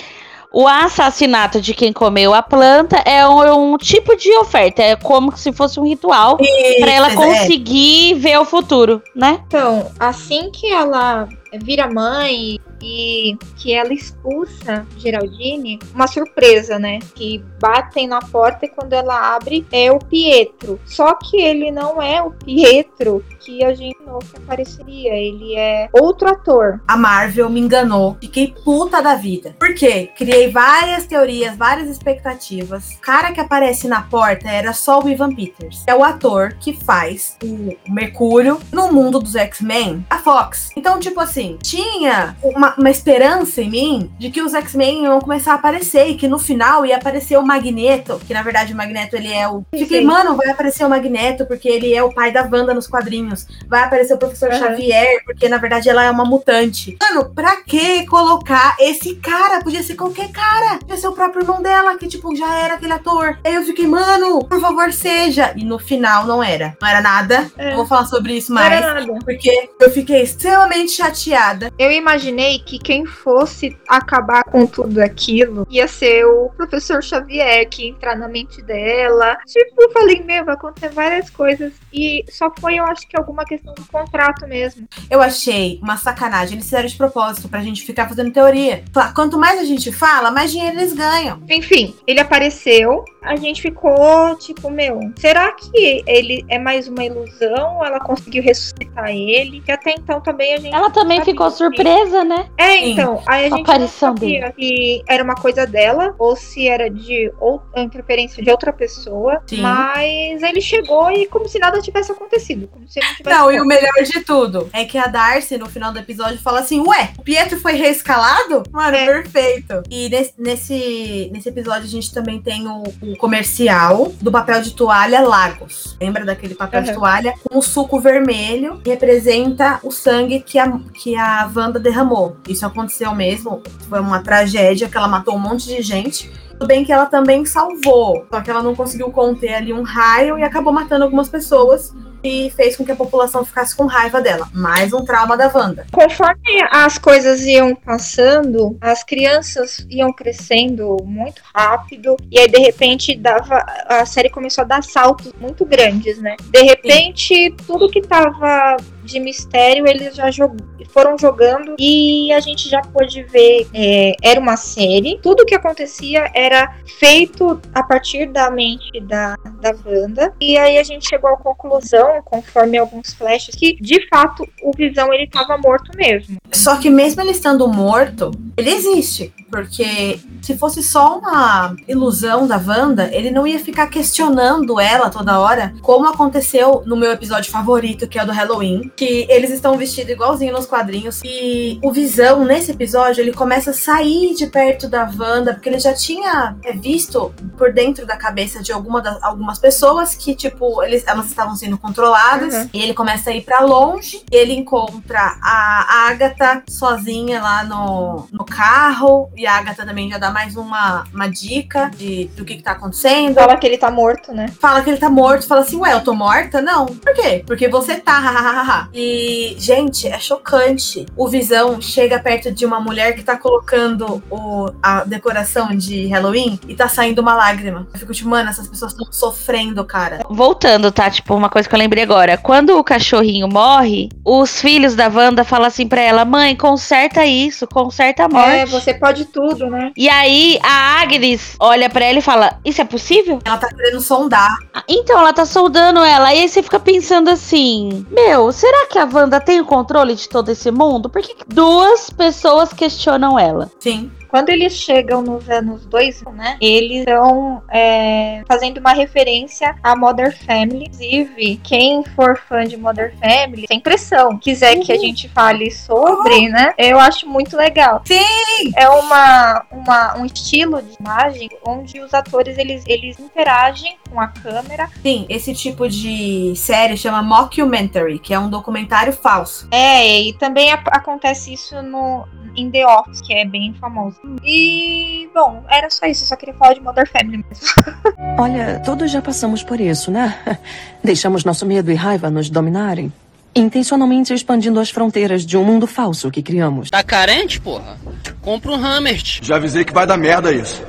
o 0.52 0.66
assassinato 0.66 1.60
de 1.60 1.74
quem 1.74 1.92
comeu 1.92 2.32
a 2.32 2.42
planta 2.42 2.96
é 3.04 3.26
um, 3.28 3.74
um 3.74 3.76
tipo 3.76 4.16
de 4.16 4.30
oferta. 4.38 4.82
É 4.82 4.96
como 4.96 5.36
se 5.36 5.52
fosse 5.52 5.78
um 5.78 5.84
ritual 5.86 6.38
pra 6.80 6.90
ela 6.92 7.08
Isso, 7.08 7.22
é. 7.22 7.26
conseguir 7.26 8.14
ver 8.14 8.38
o 8.38 8.44
futuro, 8.44 9.02
né? 9.14 9.40
Então, 9.46 9.90
assim 10.00 10.50
que 10.50 10.66
ela 10.72 11.28
vira 11.62 11.86
mãe 11.86 12.58
e 12.82 13.36
que 13.56 13.72
ela 13.72 13.92
expulsa 13.92 14.86
Geraldine, 14.96 15.78
uma 15.94 16.06
surpresa, 16.06 16.78
né? 16.78 16.98
Que 17.14 17.42
batem 17.60 18.06
na 18.06 18.20
porta 18.20 18.66
e 18.66 18.68
quando 18.68 18.92
ela 18.92 19.34
abre 19.34 19.66
é 19.72 19.90
o 19.90 19.98
Pietro. 19.98 20.80
Só 20.84 21.14
que 21.14 21.40
ele 21.40 21.70
não 21.70 22.00
é 22.00 22.22
o 22.22 22.30
Pietro 22.30 23.24
que 23.40 23.64
a 23.64 23.74
gente 23.74 23.98
não 24.04 24.18
que 24.18 24.36
apareceria. 24.36 25.14
Ele 25.14 25.56
é 25.56 25.88
outro 25.92 26.28
ator. 26.28 26.80
a 26.86 26.96
Marvel 26.96 27.48
me 27.48 27.60
enganou. 27.60 28.16
Fiquei 28.20 28.54
puta 28.64 29.02
da 29.02 29.14
vida. 29.14 29.54
Por 29.58 29.74
quê? 29.74 30.10
Criei 30.16 30.50
várias 30.50 31.06
teorias, 31.06 31.56
várias 31.56 31.88
expectativas. 31.88 32.92
O 32.92 33.00
cara 33.00 33.32
que 33.32 33.40
aparece 33.40 33.88
na 33.88 34.02
porta 34.02 34.48
era 34.48 34.72
só 34.72 35.00
o 35.00 35.08
Ivan 35.08 35.34
Peters. 35.34 35.84
É 35.86 35.94
o 35.94 36.04
ator 36.04 36.54
que 36.60 36.72
faz 36.72 37.36
o 37.42 37.76
Mercúrio 37.88 38.60
no 38.72 38.92
mundo 38.92 39.18
dos 39.18 39.34
X-Men, 39.34 40.04
a 40.10 40.18
Fox. 40.18 40.70
Então, 40.76 40.98
tipo 40.98 41.20
assim, 41.20 41.58
tinha 41.62 42.36
uma, 42.42 42.67
uma 42.76 42.90
esperança 42.90 43.62
em 43.62 43.70
mim 43.70 44.12
de 44.18 44.30
que 44.30 44.42
os 44.42 44.54
X-Men 44.54 45.04
iam 45.04 45.20
começar 45.20 45.52
a 45.52 45.54
aparecer 45.54 46.08
e 46.08 46.14
que 46.14 46.28
no 46.28 46.38
final 46.38 46.84
ia 46.84 46.96
aparecer 46.96 47.36
o 47.38 47.42
Magneto, 47.46 48.20
que 48.26 48.34
na 48.34 48.42
verdade 48.42 48.72
o 48.72 48.76
Magneto 48.76 49.16
ele 49.16 49.32
é 49.32 49.48
o. 49.48 49.64
Fiquei, 49.72 50.00
Sim. 50.00 50.06
mano, 50.06 50.36
vai 50.36 50.48
aparecer 50.50 50.84
o 50.84 50.90
Magneto 50.90 51.46
porque 51.46 51.68
ele 51.68 51.94
é 51.94 52.02
o 52.02 52.12
pai 52.12 52.32
da 52.32 52.42
Wanda 52.42 52.74
nos 52.74 52.86
quadrinhos. 52.86 53.46
Vai 53.68 53.82
aparecer 53.82 54.14
o 54.14 54.18
professor 54.18 54.50
Aham. 54.50 54.58
Xavier, 54.58 55.22
porque 55.24 55.48
na 55.48 55.56
verdade 55.58 55.88
ela 55.88 56.04
é 56.04 56.10
uma 56.10 56.24
mutante. 56.24 56.96
Mano, 57.00 57.30
pra 57.34 57.62
que 57.62 58.04
colocar 58.06 58.76
esse 58.80 59.14
cara? 59.16 59.62
Podia 59.62 59.82
ser 59.82 59.94
qualquer 59.94 60.30
cara. 60.30 60.78
Podia 60.78 60.96
ser 60.96 61.08
o 61.08 61.12
próprio 61.12 61.42
irmão 61.42 61.62
dela, 61.62 61.96
que 61.96 62.06
tipo, 62.08 62.34
já 62.36 62.52
era 62.54 62.74
aquele 62.74 62.92
ator. 62.92 63.38
Aí 63.44 63.54
eu 63.54 63.62
fiquei, 63.64 63.86
mano, 63.86 64.44
por 64.44 64.60
favor, 64.60 64.92
seja. 64.92 65.52
E 65.56 65.64
no 65.64 65.78
final 65.78 66.26
não 66.26 66.42
era. 66.42 66.76
Não 66.80 66.88
era 66.88 67.00
nada. 67.00 67.50
É. 67.56 67.70
Não 67.70 67.76
vou 67.78 67.86
falar 67.86 68.06
sobre 68.06 68.34
isso 68.34 68.52
Não 68.52 68.60
mais. 68.60 68.72
era 68.72 68.94
nada. 68.94 69.18
Porque 69.24 69.70
eu 69.80 69.90
fiquei 69.90 70.22
extremamente 70.22 70.92
chateada. 70.92 71.70
Eu 71.78 71.90
imaginei 71.90 72.57
que 72.58 72.78
quem 72.78 73.04
fosse 73.04 73.76
acabar 73.88 74.44
com 74.44 74.66
tudo 74.66 75.00
aquilo 75.00 75.66
ia 75.70 75.88
ser 75.88 76.24
o 76.24 76.50
professor 76.56 77.02
Xavier, 77.02 77.68
que 77.68 77.84
ia 77.84 77.90
entrar 77.90 78.16
na 78.16 78.28
mente 78.28 78.62
dela. 78.62 79.36
Tipo, 79.46 79.82
eu 79.82 79.90
falei, 79.90 80.22
meu, 80.22 80.44
vai 80.44 80.54
acontecer 80.54 80.90
várias 80.90 81.30
coisas. 81.30 81.72
E 81.92 82.24
só 82.28 82.52
foi, 82.58 82.76
eu 82.78 82.84
acho 82.84 83.08
que 83.08 83.16
alguma 83.16 83.44
questão 83.44 83.74
do 83.74 83.84
contrato 83.86 84.46
mesmo. 84.46 84.88
Eu 85.10 85.20
achei 85.20 85.78
uma 85.82 85.96
sacanagem. 85.96 86.54
Eles 86.54 86.64
fizeram 86.64 86.88
de 86.88 86.96
propósito 86.96 87.48
pra 87.48 87.60
gente 87.60 87.84
ficar 87.84 88.08
fazendo 88.08 88.32
teoria. 88.32 88.84
Quanto 89.14 89.38
mais 89.38 89.60
a 89.60 89.64
gente 89.64 89.92
fala, 89.92 90.30
mais 90.30 90.50
dinheiro 90.50 90.78
eles 90.78 90.92
ganham. 90.92 91.42
Enfim, 91.48 91.94
ele 92.06 92.20
apareceu, 92.20 93.04
a 93.28 93.36
gente 93.36 93.60
ficou 93.62 94.34
tipo, 94.36 94.70
meu, 94.70 94.98
será 95.16 95.52
que 95.52 96.02
ele 96.06 96.44
é 96.48 96.58
mais 96.58 96.88
uma 96.88 97.04
ilusão? 97.04 97.84
Ela 97.84 98.00
conseguiu 98.00 98.42
ressuscitar 98.42 99.10
ele? 99.10 99.60
Que 99.60 99.70
até 99.72 99.92
então 99.92 100.20
também 100.20 100.54
a 100.54 100.56
gente. 100.58 100.74
Ela 100.74 100.90
também 100.90 101.22
ficou 101.24 101.48
que- 101.50 101.56
surpresa, 101.56 102.24
né? 102.24 102.48
É, 102.56 102.78
Sim. 102.78 102.92
então, 102.92 103.22
aí 103.26 103.46
a 103.46 103.50
gente 103.50 103.62
aparição 103.62 104.08
sabia 104.16 104.52
se 104.58 105.02
era 105.06 105.22
uma 105.22 105.34
coisa 105.34 105.66
dela 105.66 106.14
ou 106.18 106.34
se 106.36 106.66
era 106.68 106.88
de 106.88 107.30
ou 107.40 107.60
a 107.76 107.80
interferência 107.80 108.42
de 108.42 108.50
outra 108.50 108.72
pessoa. 108.72 109.42
Sim. 109.46 109.60
Mas 109.60 110.42
ele 110.42 110.60
chegou 110.60 111.10
e 111.10 111.26
como 111.26 111.48
se 111.48 111.58
nada 111.58 111.80
tivesse 111.80 112.10
acontecido, 112.12 112.66
como 112.68 112.88
se 112.88 112.98
não 113.00 113.14
tivesse. 113.14 113.38
Não, 113.38 113.52
e 113.52 113.60
o 113.60 113.64
melhor 113.66 113.92
de 114.04 114.20
tudo 114.24 114.68
é 114.72 114.84
que 114.84 114.96
a 114.96 115.06
Darcy, 115.06 115.58
no 115.58 115.66
final 115.68 115.92
do 115.92 115.98
episódio, 115.98 116.38
fala 116.38 116.60
assim: 116.60 116.80
Ué, 116.86 117.10
o 117.18 117.22
Pietro 117.22 117.58
foi 117.60 117.72
reescalado? 117.74 118.62
Mano, 118.72 118.96
É. 118.96 119.06
perfeito. 119.06 119.82
E 119.90 120.08
nesse, 120.08 120.32
nesse, 120.38 121.30
nesse 121.32 121.48
episódio 121.48 121.84
a 121.84 121.88
gente 121.90 122.12
também 122.12 122.40
tem 122.40 122.66
o, 122.66 122.82
o 123.02 123.16
comercial 123.18 124.12
do 124.20 124.30
papel 124.30 124.62
de 124.62 124.72
toalha 124.74 125.20
Lagos. 125.20 125.96
Lembra 126.00 126.24
daquele 126.24 126.54
papel 126.54 126.82
de 126.82 126.90
Aham. 126.90 126.98
toalha 126.98 127.34
com 127.44 127.58
o 127.58 127.62
suco 127.62 128.00
vermelho 128.00 128.80
que 128.82 128.90
representa 128.90 129.80
o 129.82 129.90
sangue 129.90 130.40
que 130.40 130.58
a, 130.58 130.78
que 130.94 131.16
a 131.16 131.50
Wanda 131.54 131.78
derramou. 131.78 132.36
Isso 132.48 132.64
aconteceu 132.64 133.14
mesmo. 133.14 133.62
Foi 133.88 134.00
uma 134.00 134.20
tragédia 134.20 134.88
que 134.88 134.96
ela 134.96 135.08
matou 135.08 135.34
um 135.34 135.38
monte 135.38 135.66
de 135.66 135.82
gente. 135.82 136.30
Tudo 136.52 136.66
bem 136.66 136.84
que 136.84 136.92
ela 136.92 137.06
também 137.06 137.44
salvou, 137.44 138.26
só 138.32 138.40
que 138.40 138.50
ela 138.50 138.62
não 138.62 138.74
conseguiu 138.74 139.10
conter 139.10 139.54
ali 139.54 139.72
um 139.72 139.82
raio 139.82 140.38
e 140.38 140.42
acabou 140.42 140.72
matando 140.72 141.04
algumas 141.04 141.28
pessoas 141.28 141.94
e 142.22 142.50
fez 142.50 142.76
com 142.76 142.84
que 142.84 142.92
a 142.92 142.96
população 142.96 143.44
ficasse 143.44 143.76
com 143.76 143.86
raiva 143.86 144.20
dela. 144.20 144.48
Mais 144.52 144.92
um 144.92 145.04
trauma 145.04 145.36
da 145.36 145.50
Wanda. 145.54 145.86
Conforme 145.92 146.62
as 146.70 146.98
coisas 146.98 147.42
iam 147.42 147.74
passando, 147.74 148.76
as 148.80 149.02
crianças 149.04 149.86
iam 149.90 150.12
crescendo 150.12 150.96
muito 151.04 151.42
rápido 151.54 152.16
e 152.30 152.38
aí 152.38 152.48
de 152.48 152.58
repente 152.58 153.16
dava 153.16 153.64
a 153.86 154.04
série 154.06 154.30
começou 154.30 154.62
a 154.62 154.66
dar 154.66 154.82
saltos 154.82 155.32
muito 155.40 155.64
grandes, 155.64 156.18
né? 156.20 156.36
De 156.50 156.62
repente 156.62 157.54
tudo 157.66 157.90
que 157.90 158.00
tava 158.00 158.76
de 159.04 159.20
mistério 159.20 159.86
eles 159.86 160.14
já 160.14 160.30
jog- 160.30 160.56
foram 160.90 161.16
jogando 161.18 161.76
e 161.78 162.32
a 162.32 162.40
gente 162.40 162.68
já 162.68 162.80
pôde 162.82 163.22
ver 163.24 163.66
é, 163.74 164.12
era 164.22 164.40
uma 164.40 164.56
série. 164.56 165.18
Tudo 165.22 165.44
que 165.44 165.54
acontecia 165.54 166.30
era 166.34 166.74
feito 166.98 167.60
a 167.74 167.82
partir 167.82 168.26
da 168.26 168.50
mente 168.50 169.00
da, 169.02 169.36
da 169.60 169.74
Wanda 169.84 170.34
e 170.40 170.56
aí 170.56 170.78
a 170.78 170.82
gente 170.82 171.08
chegou 171.08 171.30
à 171.30 171.36
conclusão, 171.36 172.07
conforme 172.24 172.78
alguns 172.78 173.12
flashes, 173.12 173.54
que 173.54 173.76
de 173.80 174.06
fato 174.08 174.48
o 174.62 174.72
Visão 174.76 175.12
ele 175.12 175.26
tava 175.26 175.56
morto 175.58 175.96
mesmo. 175.96 176.36
Só 176.52 176.76
que 176.76 176.90
mesmo 176.90 177.22
ele 177.22 177.30
estando 177.30 177.66
morto, 177.68 178.30
ele 178.56 178.70
existe. 178.70 179.32
Porque 179.50 180.20
se 180.42 180.56
fosse 180.56 180.82
só 180.82 181.18
uma 181.18 181.74
ilusão 181.86 182.46
da 182.46 182.56
Wanda, 182.56 183.08
ele 183.12 183.30
não 183.30 183.46
ia 183.46 183.58
ficar 183.58 183.86
questionando 183.88 184.78
ela 184.80 185.10
toda 185.10 185.38
hora, 185.38 185.74
como 185.82 186.08
aconteceu 186.08 186.82
no 186.86 186.96
meu 186.96 187.12
episódio 187.12 187.50
favorito, 187.50 188.06
que 188.06 188.18
é 188.18 188.22
o 188.22 188.26
do 188.26 188.32
Halloween, 188.32 188.90
que 188.96 189.26
eles 189.28 189.50
estão 189.50 189.76
vestidos 189.76 190.12
igualzinho 190.12 190.52
nos 190.52 190.66
quadrinhos. 190.66 191.20
E 191.24 191.78
o 191.82 191.92
Visão, 191.92 192.44
nesse 192.44 192.72
episódio, 192.72 193.20
ele 193.20 193.32
começa 193.32 193.70
a 193.70 193.74
sair 193.74 194.34
de 194.34 194.46
perto 194.46 194.88
da 194.88 195.10
Wanda, 195.18 195.54
porque 195.54 195.68
ele 195.68 195.78
já 195.78 195.94
tinha 195.94 196.56
é, 196.64 196.72
visto 196.72 197.32
por 197.56 197.72
dentro 197.72 198.06
da 198.06 198.16
cabeça 198.16 198.62
de 198.62 198.72
alguma 198.72 199.00
das, 199.00 199.22
algumas 199.22 199.58
pessoas 199.58 200.14
que, 200.14 200.34
tipo, 200.34 200.82
eles, 200.82 201.06
elas 201.06 201.26
estavam 201.26 201.56
sendo 201.56 201.78
controladas. 201.78 202.54
Uhum. 202.54 202.70
E 202.72 202.82
ele 202.82 202.94
começa 202.94 203.30
a 203.30 203.34
ir 203.34 203.42
pra 203.42 203.60
longe. 203.60 204.22
E 204.30 204.36
ele 204.36 204.52
encontra 204.54 205.38
a 205.42 206.08
Agatha 206.08 206.62
sozinha 206.68 207.40
lá 207.42 207.64
no, 207.64 208.26
no 208.32 208.44
carro. 208.44 209.30
E 209.38 209.46
a 209.46 209.56
Agatha 209.56 209.86
também 209.86 210.10
já 210.10 210.18
dá 210.18 210.32
mais 210.32 210.56
uma, 210.56 211.04
uma 211.14 211.28
dica 211.28 211.92
de, 211.96 212.24
do 212.36 212.44
que, 212.44 212.56
que 212.56 212.62
tá 212.62 212.72
acontecendo. 212.72 213.36
Fala 213.36 213.56
que 213.56 213.64
ele 213.68 213.78
tá 213.78 213.88
morto, 213.88 214.32
né? 214.32 214.48
Fala 214.60 214.82
que 214.82 214.90
ele 214.90 214.96
tá 214.96 215.08
morto. 215.08 215.46
Fala 215.46 215.60
assim, 215.60 215.76
ué, 215.76 215.92
eu 215.92 216.02
tô 216.02 216.12
morta? 216.12 216.60
Não. 216.60 216.86
Por 216.86 217.14
quê? 217.14 217.44
Porque 217.46 217.68
você 217.68 218.00
tá. 218.00 218.18
hahaha. 218.18 218.88
e, 218.92 219.54
gente, 219.56 220.08
é 220.08 220.18
chocante. 220.18 221.06
O 221.16 221.28
Visão 221.28 221.80
chega 221.80 222.18
perto 222.18 222.50
de 222.50 222.66
uma 222.66 222.80
mulher 222.80 223.14
que 223.14 223.22
tá 223.22 223.36
colocando 223.36 224.20
o, 224.28 224.72
a 224.82 225.04
decoração 225.04 225.68
de 225.68 226.08
Halloween 226.08 226.58
e 226.66 226.74
tá 226.74 226.88
saindo 226.88 227.20
uma 227.20 227.34
lágrima. 227.34 227.86
Eu 227.94 228.00
fico 228.00 228.12
tipo, 228.12 228.28
mano, 228.28 228.50
essas 228.50 228.66
pessoas 228.66 228.90
estão 228.90 229.06
sofrendo, 229.12 229.84
cara. 229.84 230.18
Voltando, 230.28 230.90
tá? 230.90 231.08
Tipo, 231.08 231.36
uma 231.36 231.48
coisa 231.48 231.68
que 231.68 231.74
eu 231.76 231.78
lembrei 231.78 232.02
agora. 232.02 232.36
Quando 232.36 232.76
o 232.76 232.82
cachorrinho 232.82 233.46
morre, 233.46 234.08
os 234.24 234.60
filhos 234.60 234.96
da 234.96 235.06
Wanda 235.06 235.44
falam 235.44 235.68
assim 235.68 235.86
pra 235.86 236.00
ela: 236.00 236.24
mãe, 236.24 236.56
conserta 236.56 237.24
isso, 237.24 237.68
conserta 237.68 238.24
a 238.24 238.28
morte. 238.28 238.48
É, 238.48 238.66
você 238.66 238.92
pode 238.92 239.27
tudo, 239.32 239.66
né? 239.68 239.92
E 239.96 240.08
aí 240.08 240.58
a 240.62 241.00
Agnes 241.00 241.56
olha 241.60 241.88
pra 241.88 242.04
ela 242.04 242.18
e 242.18 242.22
fala: 242.22 242.58
Isso 242.64 242.80
é 242.80 242.84
possível? 242.84 243.38
Ela 243.44 243.58
tá 243.58 243.68
querendo 243.68 244.00
sondar. 244.00 244.56
Ah, 244.74 244.82
Então 244.88 245.18
ela 245.18 245.32
tá 245.32 245.44
soldando 245.44 246.00
ela. 246.00 246.34
E 246.34 246.40
aí 246.40 246.48
você 246.48 246.62
fica 246.62 246.80
pensando 246.80 247.28
assim: 247.30 248.06
Meu, 248.10 248.50
será 248.52 248.86
que 248.86 248.98
a 248.98 249.04
Wanda 249.10 249.40
tem 249.40 249.60
o 249.60 249.64
controle 249.64 250.14
de 250.14 250.28
todo 250.28 250.48
esse 250.50 250.70
mundo? 250.70 251.08
Por 251.08 251.22
que 251.22 251.36
duas 251.46 252.10
pessoas 252.10 252.72
questionam 252.72 253.38
ela? 253.38 253.70
Sim. 253.78 254.10
Quando 254.28 254.50
eles 254.50 254.74
chegam 254.74 255.22
nos 255.22 255.48
anos 255.48 255.86
2000, 255.86 256.32
né? 256.32 256.56
Eles 256.60 257.00
estão 257.00 257.62
é, 257.70 258.42
fazendo 258.46 258.78
uma 258.78 258.92
referência 258.92 259.74
à 259.82 259.96
Modern 259.96 260.32
Family. 260.32 260.84
Inclusive, 260.84 261.60
quem 261.62 262.04
for 262.14 262.38
fã 262.48 262.64
de 262.64 262.76
Modern 262.76 263.12
Family, 263.18 263.66
tem 263.66 263.80
pressão, 263.80 264.38
quiser 264.38 264.76
uhum. 264.76 264.82
que 264.82 264.92
a 264.92 264.94
uhum. 264.94 265.00
gente 265.00 265.28
fale 265.28 265.70
sobre, 265.70 266.34
uhum. 266.34 266.50
né? 266.50 266.74
Eu 266.76 266.98
acho 266.98 267.28
muito 267.28 267.56
legal. 267.56 268.02
Sim! 268.04 268.72
É 268.76 268.88
uma, 268.88 269.64
uma, 269.70 270.18
um 270.18 270.26
estilo 270.26 270.82
de 270.82 270.96
imagem 271.00 271.48
onde 271.66 272.00
os 272.00 272.12
atores 272.12 272.58
eles, 272.58 272.84
eles 272.86 273.18
interagem 273.18 273.96
com 274.10 274.20
a 274.20 274.28
câmera. 274.28 274.88
Sim, 275.02 275.26
esse 275.28 275.54
tipo 275.54 275.88
de 275.88 276.54
série 276.56 276.96
chama 276.96 277.22
mockumentary, 277.22 278.18
que 278.18 278.34
é 278.34 278.38
um 278.38 278.50
documentário 278.50 279.12
falso. 279.12 279.68
É, 279.70 280.20
e 280.20 280.32
também 280.34 280.70
acontece 280.72 281.52
isso 281.52 281.80
no 281.82 282.26
em 282.56 282.70
The 282.70 282.86
Office, 282.86 283.20
que 283.20 283.32
é 283.32 283.44
bem 283.44 283.72
famoso. 283.74 284.17
E, 284.44 285.28
bom, 285.34 285.64
era 285.68 285.88
só 285.90 286.06
isso. 286.06 286.24
Eu 286.24 286.28
só 286.28 286.36
queria 286.36 286.54
falar 286.54 286.74
de 286.74 286.80
Mother 286.80 287.08
Family 287.10 287.44
mesmo. 287.48 287.66
Olha, 288.38 288.80
todos 288.84 289.10
já 289.10 289.22
passamos 289.22 289.62
por 289.62 289.80
isso, 289.80 290.10
né? 290.10 290.38
Deixamos 291.02 291.44
nosso 291.44 291.64
medo 291.64 291.90
e 291.90 291.94
raiva 291.94 292.30
nos 292.30 292.50
dominarem. 292.50 293.12
Intencionalmente 293.54 294.32
expandindo 294.32 294.78
as 294.78 294.90
fronteiras 294.90 295.44
de 295.44 295.56
um 295.56 295.64
mundo 295.64 295.86
falso 295.86 296.30
que 296.30 296.42
criamos. 296.42 296.90
Tá 296.90 297.02
carente, 297.02 297.60
porra? 297.60 297.96
Compra 298.42 298.72
um 298.72 298.84
Hammer. 298.84 299.20
Já 299.42 299.56
avisei 299.56 299.84
que 299.84 299.92
vai 299.92 300.06
dar 300.06 300.16
merda 300.16 300.52
isso. 300.52 300.82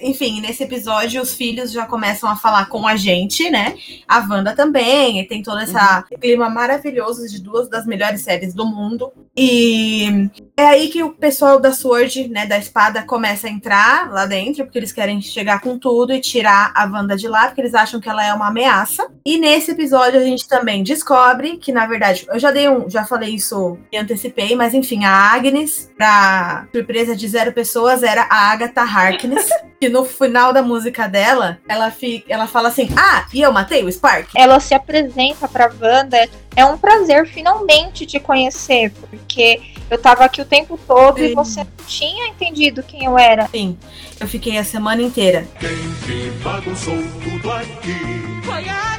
Enfim, 0.00 0.40
nesse 0.40 0.62
episódio 0.62 1.20
os 1.20 1.34
filhos 1.34 1.72
já 1.72 1.86
começam 1.86 2.30
a 2.30 2.36
falar 2.36 2.66
com 2.66 2.86
a 2.86 2.96
gente, 2.96 3.50
né? 3.50 3.76
A 4.06 4.18
Wanda 4.20 4.54
também, 4.54 5.20
e 5.20 5.26
tem 5.26 5.42
todo 5.42 5.60
esse 5.60 5.74
uhum. 5.74 6.18
clima 6.20 6.48
maravilhoso 6.48 7.28
de 7.28 7.40
duas 7.40 7.68
das 7.68 7.84
melhores 7.86 8.20
séries 8.20 8.54
do 8.54 8.64
mundo. 8.64 9.12
E 9.36 10.30
é 10.56 10.66
aí 10.66 10.88
que 10.88 11.02
o 11.02 11.10
pessoal 11.10 11.60
da 11.60 11.72
Sword, 11.72 12.28
né, 12.28 12.46
da 12.46 12.58
espada, 12.58 13.02
começa 13.02 13.46
a 13.46 13.50
entrar 13.50 14.10
lá 14.10 14.26
dentro, 14.26 14.64
porque 14.64 14.78
eles 14.78 14.92
querem 14.92 15.20
chegar 15.20 15.60
com 15.60 15.78
tudo 15.78 16.12
e 16.12 16.20
tirar 16.20 16.72
a 16.74 16.84
Wanda 16.84 17.16
de 17.16 17.28
lá, 17.28 17.46
porque 17.46 17.60
eles 17.60 17.74
acham 17.74 18.00
que 18.00 18.08
ela 18.08 18.24
é 18.24 18.32
uma 18.32 18.48
ameaça. 18.48 19.10
E 19.28 19.36
nesse 19.36 19.72
episódio 19.72 20.18
a 20.18 20.24
gente 20.24 20.48
também 20.48 20.82
descobre 20.82 21.58
que, 21.58 21.70
na 21.70 21.86
verdade, 21.86 22.26
eu 22.32 22.38
já 22.38 22.50
dei 22.50 22.66
um, 22.66 22.88
já 22.88 23.04
falei 23.04 23.34
isso 23.34 23.78
e 23.92 23.98
antecipei, 23.98 24.56
mas 24.56 24.72
enfim, 24.72 25.04
a 25.04 25.10
Agnes, 25.10 25.92
pra 25.98 26.66
surpresa 26.74 27.14
de 27.14 27.28
zero 27.28 27.52
pessoas, 27.52 28.02
era 28.02 28.22
a 28.22 28.50
Agatha 28.50 28.80
Harkness. 28.80 29.50
que 29.78 29.88
no 29.90 30.04
final 30.04 30.52
da 30.52 30.62
música 30.62 31.06
dela, 31.06 31.58
ela, 31.68 31.90
fica, 31.90 32.32
ela 32.32 32.46
fala 32.46 32.68
assim: 32.68 32.88
Ah, 32.96 33.26
e 33.32 33.42
eu 33.42 33.52
matei 33.52 33.84
o 33.84 33.92
Spark? 33.92 34.30
Ela 34.34 34.58
se 34.60 34.74
apresenta 34.74 35.46
pra 35.46 35.70
Wanda. 35.80 36.26
É 36.56 36.64
um 36.64 36.76
prazer 36.76 37.26
finalmente 37.28 38.04
te 38.04 38.18
conhecer, 38.18 38.90
porque 39.08 39.60
eu 39.90 39.98
tava 39.98 40.24
aqui 40.24 40.40
o 40.40 40.44
tempo 40.44 40.80
todo 40.86 41.18
Sim. 41.18 41.26
e 41.26 41.34
você 41.34 41.60
não 41.60 41.86
tinha 41.86 42.28
entendido 42.28 42.82
quem 42.82 43.04
eu 43.04 43.16
era. 43.16 43.46
Sim, 43.48 43.78
eu 44.18 44.26
fiquei 44.26 44.58
a 44.58 44.64
semana 44.64 45.02
inteira. 45.02 45.46
Quem 45.60 45.68
que 46.04 46.30
bagunçou 46.42 46.96
tudo 47.22 47.52
aqui? 47.52 48.42
Foi 48.44 48.68
a 48.68 48.98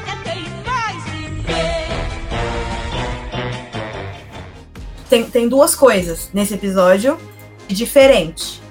Tem, 5.09 5.23
tem 5.23 5.49
duas 5.49 5.73
coisas 5.73 6.29
nesse 6.33 6.53
episódio 6.53 7.17
diferente. 7.67 8.61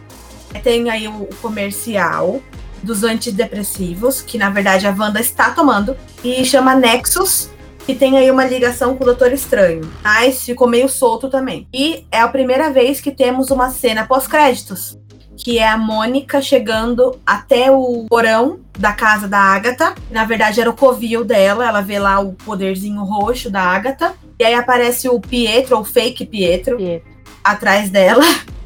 Tem 0.62 0.88
aí 0.88 1.08
o 1.08 1.28
comercial 1.42 2.40
dos 2.82 3.02
antidepressivos, 3.02 4.20
que 4.22 4.38
na 4.38 4.50
verdade 4.50 4.86
a 4.86 4.94
Wanda 4.96 5.20
está 5.20 5.50
tomando, 5.50 5.96
e 6.22 6.44
chama 6.44 6.74
Nexus, 6.74 7.50
que 7.84 7.94
tem 7.94 8.16
aí 8.16 8.30
uma 8.30 8.44
ligação 8.44 8.96
com 8.96 9.02
o 9.02 9.06
Doutor 9.06 9.32
Estranho, 9.32 9.90
mas 10.02 10.42
ficou 10.44 10.68
meio 10.68 10.88
solto 10.88 11.28
também. 11.28 11.66
E 11.72 12.06
é 12.10 12.20
a 12.20 12.28
primeira 12.28 12.70
vez 12.70 13.00
que 13.00 13.10
temos 13.10 13.50
uma 13.50 13.70
cena 13.70 14.06
pós-créditos, 14.06 14.98
que 15.36 15.58
é 15.58 15.68
a 15.68 15.78
Mônica 15.78 16.40
chegando 16.40 17.18
até 17.26 17.70
o 17.70 18.06
porão 18.08 18.60
da 18.78 18.92
casa 18.92 19.26
da 19.26 19.38
Agatha. 19.38 19.94
Na 20.10 20.24
verdade, 20.24 20.60
era 20.60 20.70
o 20.70 20.74
covil 20.74 21.24
dela, 21.24 21.66
ela 21.66 21.82
vê 21.82 21.98
lá 21.98 22.20
o 22.20 22.32
poderzinho 22.32 23.02
roxo 23.02 23.50
da 23.50 23.60
Agatha. 23.60 24.14
E 24.38 24.44
aí 24.44 24.54
aparece 24.54 25.08
o 25.08 25.20
Pietro, 25.20 25.76
ou 25.76 25.84
fake 25.84 26.24
Pietro, 26.24 26.76
Pietro. 26.76 27.08
atrás 27.42 27.90
dela. 27.90 28.24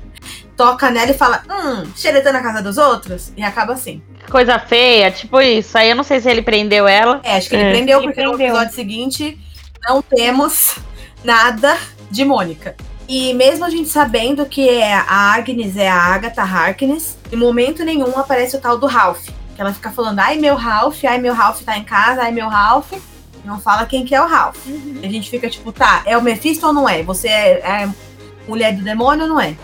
toca 0.57 0.91
nela 0.91 1.11
e 1.11 1.15
fala, 1.15 1.43
hum, 1.51 1.91
xeretando 1.97 2.35
na 2.35 2.43
casa 2.43 2.63
dos 2.63 2.79
outros, 2.79 3.33
e 3.37 3.43
acaba 3.43 3.73
assim. 3.73 4.03
Coisa 4.31 4.59
feia, 4.59 5.11
tipo 5.11 5.41
isso. 5.41 5.77
Aí 5.77 5.91
eu 5.91 5.97
não 5.97 6.05
sei 6.05 6.21
se 6.21 6.31
ele 6.31 6.43
prendeu 6.43 6.87
ela. 6.87 7.21
É, 7.25 7.37
acho 7.37 7.49
que 7.49 7.57
ele 7.57 7.65
é. 7.65 7.71
prendeu, 7.71 8.03
porque 8.03 8.21
ele 8.21 8.29
prendeu. 8.29 8.39
no 8.39 8.53
episódio 8.53 8.75
seguinte 8.75 9.39
não 9.89 10.01
temos 10.01 10.77
nada 11.25 11.77
de 12.11 12.25
Mônica. 12.25 12.77
E 13.09 13.35
mesmo 13.35 13.65
a 13.65 13.71
gente 13.71 13.89
sabendo 13.89 14.47
que 14.47 14.69
é 14.69 14.95
a 14.95 15.35
Agnes 15.35 15.77
é 15.77 15.89
a 15.89 15.97
Agatha 15.97 16.43
Harkness, 16.43 17.19
em 17.33 17.37
momento 17.37 17.85
nenhum 17.85 18.17
aparece 18.17 18.57
o 18.57 18.61
tal 18.61 18.79
do 18.79 18.87
Ralph. 18.87 19.29
Ela 19.63 19.73
fica 19.73 19.93
falando, 19.93 20.19
ai 20.19 20.37
meu 20.39 20.57
Ralph, 20.57 21.05
ai 21.05 21.19
meu 21.19 21.33
Ralph 21.33 21.63
tá 21.63 21.79
em 21.79 21.85
casa, 21.85 22.23
ai 22.23 22.33
meu 22.33 22.49
Ralph. 22.49 22.93
Não 23.45 23.61
fala 23.61 23.87
quem 23.87 24.05
que 24.05 24.15
é 24.15 24.21
o 24.21 24.27
Ralph. 24.27 24.67
Uhum. 24.67 25.01
A 25.03 25.07
gente 25.07 25.31
fica 25.31 25.49
tipo, 25.49 25.71
tá, 25.71 26.03
é 26.05 26.19
o 26.19 26.23
Mephisto 26.23 26.67
ou 26.67 26.73
não 26.73 26.89
é? 26.89 27.03
Você 27.05 27.29
é, 27.29 27.51
é 27.61 27.89
mulher 28.47 28.75
do 28.75 28.83
demônio 28.83 29.23
ou 29.23 29.29
não 29.29 29.41
é? 29.41 29.57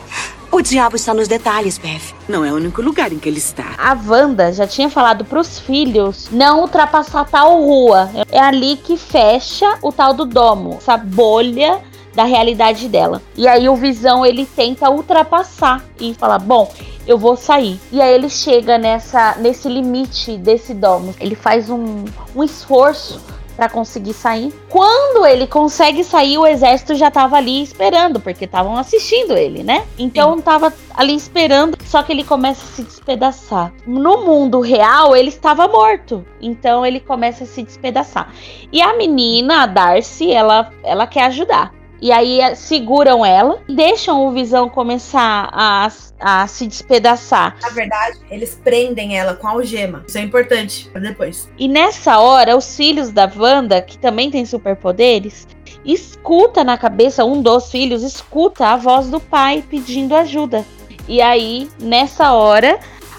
O 0.50 0.62
diabo 0.62 0.96
está 0.96 1.12
nos 1.12 1.28
detalhes, 1.28 1.76
Bev. 1.76 2.02
Não 2.28 2.44
é 2.44 2.50
o 2.50 2.54
único 2.54 2.80
lugar 2.80 3.12
em 3.12 3.18
que 3.18 3.28
ele 3.28 3.38
está. 3.38 3.74
A 3.76 3.92
Wanda 3.92 4.52
já 4.52 4.66
tinha 4.66 4.88
falado 4.88 5.24
pros 5.24 5.58
filhos 5.58 6.28
não 6.30 6.60
ultrapassar 6.60 7.24
tal 7.26 7.60
rua. 7.60 8.08
É 8.30 8.40
ali 8.40 8.76
que 8.76 8.96
fecha 8.96 9.78
o 9.82 9.92
tal 9.92 10.14
do 10.14 10.24
domo, 10.24 10.78
essa 10.78 10.96
bolha 10.96 11.80
da 12.18 12.24
realidade 12.24 12.88
dela. 12.88 13.22
E 13.36 13.46
aí 13.46 13.68
o 13.68 13.76
Visão 13.76 14.26
ele 14.26 14.44
tenta 14.44 14.90
ultrapassar 14.90 15.84
e 16.00 16.12
fala: 16.14 16.36
"Bom, 16.36 16.68
eu 17.06 17.16
vou 17.16 17.36
sair". 17.36 17.78
E 17.92 18.02
aí 18.02 18.12
ele 18.12 18.28
chega 18.28 18.76
nessa 18.76 19.36
nesse 19.36 19.68
limite 19.68 20.36
desse 20.36 20.74
domo. 20.74 21.14
Ele 21.20 21.36
faz 21.36 21.70
um, 21.70 22.04
um 22.34 22.42
esforço 22.42 23.20
para 23.54 23.68
conseguir 23.68 24.14
sair. 24.14 24.52
Quando 24.68 25.26
ele 25.26 25.46
consegue 25.46 26.02
sair, 26.02 26.38
o 26.38 26.46
exército 26.46 26.96
já 26.96 27.08
tava 27.10 27.36
ali 27.36 27.62
esperando, 27.62 28.18
porque 28.20 28.44
estavam 28.44 28.76
assistindo 28.76 29.36
ele, 29.36 29.62
né? 29.62 29.84
Então 29.96 30.36
Sim. 30.36 30.42
tava 30.42 30.72
ali 30.94 31.14
esperando, 31.14 31.76
só 31.84 32.02
que 32.02 32.12
ele 32.12 32.22
começa 32.22 32.64
a 32.64 32.68
se 32.68 32.82
despedaçar. 32.82 33.72
No 33.86 34.24
mundo 34.24 34.60
real, 34.60 35.14
ele 35.14 35.28
estava 35.28 35.66
morto. 35.66 36.24
Então 36.40 36.84
ele 36.84 37.00
começa 37.00 37.44
a 37.44 37.46
se 37.46 37.62
despedaçar. 37.62 38.32
E 38.72 38.80
a 38.82 38.96
menina, 38.96 39.62
a 39.62 39.66
Darcy, 39.66 40.32
ela 40.32 40.72
ela 40.84 41.06
quer 41.06 41.24
ajudar. 41.26 41.77
E 42.00 42.12
aí 42.12 42.40
eh, 42.40 42.54
seguram 42.54 43.24
ela, 43.24 43.60
deixam 43.68 44.26
o 44.26 44.32
Visão 44.32 44.68
começar 44.68 45.48
a, 45.52 45.88
a 46.20 46.46
se 46.46 46.66
despedaçar. 46.66 47.56
Na 47.60 47.70
verdade, 47.70 48.18
eles 48.30 48.54
prendem 48.62 49.18
ela 49.18 49.34
com 49.34 49.48
a 49.48 49.50
algema. 49.50 50.04
Isso 50.06 50.18
é 50.18 50.22
importante 50.22 50.88
para 50.90 51.00
depois. 51.00 51.48
E 51.58 51.66
nessa 51.66 52.18
hora, 52.18 52.56
os 52.56 52.76
filhos 52.76 53.10
da 53.10 53.30
Wanda, 53.36 53.82
que 53.82 53.98
também 53.98 54.30
tem 54.30 54.46
superpoderes, 54.46 55.46
escuta 55.84 56.62
na 56.62 56.78
cabeça, 56.78 57.24
um 57.24 57.42
dos 57.42 57.70
filhos 57.70 58.02
escuta 58.02 58.68
a 58.68 58.76
voz 58.76 59.08
do 59.08 59.18
pai 59.18 59.64
pedindo 59.68 60.14
ajuda. 60.14 60.64
E 61.08 61.22
aí, 61.22 61.68
nessa 61.80 62.32
hora, 62.32 62.78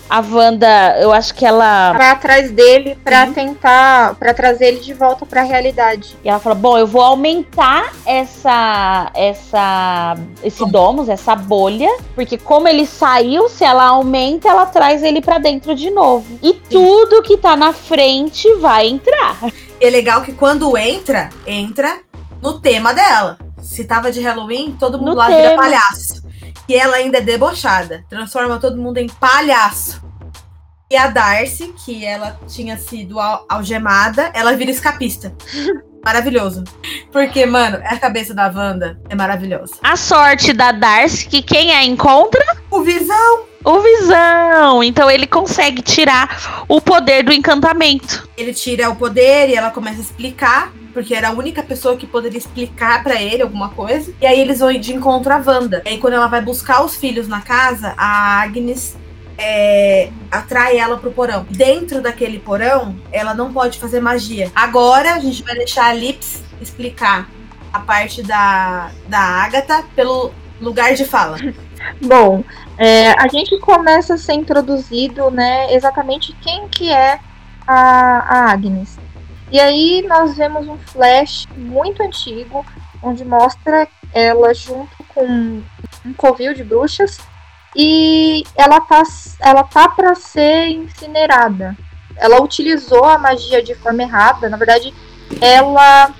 a 0.10 0.22
Wanda, 0.22 0.98
eu 1.00 1.13
acho 1.13 1.36
que 1.36 1.45
ela 1.45 1.93
vai 1.93 2.10
atrás 2.10 2.52
dele 2.52 2.98
para 3.04 3.28
tentar 3.28 4.15
para 4.15 4.34
trazer 4.34 4.69
ele 4.69 4.80
de 4.80 4.93
volta 4.93 5.26
para 5.26 5.41
a 5.41 5.43
realidade. 5.43 6.17
E 6.24 6.30
ela 6.30 6.39
fala: 6.39 6.56
"Bom, 6.56 6.78
eu 6.78 6.88
vou 6.88 7.02
aumentar 7.02 7.93
essa 8.06 9.12
essa 9.13 10.17
esse 10.43 10.65
domus, 10.65 11.08
essa 11.08 11.36
bolha, 11.36 11.89
porque 12.15 12.38
como 12.38 12.67
ele 12.67 12.86
saiu, 12.88 13.48
se 13.50 13.63
ela 13.63 13.86
aumenta, 13.86 14.50
ela 14.50 14.65
traz 14.65 15.04
ele 15.04 15.22
para 15.22 15.38
dentro 15.38 15.76
de 15.76 15.91
novo. 15.91 16.39
E 16.41 16.54
Sim. 16.54 16.60
tudo 16.69 17.22
que 17.22 17.38
tá 17.38 17.56
na 17.56 17.72
frente 17.72 18.52
vai 18.56 18.88
entrar. 18.88 19.38
E 19.80 19.86
é 19.86 19.89
legal 19.89 20.22
que 20.22 20.34
quando 20.34 20.76
entra, 20.76 21.30
entra 21.45 22.00
no 22.41 22.60
tema 22.60 22.93
dela. 22.93 23.38
Se 23.62 23.84
tava 23.84 24.12
de 24.12 24.22
Halloween, 24.22 24.76
todo 24.80 24.98
mundo 24.98 25.12
no 25.12 25.15
lá 25.17 25.28
tema. 25.28 25.41
vira 25.41 25.56
palhaço 25.56 26.19
que 26.70 26.76
ela 26.76 26.98
ainda 26.98 27.18
é 27.18 27.22
debochada, 27.22 28.06
transforma 28.08 28.60
todo 28.60 28.78
mundo 28.78 29.00
em 29.00 29.08
palhaço. 29.08 30.04
E 30.88 30.96
a 30.96 31.08
Darcy, 31.08 31.74
que 31.84 32.06
ela 32.06 32.40
tinha 32.48 32.78
sido 32.78 33.20
algemada, 33.20 34.32
ela 34.36 34.56
vira 34.56 34.70
escapista. 34.70 35.34
Maravilhoso. 36.06 36.64
Porque, 37.12 37.44
mano, 37.48 37.80
a 37.84 37.98
cabeça 37.98 38.36
da 38.36 38.52
Wanda 38.56 39.02
é 39.10 39.16
maravilhosa. 39.16 39.78
A 39.84 39.98
sorte 39.98 40.54
da 40.54 40.72
Darcy, 40.72 41.28
que 41.28 41.42
quem 41.42 41.74
a 41.74 41.84
encontra? 41.84 42.46
O 42.70 42.84
Visão. 42.84 43.46
O 43.66 43.80
Visão. 43.82 44.84
Então 44.84 45.10
ele 45.10 45.26
consegue 45.26 45.82
tirar 45.82 46.64
o 46.68 46.80
poder 46.80 47.24
do 47.24 47.34
encantamento. 47.34 48.30
Ele 48.38 48.54
tira 48.54 48.92
o 48.92 48.96
poder 48.96 49.50
e 49.50 49.56
ela 49.56 49.72
começa 49.72 49.98
a 49.98 50.02
explicar 50.02 50.72
porque 51.00 51.16
era 51.16 51.30
a 51.30 51.32
única 51.32 51.64
pessoa 51.64 51.96
que 51.96 52.06
poderia 52.06 52.38
explicar 52.38 53.02
para 53.02 53.22
ele 53.22 53.42
alguma 53.42 53.70
coisa. 53.70 54.14
E 54.20 54.26
aí 54.26 54.38
eles 54.38 54.60
vão 54.60 54.74
de 54.74 54.94
encontro 54.94 55.32
a 55.32 55.38
Wanda. 55.38 55.82
E 55.86 55.92
aí 55.92 55.98
quando 55.98 56.16
ela 56.16 56.28
vai 56.28 56.42
buscar 56.42 56.84
os 56.84 56.98
filhos 56.98 57.26
na 57.26 57.40
casa, 57.40 57.94
a 57.96 58.42
Agnes 58.42 58.98
é, 59.38 60.10
atrai 60.30 60.78
ela 60.78 60.98
pro 60.98 61.10
porão. 61.10 61.48
Dentro 61.50 62.02
daquele 62.02 62.38
porão, 62.38 62.98
ela 63.14 63.34
não 63.34 63.54
pode 63.54 63.80
fazer 63.80 64.02
magia. 64.02 64.52
Agora 64.54 65.14
a 65.14 65.20
gente 65.20 65.42
vai 65.42 65.56
deixar 65.56 65.86
a 65.86 65.94
Lips 65.94 66.44
explicar 66.60 67.30
a 67.72 67.80
parte 67.80 68.22
da, 68.22 68.92
da 69.08 69.20
Agatha 69.20 69.86
pelo 69.96 70.34
lugar 70.60 70.96
de 70.96 71.06
fala. 71.06 71.38
Bom, 72.04 72.44
é, 72.78 73.12
a 73.12 73.30
gente 73.30 73.58
começa 73.60 74.15
a 74.15 74.17
ser 74.17 74.34
introduzido, 74.34 75.32
né, 75.32 75.73
exatamente 75.73 76.36
quem 76.42 76.67
que 76.67 76.92
é 76.92 77.21
a, 77.65 78.50
a 78.50 78.52
Agnes. 78.52 78.98
E 79.52 79.60
aí 79.60 80.06
nós 80.08 80.37
vemos 80.37 80.67
um 80.67 80.77
flash 80.77 81.47
muito 81.56 82.04
antigo, 82.04 82.65
onde 83.02 83.25
mostra 83.25 83.87
ela 84.13 84.54
junto 84.54 84.95
com 85.10 85.25
um 86.06 86.13
covil 86.15 86.54
de 86.54 86.63
bruxas 86.63 87.19
e 87.75 88.43
ela 88.56 88.79
tá, 88.81 89.04
ela 89.39 89.63
tá 89.63 89.87
para 89.89 90.13
ser 90.15 90.67
incinerada. 90.69 91.75
Ela 92.15 92.41
utilizou 92.41 93.06
a 93.06 93.17
magia 93.17 93.63
de 93.63 93.73
forma 93.73 94.04
errada, 94.04 94.50
na 94.50 94.58
verdade, 94.58 94.93
ela 95.41 96.13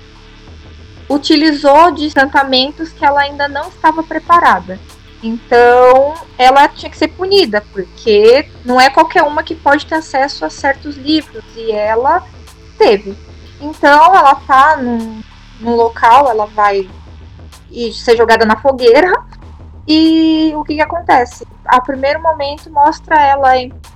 utilizou 1.08 1.90
de 1.90 2.06
encantamentos 2.06 2.90
que 2.90 3.04
ela 3.04 3.20
ainda 3.20 3.48
não 3.48 3.68
estava 3.68 4.02
preparada. 4.02 4.78
Então, 5.22 6.14
ela 6.38 6.66
tinha 6.68 6.90
que 6.90 6.96
ser 6.96 7.08
punida, 7.08 7.62
porque 7.72 8.48
não 8.64 8.80
é 8.80 8.88
qualquer 8.88 9.22
uma 9.22 9.42
que 9.42 9.54
pode 9.54 9.84
ter 9.84 9.96
acesso 9.96 10.44
a 10.44 10.50
certos 10.50 10.96
livros, 10.96 11.44
e 11.54 11.70
ela 11.70 12.24
teve. 12.80 13.14
Então, 13.60 14.16
ela 14.16 14.34
tá 14.34 14.78
num, 14.78 15.22
num 15.60 15.76
local, 15.76 16.30
ela 16.30 16.46
vai 16.46 16.88
ser 17.92 18.16
jogada 18.16 18.46
na 18.46 18.56
fogueira, 18.56 19.12
e 19.86 20.52
o 20.54 20.64
que, 20.64 20.76
que 20.76 20.80
acontece? 20.80 21.46
A 21.64 21.80
primeiro 21.80 22.22
momento 22.22 22.70
mostra 22.70 23.20
ela 23.20 23.52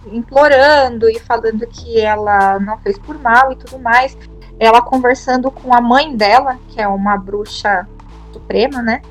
implorando 0.06 1.08
e 1.08 1.18
falando 1.20 1.66
que 1.66 2.00
ela 2.00 2.58
não 2.58 2.78
fez 2.78 2.98
por 2.98 3.18
mal 3.20 3.52
e 3.52 3.56
tudo 3.56 3.78
mais. 3.80 4.16
Ela 4.58 4.82
conversando 4.82 5.50
com 5.50 5.74
a 5.74 5.80
mãe 5.80 6.16
dela, 6.16 6.58
que 6.68 6.80
é 6.80 6.88
uma 6.88 7.16
bruxa 7.16 7.88
suprema, 8.32 8.82
né? 8.82 9.02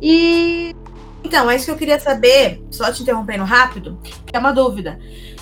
E. 0.00 0.74
Então, 1.24 1.50
é 1.50 1.56
isso 1.56 1.66
que 1.66 1.70
eu 1.72 1.76
queria 1.76 1.98
saber, 1.98 2.64
só 2.70 2.92
te 2.92 3.02
interrompendo 3.02 3.44
rápido, 3.44 3.98
que 4.02 4.36
é 4.36 4.38
uma 4.38 4.52
dúvida. 4.52 4.98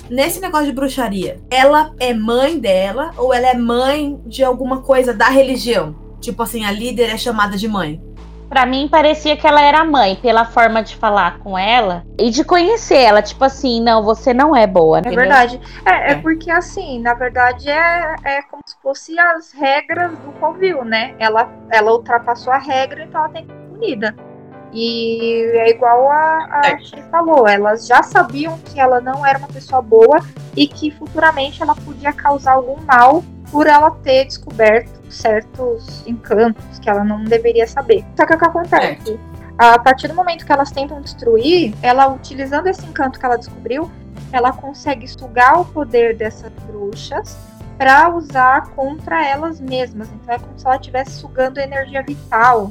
Nesse 0.09 0.41
negócio 0.41 0.67
de 0.67 0.73
bruxaria, 0.73 1.41
ela 1.51 1.93
é 1.99 2.15
mãe 2.15 2.59
dela 2.59 3.13
ou 3.17 3.35
ela 3.35 3.49
é 3.49 3.55
mãe 3.55 4.21
de 4.25 4.45
alguma 4.45 4.81
coisa 4.81 5.13
da 5.13 5.29
religião? 5.29 5.97
Tipo 6.21 6.45
assim, 6.45 6.65
a 6.65 6.71
líder 6.71 7.11
é 7.11 7.17
chamada 7.17 7.57
de 7.57 7.69
mãe. 7.69 8.01
Para 8.49 8.65
mim 8.65 8.87
parecia 8.89 9.37
que 9.37 9.45
ela 9.45 9.61
era 9.61 9.85
mãe, 9.85 10.15
pela 10.17 10.45
forma 10.45 10.81
de 10.81 10.95
falar 10.95 11.41
com 11.41 11.59
ela 11.59 12.05
e 12.17 12.31
de 12.31 12.45
conhecer 12.45 12.99
ela, 12.99 13.21
tipo 13.21 13.45
assim, 13.45 13.83
não, 13.83 14.05
você 14.05 14.33
não 14.33 14.55
é 14.55 14.67
boa. 14.67 14.99
É 14.99 15.01
entendeu? 15.01 15.19
verdade. 15.19 15.61
É, 15.85 15.91
é, 15.91 16.13
é, 16.13 16.15
porque 16.15 16.51
assim, 16.51 17.01
na 17.01 17.15
verdade 17.15 17.69
é, 17.69 18.15
é 18.25 18.43
como 18.43 18.63
se 18.65 18.77
fosse 18.81 19.19
as 19.19 19.53
regras 19.53 20.13
do 20.19 20.31
Covil, 20.39 20.85
né? 20.85 21.17
Ela, 21.19 21.51
ela 21.71 21.93
ultrapassou 21.93 22.53
a 22.53 22.59
regra, 22.59 23.03
então 23.03 23.25
ela 23.25 23.33
tem 23.33 23.47
que 23.47 23.53
ser 23.53 23.59
punida. 23.69 24.26
E 24.73 25.43
é 25.55 25.71
igual 25.71 26.11
a, 26.11 26.49
a 26.51 26.63
é. 26.67 27.03
falou, 27.11 27.49
elas 27.49 27.87
já 27.87 28.03
sabiam 28.03 28.59
que 28.59 28.79
ela 28.79 29.01
não 29.01 29.25
era 29.25 29.39
uma 29.39 29.49
pessoa 29.49 29.81
boa 29.81 30.21
e 30.55 30.67
que 30.67 30.91
futuramente 30.91 31.63
ela 31.63 31.75
podia 31.75 32.13
causar 32.13 32.53
algum 32.53 32.81
mal 32.85 33.25
por 33.51 33.67
ela 33.67 33.91
ter 34.03 34.25
descoberto 34.25 35.01
certos 35.11 36.07
encantos 36.07 36.79
que 36.79 36.91
ela 36.91 37.05
não 37.05 37.25
deveria 37.25 37.67
saber. 37.67 38.05
Só 38.17 38.27
que 38.27 38.35
o 38.35 38.39
que 38.39 38.45
acontece? 38.45 39.13
É. 39.33 39.37
A 39.59 39.79
partir 39.79 40.09
do 40.09 40.15
momento 40.15 40.45
que 40.45 40.53
elas 40.53 40.71
tentam 40.71 41.01
destruir, 41.01 41.75
ela 41.81 42.09
utilizando 42.09 42.67
esse 42.67 42.85
encanto 42.85 43.19
que 43.19 43.25
ela 43.25 43.37
descobriu, 43.37 43.91
ela 44.33 44.53
consegue 44.53 45.07
sugar 45.09 45.61
o 45.61 45.65
poder 45.65 46.17
dessas 46.17 46.53
bruxas 46.67 47.39
para 47.79 48.15
usar 48.15 48.69
contra 48.71 49.25
elas 49.27 49.61
mesmas. 49.61 50.09
Então 50.11 50.35
é 50.35 50.39
como 50.39 50.59
se 50.59 50.67
ela 50.67 50.77
estivesse 50.77 51.13
sugando 51.13 51.59
energia 51.59 52.03
vital 52.03 52.71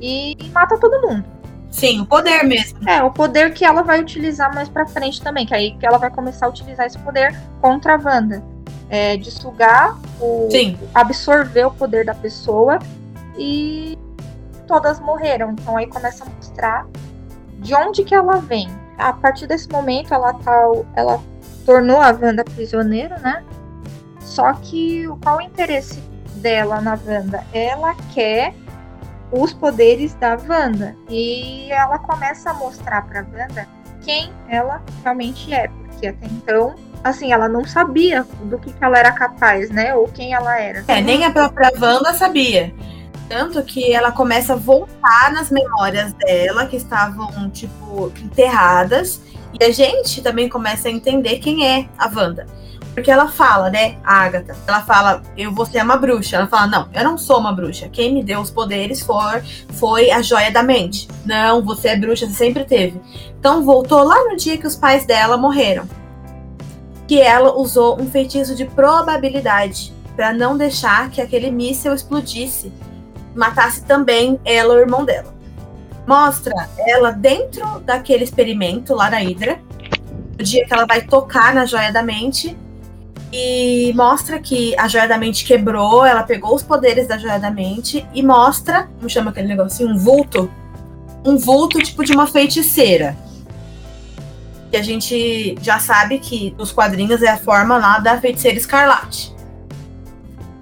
e 0.00 0.36
mata 0.52 0.78
todo 0.78 1.00
mundo. 1.06 1.24
Sim, 1.70 2.00
o 2.00 2.06
poder 2.06 2.44
mesmo. 2.44 2.88
É, 2.88 3.02
o 3.02 3.10
poder 3.10 3.52
que 3.52 3.64
ela 3.64 3.82
vai 3.82 4.00
utilizar 4.00 4.54
mais 4.54 4.68
pra 4.68 4.86
frente 4.86 5.20
também, 5.20 5.44
que 5.44 5.52
aí 5.52 5.76
que 5.76 5.84
ela 5.84 5.98
vai 5.98 6.08
começar 6.08 6.46
a 6.46 6.48
utilizar 6.48 6.86
esse 6.86 6.98
poder 6.98 7.36
contra 7.60 7.96
a 7.96 7.98
Wanda 7.98 8.42
é, 8.88 9.16
de 9.16 9.30
sugar, 9.30 9.98
o, 10.20 10.48
Sim. 10.50 10.78
absorver 10.94 11.64
o 11.64 11.70
poder 11.72 12.04
da 12.04 12.14
pessoa 12.14 12.78
e 13.36 13.98
todas 14.68 15.00
morreram. 15.00 15.50
Então 15.50 15.76
aí 15.76 15.88
começa 15.88 16.24
a 16.24 16.28
mostrar 16.28 16.86
de 17.58 17.74
onde 17.74 18.04
que 18.04 18.14
ela 18.14 18.36
vem. 18.40 18.68
A 18.96 19.12
partir 19.12 19.48
desse 19.48 19.68
momento 19.68 20.14
ela 20.14 20.32
tá, 20.34 20.62
ela 20.94 21.20
tornou 21.66 22.00
a 22.00 22.10
Wanda 22.10 22.44
prisioneira, 22.44 23.18
né? 23.18 23.42
Só 24.20 24.52
que 24.52 25.08
qual 25.22 25.38
o 25.38 25.40
interesse 25.40 26.00
dela 26.36 26.80
na 26.80 26.96
Wanda? 27.06 27.44
Ela 27.52 27.94
quer 28.12 28.54
os 29.42 29.52
poderes 29.52 30.14
da 30.14 30.36
Wanda 30.48 30.96
e 31.08 31.70
ela 31.70 31.98
começa 31.98 32.50
a 32.50 32.54
mostrar 32.54 33.02
para 33.02 33.20
Wanda 33.20 33.68
quem 34.02 34.30
ela 34.48 34.82
realmente 35.02 35.52
é, 35.52 35.68
porque 35.68 36.08
até 36.08 36.26
então 36.26 36.74
assim, 37.04 37.32
ela 37.32 37.48
não 37.48 37.64
sabia 37.64 38.26
do 38.44 38.58
que, 38.58 38.72
que 38.72 38.82
ela 38.82 38.98
era 38.98 39.12
capaz, 39.12 39.70
né? 39.70 39.94
Ou 39.94 40.08
quem 40.08 40.32
ela 40.32 40.58
era. 40.58 40.82
É, 40.88 41.02
nem 41.02 41.24
a 41.24 41.30
própria 41.30 41.70
Wanda 41.78 42.14
sabia. 42.14 42.74
Tanto 43.28 43.62
que 43.62 43.92
ela 43.92 44.10
começa 44.10 44.54
a 44.54 44.56
voltar 44.56 45.32
nas 45.32 45.50
memórias 45.50 46.14
dela, 46.14 46.66
que 46.66 46.76
estavam, 46.76 47.50
tipo, 47.50 48.10
enterradas. 48.22 49.20
E 49.58 49.62
a 49.62 49.70
gente 49.70 50.22
também 50.22 50.48
começa 50.48 50.88
a 50.88 50.90
entender 50.90 51.38
quem 51.38 51.66
é 51.66 51.86
a 51.98 52.08
Wanda. 52.08 52.46
Porque 52.94 53.10
ela 53.10 53.26
fala, 53.28 53.70
né, 53.70 53.96
a 54.04 54.20
Agatha, 54.20 54.56
ela 54.66 54.80
fala, 54.82 55.22
eu 55.36 55.52
vou 55.52 55.66
ser 55.66 55.82
uma 55.82 55.96
bruxa. 55.96 56.36
Ela 56.36 56.46
fala, 56.46 56.68
não, 56.68 56.88
eu 56.94 57.02
não 57.02 57.18
sou 57.18 57.38
uma 57.38 57.52
bruxa. 57.52 57.88
Quem 57.88 58.14
me 58.14 58.22
deu 58.22 58.40
os 58.40 58.50
poderes 58.50 59.00
foi, 59.00 59.42
foi 59.72 60.10
a 60.12 60.22
joia 60.22 60.50
da 60.52 60.62
mente. 60.62 61.08
Não, 61.24 61.62
você 61.62 61.88
é 61.88 61.96
bruxa, 61.96 62.26
você 62.26 62.34
sempre 62.34 62.64
teve. 62.64 63.00
Então 63.38 63.64
voltou 63.64 64.04
lá 64.04 64.24
no 64.24 64.36
dia 64.36 64.56
que 64.56 64.66
os 64.66 64.76
pais 64.76 65.04
dela 65.04 65.36
morreram 65.36 65.86
que 67.06 67.20
ela 67.20 67.56
usou 67.56 68.00
um 68.00 68.10
feitiço 68.10 68.54
de 68.54 68.64
probabilidade 68.64 69.92
para 70.16 70.32
não 70.32 70.56
deixar 70.56 71.10
que 71.10 71.20
aquele 71.20 71.50
míssil 71.50 71.92
explodisse, 71.92 72.72
matasse 73.34 73.84
também 73.84 74.38
ela, 74.44 74.74
o 74.74 74.78
irmão 74.78 75.04
dela. 75.04 75.34
Mostra 76.06 76.68
ela 76.86 77.10
dentro 77.10 77.80
daquele 77.80 78.24
experimento 78.24 78.94
lá 78.94 79.10
na 79.10 79.18
Hydra, 79.18 79.58
o 80.38 80.42
dia 80.42 80.66
que 80.66 80.72
ela 80.72 80.86
vai 80.86 81.02
tocar 81.02 81.54
na 81.54 81.66
joia 81.66 81.92
da 81.92 82.02
mente 82.02 82.56
e 83.36 83.92
mostra 83.94 84.38
que 84.38 84.78
a 84.78 84.86
joia 84.86 85.08
da 85.08 85.18
mente 85.18 85.44
quebrou, 85.44 86.06
ela 86.06 86.22
pegou 86.22 86.54
os 86.54 86.62
poderes 86.62 87.08
da 87.08 87.18
joia 87.18 87.40
da 87.40 87.50
mente 87.50 88.06
e 88.14 88.22
mostra, 88.22 88.88
como 88.96 89.10
chama 89.10 89.32
aquele 89.32 89.48
negocinho, 89.48 89.90
um 89.90 89.98
vulto, 89.98 90.48
um 91.24 91.36
vulto 91.36 91.82
tipo 91.82 92.04
de 92.04 92.12
uma 92.12 92.28
feiticeira 92.28 93.16
que 94.70 94.76
a 94.76 94.82
gente 94.82 95.56
já 95.60 95.80
sabe 95.80 96.20
que 96.20 96.54
nos 96.56 96.70
quadrinhos 96.70 97.24
é 97.24 97.28
a 97.28 97.36
forma 97.36 97.76
lá 97.76 97.98
da 97.98 98.20
feiticeira 98.20 98.56
escarlate. 98.56 99.34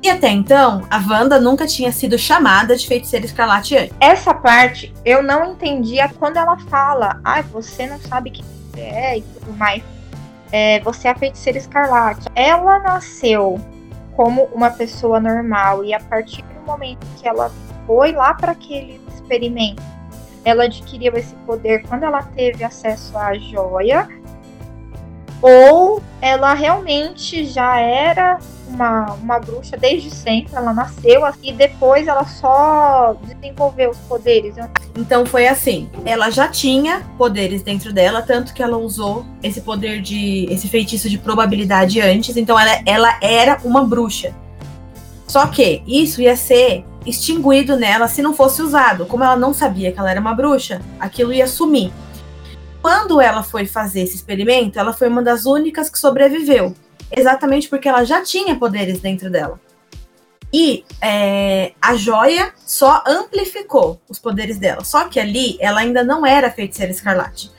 E 0.03 0.09
até 0.09 0.31
então, 0.31 0.87
a 0.89 0.97
Wanda 0.97 1.39
nunca 1.39 1.67
tinha 1.67 1.93
sido 1.93 2.19
chamada 2.19 2.75
de 2.75 2.87
feiticeira 2.87 3.27
escarlate 3.27 3.77
antes. 3.77 3.95
Essa 4.01 4.33
parte 4.33 4.95
eu 5.05 5.23
não 5.23 5.53
entendia 5.53 6.09
quando 6.19 6.39
ela 6.39 6.57
fala, 6.57 7.21
ah, 7.23 7.43
você 7.43 7.87
não 7.87 8.01
sabe 8.01 8.31
quem 8.31 8.45
é 8.77 9.19
e 9.19 9.23
tudo 9.23 9.53
mais. 9.59 9.83
É, 10.53 10.79
você 10.81 11.09
é 11.09 11.11
a 11.11 11.15
feiticeira 11.17 11.59
escarlate. 11.59 12.29
Ela 12.35 12.79
nasceu 12.79 13.59
como 14.15 14.45
uma 14.53 14.71
pessoa 14.71 15.19
normal 15.19 15.85
e 15.85 15.95
a 15.95 16.01
partir 16.01 16.43
do 16.43 16.67
momento 16.67 17.07
que 17.19 17.27
ela 17.27 17.51
foi 17.87 18.13
lá 18.13 18.35
para 18.35 18.53
aquele 18.53 19.01
experimento 19.09 19.83
ela 20.45 20.65
adquiriu 20.65 21.15
esse 21.15 21.35
poder 21.47 21.83
quando 21.85 22.05
ela 22.05 22.23
teve 22.23 22.65
acesso 22.65 23.17
à 23.17 23.35
joia, 23.35 24.09
ou 25.43 26.01
ela 26.21 26.55
realmente 26.55 27.45
já 27.45 27.79
era 27.79 28.39
uma, 28.69 29.13
uma 29.15 29.39
bruxa 29.39 29.77
desde 29.77 30.11
sempre, 30.11 30.55
ela 30.55 30.73
nasceu 30.73 31.25
assim, 31.25 31.51
e 31.51 31.53
depois 31.53 32.07
ela 32.07 32.25
só 32.25 33.15
desenvolveu 33.23 33.91
os 33.91 33.99
poderes. 33.99 34.55
Então 34.97 35.27
foi 35.27 35.47
assim, 35.47 35.91
ela 36.05 36.31
já 36.31 36.49
tinha 36.49 37.03
poderes 37.19 37.63
dentro 37.63 37.93
dela, 37.93 38.23
tanto 38.23 38.55
que 38.55 38.63
ela 38.63 38.79
usou 38.79 39.27
esse 39.43 39.61
poder 39.61 40.01
de. 40.01 40.47
esse 40.49 40.69
feitiço 40.69 41.11
de 41.11 41.19
probabilidade 41.19 42.01
antes, 42.01 42.37
então 42.37 42.59
ela, 42.59 42.81
ela 42.87 43.19
era 43.21 43.59
uma 43.65 43.85
bruxa. 43.85 44.35
Só 45.27 45.47
que 45.47 45.83
isso 45.87 46.21
ia 46.23 46.37
ser 46.37 46.85
extinguido 47.05 47.77
nela 47.77 48.07
se 48.07 48.23
não 48.23 48.35
fosse 48.35 48.63
usado. 48.63 49.07
Como 49.07 49.25
ela 49.25 49.37
não 49.37 49.53
sabia 49.53 49.91
que 49.91 49.99
ela 49.99 50.11
era 50.11 50.21
uma 50.21 50.35
bruxa, 50.35 50.81
aquilo 51.01 51.33
ia 51.33 51.47
sumir. 51.47 51.91
Quando 52.83 53.21
ela 53.21 53.45
foi 53.45 53.65
fazer 53.65 54.01
esse 54.01 54.17
experimento, 54.17 54.79
ela 54.79 54.93
foi 54.93 55.09
uma 55.09 55.23
das 55.23 55.47
únicas 55.47 55.89
que 55.89 55.99
sobreviveu. 55.99 56.75
Exatamente 57.11 57.69
porque 57.69 57.89
ela 57.89 58.05
já 58.05 58.23
tinha 58.23 58.57
poderes 58.57 58.99
dentro 59.01 59.31
dela. 59.31 59.61
E 60.53 60.85
é, 61.01 61.73
a 61.81 61.95
joia 61.95 62.53
só 62.67 63.03
amplificou 63.07 64.01
os 64.09 64.19
poderes 64.19 64.59
dela. 64.59 64.83
Só 64.83 65.09
que 65.09 65.21
ali 65.21 65.57
ela 65.61 65.81
ainda 65.81 66.03
não 66.03 66.27
era 66.27 66.51
feiticeira 66.51 66.91
escarlate. 66.91 67.53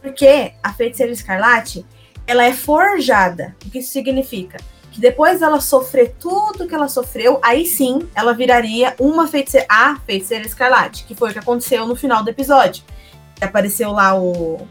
Porque 0.00 0.54
a 0.62 0.72
feiticeira 0.72 1.12
escarlate 1.12 1.84
ela 2.26 2.44
é 2.44 2.52
forjada. 2.52 3.54
O 3.66 3.70
que 3.70 3.80
isso 3.80 3.92
significa? 3.92 4.56
que 4.90 5.00
depois 5.00 5.38
dela 5.38 5.60
sofrer 5.60 6.16
tudo 6.18 6.66
que 6.66 6.74
ela 6.74 6.88
sofreu, 6.88 7.38
aí 7.42 7.64
sim 7.64 8.08
ela 8.14 8.34
viraria 8.34 8.94
uma 8.98 9.28
feiticeira, 9.28 9.66
a 9.68 9.96
feiticeira 10.04 10.44
escarlate, 10.44 11.04
que 11.04 11.14
foi 11.14 11.30
o 11.30 11.32
que 11.32 11.38
aconteceu 11.38 11.86
no 11.86 11.94
final 11.94 12.24
do 12.24 12.30
episódio. 12.30 12.82
Apareceu 13.40 13.92
lá 13.92 14.14
o 14.14 14.66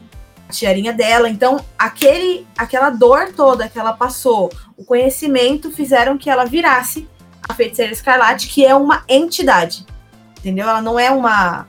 a 0.50 0.52
tiarinha 0.52 0.92
dela, 0.92 1.30
então 1.30 1.64
aquele 1.78 2.48
aquela 2.58 2.90
dor 2.90 3.32
toda 3.36 3.70
que 3.70 3.78
ela 3.78 3.94
passou, 3.94 4.52
o 4.76 4.84
conhecimento 4.84 5.72
fizeram 5.72 6.18
que 6.18 6.28
ela 6.28 6.44
virasse 6.44 7.08
a 7.48 7.54
feiticeira 7.54 7.94
escarlate, 7.94 8.48
que 8.48 8.66
é 8.66 8.74
uma 8.74 9.04
entidade. 9.08 9.86
Entendeu? 10.40 10.68
Ela 10.68 10.82
não 10.82 10.98
é 11.00 11.12
uma 11.12 11.68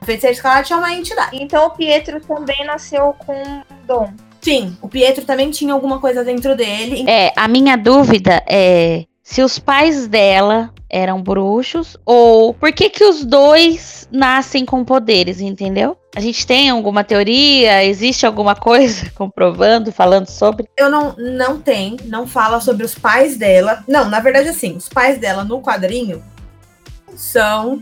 a 0.00 0.04
feiticeira 0.04 0.34
escarlate 0.34 0.72
é 0.72 0.76
uma 0.76 0.92
entidade. 0.92 1.42
Então 1.42 1.66
o 1.66 1.70
Pietro 1.70 2.20
também 2.20 2.64
nasceu 2.66 3.14
com 3.18 3.32
um 3.32 3.62
dom. 3.86 4.12
Sim, 4.40 4.76
o 4.82 4.88
Pietro 4.88 5.24
também 5.24 5.50
tinha 5.50 5.72
alguma 5.72 6.00
coisa 6.00 6.24
dentro 6.24 6.56
dele. 6.56 7.08
É, 7.08 7.32
a 7.36 7.46
minha 7.48 7.76
dúvida 7.76 8.42
é 8.46 9.04
se 9.22 9.40
os 9.40 9.58
pais 9.58 10.08
dela 10.08 10.74
eram 10.92 11.22
bruxos 11.22 11.96
ou 12.04 12.52
por 12.52 12.70
que 12.70 12.90
que 12.90 13.02
os 13.02 13.24
dois 13.24 14.06
nascem 14.12 14.66
com 14.66 14.84
poderes, 14.84 15.40
entendeu? 15.40 15.96
A 16.14 16.20
gente 16.20 16.46
tem 16.46 16.68
alguma 16.68 17.02
teoria? 17.02 17.82
Existe 17.82 18.26
alguma 18.26 18.54
coisa 18.54 19.10
comprovando, 19.16 19.90
falando 19.90 20.28
sobre? 20.28 20.68
Eu 20.76 20.90
não, 20.90 21.16
não 21.16 21.58
tem, 21.58 21.96
não 22.04 22.26
fala 22.26 22.60
sobre 22.60 22.84
os 22.84 22.94
pais 22.94 23.38
dela. 23.38 23.82
Não, 23.88 24.10
na 24.10 24.20
verdade, 24.20 24.50
assim, 24.50 24.76
os 24.76 24.88
pais 24.90 25.18
dela 25.18 25.42
no 25.42 25.62
quadrinho 25.62 26.22
são 27.16 27.80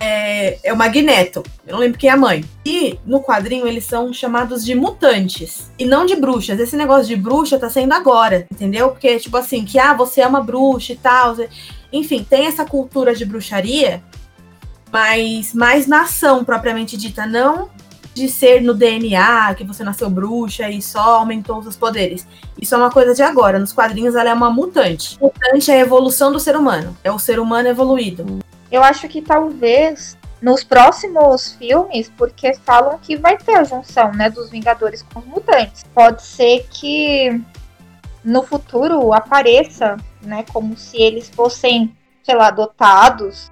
é, 0.00 0.58
é 0.62 0.72
o 0.72 0.76
Magneto. 0.76 1.42
Eu 1.66 1.72
não 1.72 1.80
lembro 1.80 1.98
quem 1.98 2.10
é 2.10 2.12
a 2.12 2.16
mãe. 2.16 2.44
E 2.64 2.98
no 3.04 3.20
quadrinho 3.20 3.66
eles 3.66 3.84
são 3.84 4.12
chamados 4.12 4.64
de 4.64 4.74
mutantes 4.74 5.70
e 5.78 5.84
não 5.84 6.06
de 6.06 6.16
bruxas. 6.16 6.58
Esse 6.58 6.76
negócio 6.76 7.06
de 7.06 7.16
bruxa 7.16 7.58
tá 7.58 7.68
sendo 7.68 7.94
agora, 7.94 8.46
entendeu? 8.50 8.90
Porque, 8.90 9.18
tipo 9.18 9.36
assim, 9.36 9.64
que 9.64 9.78
ah, 9.78 9.94
você 9.94 10.20
é 10.20 10.26
uma 10.26 10.40
bruxa 10.40 10.92
e 10.92 10.96
tal. 10.96 11.36
Enfim, 11.92 12.24
tem 12.28 12.46
essa 12.46 12.64
cultura 12.64 13.14
de 13.14 13.24
bruxaria, 13.24 14.02
mas 14.92 15.54
mais 15.54 15.86
nação 15.86 16.44
propriamente 16.44 16.96
dita, 16.96 17.26
não 17.26 17.70
de 18.18 18.28
ser 18.28 18.60
no 18.60 18.74
DNA, 18.74 19.54
que 19.54 19.62
você 19.62 19.84
nasceu 19.84 20.10
bruxa 20.10 20.68
e 20.68 20.82
só 20.82 21.16
aumentou 21.18 21.58
os 21.58 21.64
seus 21.64 21.76
poderes. 21.76 22.26
Isso 22.60 22.74
é 22.74 22.78
uma 22.78 22.90
coisa 22.90 23.14
de 23.14 23.22
agora. 23.22 23.60
Nos 23.60 23.72
quadrinhos 23.72 24.16
ela 24.16 24.30
é 24.30 24.34
uma 24.34 24.50
mutante. 24.50 25.16
Mutante 25.20 25.70
é 25.70 25.74
a 25.74 25.80
evolução 25.80 26.32
do 26.32 26.40
ser 26.40 26.56
humano. 26.56 26.96
É 27.04 27.12
o 27.12 27.18
ser 27.18 27.38
humano 27.38 27.68
evoluído. 27.68 28.40
Eu 28.72 28.82
acho 28.82 29.08
que 29.08 29.22
talvez 29.22 30.18
nos 30.42 30.64
próximos 30.64 31.52
filmes, 31.52 32.10
porque 32.16 32.54
falam 32.64 32.98
que 32.98 33.16
vai 33.16 33.36
ter 33.36 33.56
a 33.56 33.64
junção, 33.64 34.12
né, 34.12 34.30
dos 34.30 34.50
Vingadores 34.50 35.02
com 35.02 35.20
os 35.20 35.26
mutantes. 35.26 35.84
Pode 35.94 36.22
ser 36.22 36.66
que 36.70 37.40
no 38.24 38.42
futuro 38.42 39.12
apareça, 39.12 39.96
né, 40.28 40.44
como 40.52 40.76
se 40.76 40.96
eles 40.96 41.28
fossem, 41.28 41.96
sei 42.22 42.36
lá, 42.36 42.48
adotados, 42.48 43.50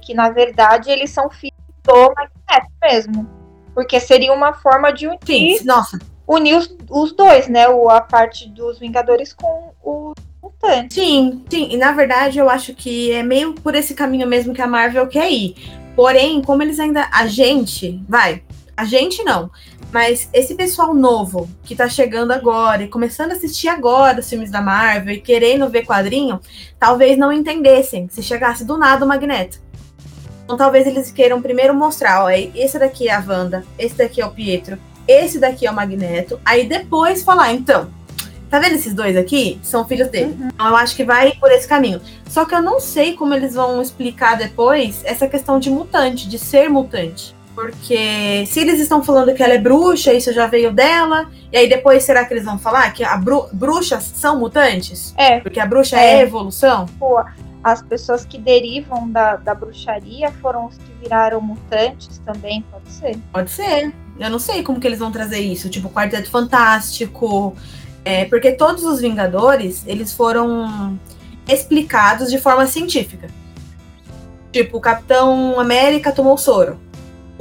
que 0.00 0.14
na 0.14 0.30
verdade 0.30 0.90
eles 0.90 1.10
são 1.10 1.28
filhos 1.28 1.58
do 1.82 2.14
Magneto 2.14 2.72
mesmo. 2.80 3.28
Porque 3.74 3.98
seria 3.98 4.32
uma 4.32 4.52
forma 4.52 4.92
de 4.92 5.06
unir, 5.06 5.18
Sim, 5.58 5.64
nossa. 5.64 5.98
unir 6.26 6.56
os, 6.56 6.74
os 6.90 7.12
dois, 7.12 7.48
né, 7.48 7.68
o, 7.68 7.88
a 7.88 8.00
parte 8.00 8.48
dos 8.48 8.78
Vingadores 8.78 9.32
com 9.32 9.72
o 9.82 10.12
mutante. 10.42 10.94
Sim, 10.94 11.44
sim. 11.48 11.68
E 11.70 11.76
na 11.76 11.92
verdade 11.92 12.38
eu 12.38 12.48
acho 12.50 12.74
que 12.74 13.12
é 13.12 13.22
meio 13.22 13.54
por 13.54 13.74
esse 13.74 13.94
caminho 13.94 14.26
mesmo 14.26 14.54
que 14.54 14.62
a 14.62 14.66
Marvel 14.66 15.06
quer 15.06 15.30
ir. 15.30 15.54
Porém, 15.94 16.42
como 16.42 16.62
eles 16.62 16.80
ainda. 16.80 17.08
A 17.12 17.26
gente, 17.26 18.02
vai. 18.08 18.42
A 18.76 18.84
gente 18.84 19.22
não. 19.22 19.50
Mas 19.92 20.28
esse 20.32 20.54
pessoal 20.54 20.94
novo 20.94 21.48
que 21.62 21.76
tá 21.76 21.88
chegando 21.88 22.32
agora 22.32 22.82
e 22.82 22.88
começando 22.88 23.32
a 23.32 23.34
assistir 23.34 23.68
agora 23.68 24.20
os 24.20 24.28
filmes 24.28 24.50
da 24.50 24.62
Marvel 24.62 25.14
e 25.14 25.20
querendo 25.20 25.68
ver 25.68 25.84
quadrinho, 25.84 26.40
talvez 26.78 27.18
não 27.18 27.32
entendessem 27.32 28.08
se 28.08 28.22
chegasse 28.22 28.64
do 28.64 28.78
nada 28.78 29.04
o 29.04 29.08
Magneto. 29.08 29.60
Então 30.44 30.56
talvez 30.56 30.86
eles 30.86 31.10
queiram 31.10 31.42
primeiro 31.42 31.74
mostrar, 31.74 32.24
ó, 32.24 32.30
esse 32.30 32.78
daqui 32.78 33.08
é 33.08 33.14
a 33.14 33.24
Wanda, 33.26 33.64
esse 33.78 33.96
daqui 33.96 34.20
é 34.20 34.26
o 34.26 34.30
Pietro, 34.30 34.78
esse 35.06 35.38
daqui 35.38 35.66
é 35.66 35.70
o 35.70 35.74
Magneto, 35.74 36.40
aí 36.44 36.66
depois 36.66 37.22
falar, 37.22 37.52
então, 37.52 37.90
Tá 38.52 38.58
vendo 38.58 38.74
esses 38.74 38.92
dois 38.92 39.16
aqui? 39.16 39.58
São 39.62 39.88
filhos 39.88 40.08
dele. 40.08 40.36
Uhum. 40.38 40.48
Então 40.48 40.68
eu 40.68 40.76
acho 40.76 40.94
que 40.94 41.04
vai 41.04 41.32
por 41.40 41.50
esse 41.50 41.66
caminho. 41.66 42.02
Só 42.28 42.44
que 42.44 42.54
eu 42.54 42.60
não 42.60 42.78
sei 42.80 43.14
como 43.14 43.32
eles 43.32 43.54
vão 43.54 43.80
explicar 43.80 44.36
depois 44.36 45.00
essa 45.06 45.26
questão 45.26 45.58
de 45.58 45.70
mutante, 45.70 46.28
de 46.28 46.38
ser 46.38 46.68
mutante. 46.68 47.34
Porque 47.54 48.46
se 48.46 48.60
eles 48.60 48.80
estão 48.80 49.02
falando 49.02 49.34
que 49.34 49.42
ela 49.42 49.54
é 49.54 49.58
bruxa, 49.58 50.12
isso 50.12 50.32
já 50.32 50.46
veio 50.46 50.72
dela, 50.72 51.30
e 51.52 51.56
aí 51.56 51.68
depois 51.68 52.02
será 52.02 52.24
que 52.24 52.32
eles 52.32 52.44
vão 52.44 52.58
falar 52.58 52.90
que 52.92 53.04
a 53.04 53.16
bru 53.16 53.46
bruxas 53.52 54.04
são 54.14 54.38
mutantes? 54.38 55.14
É. 55.18 55.40
Porque 55.40 55.60
a 55.60 55.66
bruxa 55.66 55.98
é, 55.98 56.16
é 56.16 56.22
evolução? 56.22 56.86
Pô, 56.98 57.22
as 57.62 57.82
pessoas 57.82 58.24
que 58.24 58.38
derivam 58.38 59.08
da, 59.10 59.36
da 59.36 59.54
bruxaria 59.54 60.32
foram 60.40 60.66
os 60.66 60.76
que 60.76 60.92
viraram 61.00 61.40
mutantes 61.40 62.18
também, 62.24 62.64
pode 62.70 62.90
ser? 62.90 63.18
Pode 63.32 63.50
ser. 63.50 63.92
Eu 64.18 64.30
não 64.30 64.38
sei 64.38 64.62
como 64.62 64.80
que 64.80 64.86
eles 64.86 64.98
vão 64.98 65.12
trazer 65.12 65.38
isso. 65.38 65.68
Tipo, 65.68 65.88
Quarteto 65.88 66.30
Fantástico, 66.30 67.54
é, 68.04 68.24
porque 68.24 68.52
todos 68.52 68.82
os 68.84 69.00
Vingadores, 69.00 69.84
eles 69.86 70.12
foram 70.12 70.98
explicados 71.48 72.30
de 72.30 72.38
forma 72.38 72.66
científica. 72.66 73.28
Tipo, 74.50 74.78
o 74.78 74.80
Capitão 74.80 75.58
América 75.58 76.12
tomou 76.12 76.36
soro. 76.36 76.78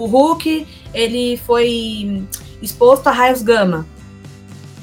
O 0.01 0.07
Hulk, 0.07 0.65
ele 0.95 1.37
foi 1.45 2.23
exposto 2.59 3.05
a 3.05 3.11
raios 3.11 3.43
gama. 3.43 3.85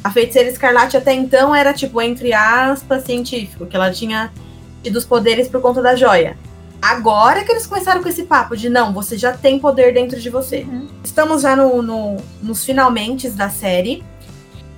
A 0.04 0.12
feiticeira 0.12 0.48
escarlate 0.48 0.96
até 0.96 1.12
então 1.12 1.52
era, 1.52 1.74
tipo, 1.74 2.00
entre 2.00 2.32
aspas, 2.32 3.02
científico, 3.02 3.66
que 3.66 3.74
ela 3.74 3.90
tinha 3.90 4.32
tido 4.80 4.94
os 4.94 5.04
poderes 5.04 5.48
por 5.48 5.60
conta 5.60 5.82
da 5.82 5.96
joia. 5.96 6.38
Agora 6.80 7.42
que 7.42 7.50
eles 7.50 7.66
começaram 7.66 8.00
com 8.00 8.08
esse 8.08 8.22
papo 8.22 8.56
de 8.56 8.68
não, 8.68 8.92
você 8.92 9.18
já 9.18 9.32
tem 9.32 9.58
poder 9.58 9.92
dentro 9.92 10.20
de 10.20 10.30
você. 10.30 10.60
Uhum. 10.60 10.86
Estamos 11.02 11.42
já 11.42 11.56
no, 11.56 11.82
no, 11.82 12.16
nos 12.40 12.64
finalmente 12.64 13.28
da 13.30 13.50
série 13.50 14.04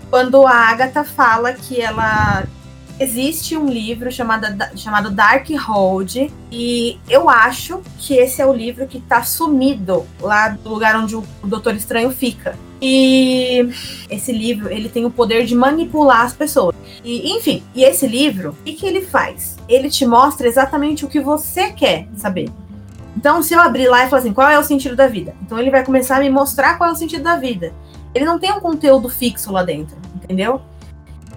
quando 0.08 0.46
a 0.46 0.54
Agatha 0.54 1.04
fala 1.04 1.52
que 1.52 1.82
ela 1.82 2.44
existe 3.00 3.56
um 3.56 3.66
livro 3.66 4.12
chamado, 4.12 4.46
chamado 4.76 5.10
Dark 5.10 5.48
Hold 5.66 6.30
e 6.52 6.98
eu 7.08 7.30
acho 7.30 7.80
que 7.98 8.14
esse 8.14 8.42
é 8.42 8.46
o 8.46 8.52
livro 8.52 8.86
que 8.86 8.98
está 8.98 9.22
sumido 9.22 10.06
lá 10.20 10.50
do 10.50 10.68
lugar 10.68 10.94
onde 10.96 11.16
o 11.16 11.24
Doutor 11.42 11.74
Estranho 11.74 12.10
fica. 12.10 12.54
E 12.82 13.68
esse 14.08 14.32
livro, 14.32 14.70
ele 14.70 14.88
tem 14.88 15.04
o 15.04 15.10
poder 15.10 15.44
de 15.44 15.54
manipular 15.54 16.22
as 16.22 16.32
pessoas. 16.32 16.74
E, 17.04 17.32
enfim, 17.36 17.62
e 17.74 17.82
esse 17.82 18.06
livro, 18.06 18.50
o 18.50 18.64
que, 18.64 18.74
que 18.74 18.86
ele 18.86 19.02
faz? 19.02 19.56
Ele 19.68 19.90
te 19.90 20.06
mostra 20.06 20.46
exatamente 20.46 21.04
o 21.04 21.08
que 21.08 21.20
você 21.20 21.70
quer 21.72 22.06
saber. 22.16 22.48
Então, 23.16 23.42
se 23.42 23.54
eu 23.54 23.60
abrir 23.60 23.88
lá 23.88 24.06
e 24.06 24.08
falar 24.08 24.20
assim, 24.20 24.32
qual 24.32 24.48
é 24.48 24.58
o 24.58 24.62
sentido 24.62 24.94
da 24.94 25.08
vida? 25.08 25.34
Então 25.42 25.58
ele 25.58 25.70
vai 25.70 25.84
começar 25.84 26.16
a 26.16 26.20
me 26.20 26.30
mostrar 26.30 26.78
qual 26.78 26.90
é 26.90 26.92
o 26.92 26.96
sentido 26.96 27.24
da 27.24 27.36
vida 27.36 27.72
ele 28.14 28.24
não 28.24 28.38
tem 28.38 28.52
um 28.52 28.60
conteúdo 28.60 29.08
fixo 29.08 29.52
lá 29.52 29.62
dentro, 29.62 29.96
entendeu? 30.16 30.60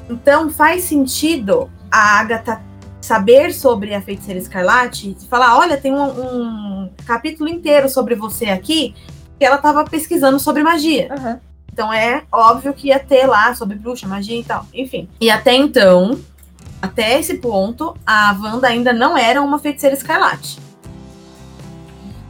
Então 0.10 0.50
faz 0.50 0.84
sentido 0.84 1.70
a 1.92 2.20
Agatha 2.20 2.62
saber 3.02 3.54
sobre 3.54 3.94
a 3.94 4.02
feiticeira 4.02 4.40
escarlate 4.40 5.16
e 5.22 5.28
falar: 5.28 5.58
olha, 5.58 5.78
tem 5.78 5.94
um, 5.94 6.04
um, 6.04 6.90
capítulo 7.06 7.50
inteiro 7.50 7.90
sobre 7.90 8.16
você 8.16 8.46
aqui, 8.46 8.96
que 9.38 9.46
ela 9.46 9.58
estava 9.58 9.84
pesquisando 9.84 10.40
sobre 10.40 10.64
magia. 10.64 11.10
Uhum. 11.12 11.40
Então 11.72 11.92
é 11.92 12.24
óbvio 12.32 12.74
que 12.74 12.88
ia 12.88 13.00
ter 13.00 13.26
lá 13.26 13.54
sobre 13.56 13.78
bruxa, 13.78 14.08
magia 14.08 14.40
e 14.40 14.44
tal. 14.44 14.66
Enfim. 14.74 15.10
E 15.20 15.30
até 15.30 15.56
então, 15.56 16.20
até 16.82 17.20
esse 17.20 17.36
ponto, 17.36 17.96
a 18.06 18.38
Wanda 18.40 18.68
ainda 18.68 18.94
não 18.94 19.18
era 19.18 19.42
uma 19.42 19.60
feiticeira 19.60 19.96
escarlate. 19.96 20.60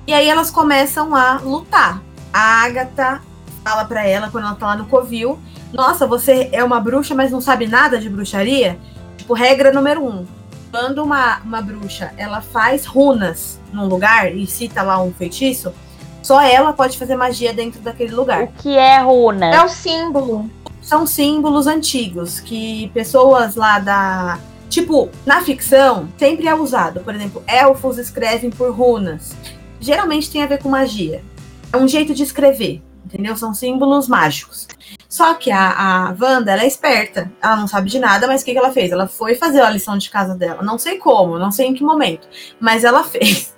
E 0.07 0.13
aí 0.13 0.27
elas 0.27 0.49
começam 0.49 1.15
a 1.15 1.39
lutar. 1.39 2.01
A 2.31 2.63
Agatha 2.63 3.21
fala 3.63 3.85
para 3.85 4.05
ela 4.05 4.29
quando 4.29 4.45
ela 4.45 4.55
tá 4.55 4.67
lá 4.67 4.75
no 4.75 4.85
Covil: 4.85 5.39
Nossa, 5.73 6.05
você 6.05 6.49
é 6.51 6.63
uma 6.63 6.79
bruxa, 6.79 7.15
mas 7.15 7.31
não 7.31 7.41
sabe 7.41 7.67
nada 7.67 7.97
de 7.97 8.07
bruxaria? 8.07 8.77
Tipo, 9.17 9.33
regra 9.33 9.71
número 9.71 10.05
um. 10.05 10.25
Quando 10.69 11.03
uma, 11.03 11.39
uma 11.39 11.61
bruxa 11.61 12.13
ela 12.15 12.41
faz 12.41 12.85
runas 12.85 13.59
num 13.71 13.85
lugar 13.85 14.35
e 14.35 14.45
cita 14.45 14.81
lá 14.83 15.01
um 15.01 15.11
feitiço, 15.11 15.73
só 16.21 16.41
ela 16.41 16.73
pode 16.73 16.97
fazer 16.97 17.15
magia 17.15 17.53
dentro 17.53 17.81
daquele 17.81 18.13
lugar. 18.13 18.43
O 18.43 18.47
que 18.47 18.77
é 18.77 18.99
runa? 18.99 19.47
É 19.47 19.63
o 19.63 19.67
símbolo. 19.67 20.49
São 20.81 21.07
símbolos 21.07 21.65
antigos 21.65 22.39
que 22.39 22.89
pessoas 22.93 23.55
lá 23.55 23.79
da. 23.79 24.39
Tipo, 24.69 25.09
na 25.25 25.41
ficção, 25.41 26.07
sempre 26.17 26.47
é 26.47 26.55
usado. 26.55 27.01
Por 27.01 27.13
exemplo, 27.13 27.43
elfos 27.47 27.97
escrevem 27.97 28.49
por 28.49 28.71
runas. 28.71 29.35
Geralmente 29.79 30.31
tem 30.31 30.43
a 30.43 30.47
ver 30.47 30.61
com 30.61 30.69
magia. 30.69 31.23
É 31.71 31.77
um 31.77 31.87
jeito 31.87 32.13
de 32.13 32.23
escrever 32.23 32.81
entendeu? 33.13 33.35
São 33.35 33.53
símbolos 33.53 34.07
mágicos. 34.07 34.67
Só 35.13 35.35
que 35.35 35.51
a, 35.51 35.69
a 36.09 36.15
Wanda, 36.19 36.53
ela 36.53 36.63
é 36.63 36.65
esperta, 36.65 37.31
ela 37.39 37.55
não 37.55 37.67
sabe 37.67 37.87
de 37.87 37.99
nada, 37.99 38.25
mas 38.25 38.41
o 38.41 38.45
que, 38.45 38.51
que 38.51 38.57
ela 38.57 38.71
fez? 38.71 38.91
Ela 38.91 39.05
foi 39.05 39.35
fazer 39.35 39.61
a 39.61 39.69
lição 39.69 39.95
de 39.95 40.09
casa 40.09 40.33
dela. 40.33 40.63
Não 40.63 40.79
sei 40.79 40.97
como, 40.97 41.37
não 41.37 41.51
sei 41.51 41.67
em 41.67 41.75
que 41.75 41.83
momento, 41.83 42.27
mas 42.59 42.83
ela 42.83 43.03
fez. 43.05 43.55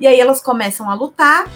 E 0.00 0.06
aí 0.06 0.18
elas 0.18 0.40
começam 0.40 0.88
a 0.88 0.94
lutar, 0.94 1.50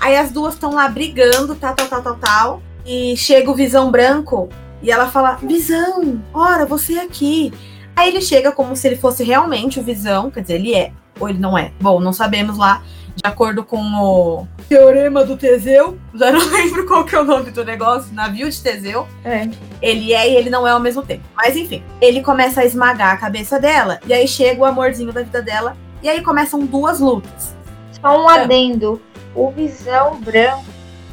aí 0.00 0.16
as 0.16 0.32
duas 0.32 0.54
estão 0.54 0.72
lá 0.72 0.88
brigando, 0.88 1.54
tal, 1.54 1.76
tal, 1.76 1.86
tal, 1.86 2.02
tal, 2.02 2.16
tal, 2.16 2.62
e 2.84 3.16
chega 3.16 3.48
o 3.48 3.54
Visão 3.54 3.92
Branco 3.92 4.48
e 4.82 4.90
ela 4.90 5.06
fala: 5.06 5.36
Visão, 5.36 6.20
ora, 6.34 6.66
você 6.66 6.98
aqui. 6.98 7.52
Aí 7.94 8.08
ele 8.08 8.20
chega 8.20 8.50
como 8.50 8.74
se 8.74 8.88
ele 8.88 8.96
fosse 8.96 9.22
realmente 9.22 9.78
o 9.78 9.84
Visão, 9.84 10.32
quer 10.32 10.40
dizer, 10.40 10.54
ele 10.54 10.74
é, 10.74 10.92
ou 11.20 11.28
ele 11.28 11.38
não 11.38 11.56
é. 11.56 11.70
Bom, 11.80 12.00
não 12.00 12.12
sabemos 12.12 12.58
lá, 12.58 12.82
de 13.14 13.22
acordo 13.24 13.64
com 13.64 13.80
o 13.80 14.46
Teorema 14.68 15.24
do 15.24 15.36
Teseu, 15.36 15.98
já 16.14 16.30
não 16.30 16.46
lembro 16.50 16.86
qual 16.86 17.04
que 17.04 17.14
é 17.14 17.20
o 17.20 17.24
nome 17.24 17.50
do 17.50 17.64
negócio, 17.64 18.14
navio 18.14 18.50
de 18.50 18.60
Teseu. 18.60 19.06
É. 19.24 19.48
Ele 19.82 20.12
é 20.12 20.30
e 20.30 20.36
ele 20.36 20.50
não 20.50 20.66
é 20.66 20.70
ao 20.70 20.80
mesmo 20.80 21.02
tempo. 21.02 21.24
Mas 21.34 21.56
enfim, 21.56 21.82
ele 22.00 22.22
começa 22.22 22.60
a 22.60 22.64
esmagar 22.64 23.14
a 23.14 23.16
cabeça 23.16 23.58
dela, 23.58 24.00
e 24.06 24.12
aí 24.12 24.26
chega 24.26 24.60
o 24.60 24.64
amorzinho 24.64 25.12
da 25.12 25.22
vida 25.22 25.42
dela, 25.42 25.76
e 26.02 26.08
aí 26.08 26.22
começam 26.22 26.60
duas 26.60 27.00
lutas. 27.00 27.54
Só 28.00 28.22
um 28.22 28.28
adendo. 28.28 29.00
O 29.34 29.50
Visão 29.50 30.20
Branco, 30.20 30.64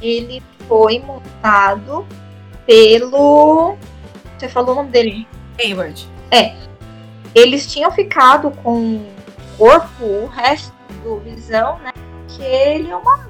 ele 0.02 0.41
foi 0.68 1.00
montado 1.00 2.06
pelo. 2.66 3.76
Você 4.38 4.50
falou 4.50 4.72
o 4.72 4.76
nome 4.76 4.89
dele? 4.89 5.28
Hayward. 5.60 6.08
É. 6.32 6.56
Eles 7.36 7.72
tinham 7.72 7.91
ficado 7.91 8.52
com 8.64 8.95
o 8.95 9.08
corpo, 9.58 10.04
o 10.04 10.28
resto 10.28 10.76
do 11.08 11.20
Visão, 11.20 11.80
né? 11.80 11.91
Que 12.28 12.43
ele 12.43 12.91
é 12.91 12.95
uma. 12.95 13.28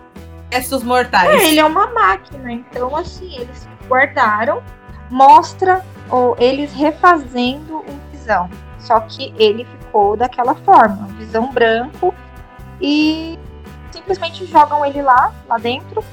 Restos 0.52 0.82
mortais. 0.82 1.30
É, 1.30 1.50
ele 1.50 1.60
é 1.60 1.66
uma 1.66 1.88
máquina. 1.88 2.52
Então, 2.52 2.96
assim, 2.96 3.36
eles 3.36 3.68
guardaram, 3.88 4.64
mostra 5.10 5.86
ou 6.10 6.36
eles 6.40 6.74
refazendo 6.74 7.78
o 7.78 8.00
Visão. 8.12 8.50
Só 8.80 9.00
que 9.02 9.34
ele 9.38 9.66
ficou 9.66 10.16
daquela 10.18 10.56
forma, 10.56 11.08
Visão 11.18 11.52
branco, 11.52 12.16
e 12.82 13.38
simplesmente 13.92 14.46
jogam 14.46 14.86
ele 14.86 15.02
lá, 15.02 15.34
lá 15.48 15.58
dentro, 15.58 16.04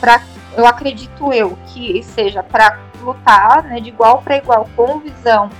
para 0.00 0.22
eu 0.56 0.66
acredito 0.66 1.32
eu 1.32 1.58
que 1.66 2.00
seja 2.04 2.40
para 2.40 2.78
lutar, 3.02 3.64
né, 3.64 3.80
de 3.80 3.88
igual 3.88 4.22
para 4.22 4.36
igual 4.36 4.68
com 4.76 4.96
o 4.96 5.00
Visão 5.00 5.50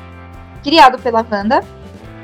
criado 0.62 0.98
pela 0.98 1.26
Wanda. 1.28 1.64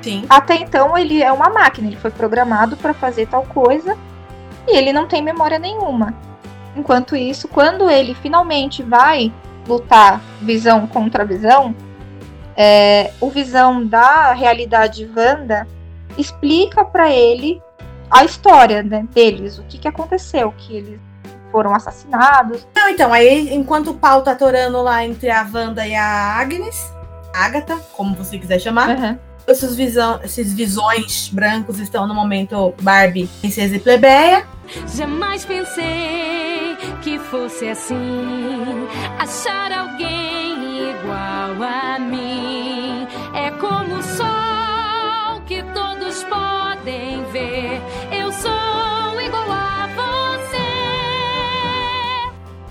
Sim. 0.02 0.24
Até 0.28 0.56
então 0.56 0.96
ele 0.96 1.22
é 1.22 1.30
uma 1.32 1.50
máquina, 1.50 1.88
ele 1.88 1.96
foi 1.96 2.10
programado 2.10 2.76
para 2.76 2.94
fazer 2.94 3.26
tal 3.26 3.44
coisa 3.44 3.96
e 4.66 4.76
ele 4.76 4.92
não 4.92 5.06
tem 5.06 5.22
memória 5.22 5.58
nenhuma. 5.58 6.14
Enquanto 6.76 7.16
isso, 7.16 7.48
quando 7.48 7.90
ele 7.90 8.14
finalmente 8.14 8.82
vai 8.82 9.32
lutar 9.66 10.20
Visão 10.40 10.86
contra 10.86 11.24
Visão, 11.24 11.74
é, 12.56 13.12
o 13.20 13.30
Visão 13.30 13.84
da 13.86 14.32
realidade 14.32 15.08
Wanda 15.16 15.66
explica 16.16 16.84
para 16.84 17.10
ele 17.10 17.60
a 18.10 18.24
história 18.24 18.82
né, 18.82 19.06
deles, 19.12 19.58
o 19.58 19.62
que, 19.64 19.78
que 19.78 19.88
aconteceu, 19.88 20.52
que 20.56 20.76
eles 20.76 21.00
foram 21.50 21.74
assassinados. 21.74 22.66
Não, 22.74 22.88
então, 22.88 23.12
aí 23.12 23.54
enquanto 23.54 23.90
o 23.90 23.94
pau 23.94 24.22
tá 24.22 24.32
atorando 24.32 24.80
lá 24.82 25.04
entre 25.04 25.30
a 25.30 25.46
Wanda 25.52 25.86
e 25.86 25.94
a 25.94 26.38
Agnes, 26.38 26.92
Agatha, 27.34 27.76
como 27.92 28.14
você 28.14 28.38
quiser 28.38 28.58
chamar, 28.58 28.90
Uhum. 28.90 29.18
Esses, 29.50 29.74
visão, 29.76 30.20
esses 30.22 30.52
visões 30.52 31.28
brancos 31.28 31.78
estão 31.78 32.06
no 32.06 32.14
momento 32.14 32.74
Barbie, 32.80 33.28
princesa 33.40 33.76
e 33.76 33.78
plebeia. 33.78 34.46
Jamais 34.96 35.44
pensei 35.44 36.76
que 37.02 37.18
fosse 37.18 37.68
assim. 37.68 38.86
Achar 39.18 39.72
alguém 39.72 40.90
igual 40.90 41.62
a 41.62 41.98
mim 41.98 43.06
é 43.34 43.50
como 43.52 43.96
o 43.96 44.02
sol 44.02 45.40
que 45.46 45.62
todos 45.74 46.22
podem 46.24 47.24
ver. 47.32 47.80
Eu 48.12 48.30
sou 48.32 49.20
igual 49.20 49.50
a 49.50 49.88
você. 49.94 50.56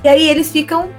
E 0.04 0.08
aí 0.08 0.30
eles 0.30 0.52
ficam, 0.52 0.90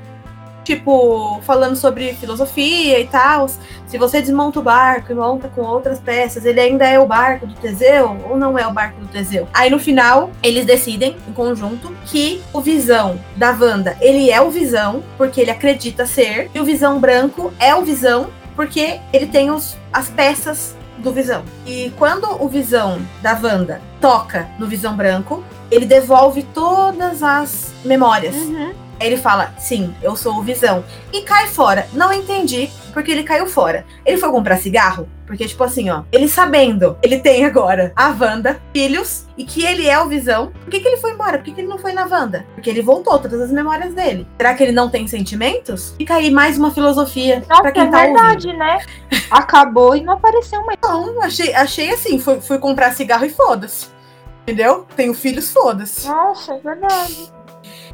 tipo, 0.71 1.41
falando 1.43 1.75
sobre 1.75 2.15
filosofia 2.15 3.01
e 3.01 3.07
tal. 3.07 3.49
Se 3.89 3.99
você 3.99 4.21
desmonta 4.21 4.61
o 4.61 4.63
barco 4.63 5.11
e 5.11 5.15
monta 5.15 5.49
com 5.49 5.63
outras 5.63 5.99
peças, 5.99 6.45
ele 6.45 6.61
ainda 6.61 6.87
é 6.87 6.99
o 6.99 7.07
barco 7.07 7.47
do 7.47 7.55
Teseu 7.55 8.17
ou 8.29 8.37
não 8.37 8.57
é 8.57 8.67
o 8.67 8.73
barco 8.73 9.01
do 9.01 9.09
Teseu? 9.09 9.49
Aí 9.53 9.69
no 9.69 9.81
final, 9.81 10.31
eles 10.43 10.65
decidem, 10.65 11.17
em 11.29 11.33
conjunto, 11.33 11.93
que 12.07 12.41
o 12.53 12.61
Visão 12.61 13.19
da 13.35 13.51
Wanda, 13.51 13.97
ele 14.01 14.31
é 14.31 14.41
o 14.41 14.51
Visão, 14.51 15.03
porque 15.17 15.41
ele 15.41 15.51
acredita 15.51 16.07
ser, 16.07 16.49
e 16.55 16.61
o 16.61 16.65
Visão 16.65 17.01
Branco 17.01 17.53
é 17.59 17.75
o 17.75 17.83
Visão, 17.83 18.29
porque 18.55 19.01
ele 19.13 19.27
tem 19.27 19.51
os, 19.51 19.77
as 19.93 20.09
peças 20.09 20.77
do 20.99 21.13
Visão. 21.13 21.43
E 21.67 21.93
quando 21.99 22.27
o 22.41 22.49
Visão 22.49 23.01
da 23.21 23.33
Wanda 23.33 23.81
toca 24.01 24.49
no 24.59 24.67
Visão 24.67 24.97
Branco, 24.97 25.43
ele 25.69 25.87
devolve 25.87 26.45
todas 26.55 27.23
as 27.23 27.73
memórias. 27.85 28.37
Aí 28.37 28.90
ele 29.01 29.17
fala, 29.17 29.55
sim, 29.59 29.95
eu 30.03 30.15
sou 30.15 30.37
o 30.37 30.43
Visão. 30.43 30.85
E 31.13 31.23
cai 31.23 31.47
fora. 31.47 31.89
Não 31.93 32.13
entendi 32.13 32.71
porque 32.93 33.11
ele 33.11 33.23
caiu 33.23 33.47
fora. 33.47 33.85
Ele 34.05 34.19
foi 34.19 34.31
comprar 34.31 34.59
cigarro? 34.59 35.09
Porque, 35.27 35.47
tipo 35.47 35.63
assim, 35.63 35.89
ó, 35.91 36.03
ele 36.11 36.29
sabendo, 36.29 36.99
ele 37.01 37.21
tem 37.21 37.45
agora 37.45 37.93
a 37.95 38.09
Wanda, 38.09 38.61
filhos, 38.73 39.27
e 39.39 39.45
que 39.45 39.65
ele 39.65 39.89
é 39.89 39.99
o 40.01 40.09
Visão. 40.09 40.53
Por 40.65 40.71
que, 40.71 40.81
que 40.81 40.89
ele 40.89 40.97
foi 40.97 41.13
embora? 41.13 41.39
Por 41.39 41.45
que, 41.45 41.53
que 41.53 41.61
ele 41.61 41.69
não 41.69 41.79
foi 41.79 41.93
na 41.93 42.05
Wanda? 42.05 42.45
Porque 42.55 42.69
ele 42.69 42.83
voltou 42.83 43.17
todas 43.19 43.41
as 43.41 43.53
memórias 43.53 43.95
dele. 43.95 44.27
Será 44.37 44.55
que 44.55 44.63
ele 44.65 44.73
não 44.73 44.91
tem 44.91 45.07
sentimentos? 45.07 45.95
Fica 45.97 46.15
aí 46.17 46.31
mais 46.33 46.59
uma 46.59 46.73
filosofia 46.73 47.45
Nossa, 47.49 47.63
pra 47.63 47.73
quem 47.73 47.85
é 47.85 47.91
tá 47.91 48.01
verdade, 48.01 48.49
ouvindo. 48.49 48.59
né? 48.59 48.79
Acabou 49.31 49.95
e 49.95 50.03
não 50.03 50.15
apareceu 50.15 50.67
mais. 50.67 50.79
Não, 50.83 51.23
achei, 51.23 51.55
achei 51.55 51.91
assim, 51.91 52.19
fui, 52.19 52.41
fui 52.41 52.59
comprar 52.59 52.93
cigarro 52.93 53.25
e 53.25 53.31
foda-se. 53.31 53.87
Entendeu? 54.43 54.85
Tenho 54.97 55.15
filhos, 55.15 55.53
foda-se. 55.53 56.09
Nossa, 56.09 56.55
é 56.55 56.59
verdade. 56.59 57.33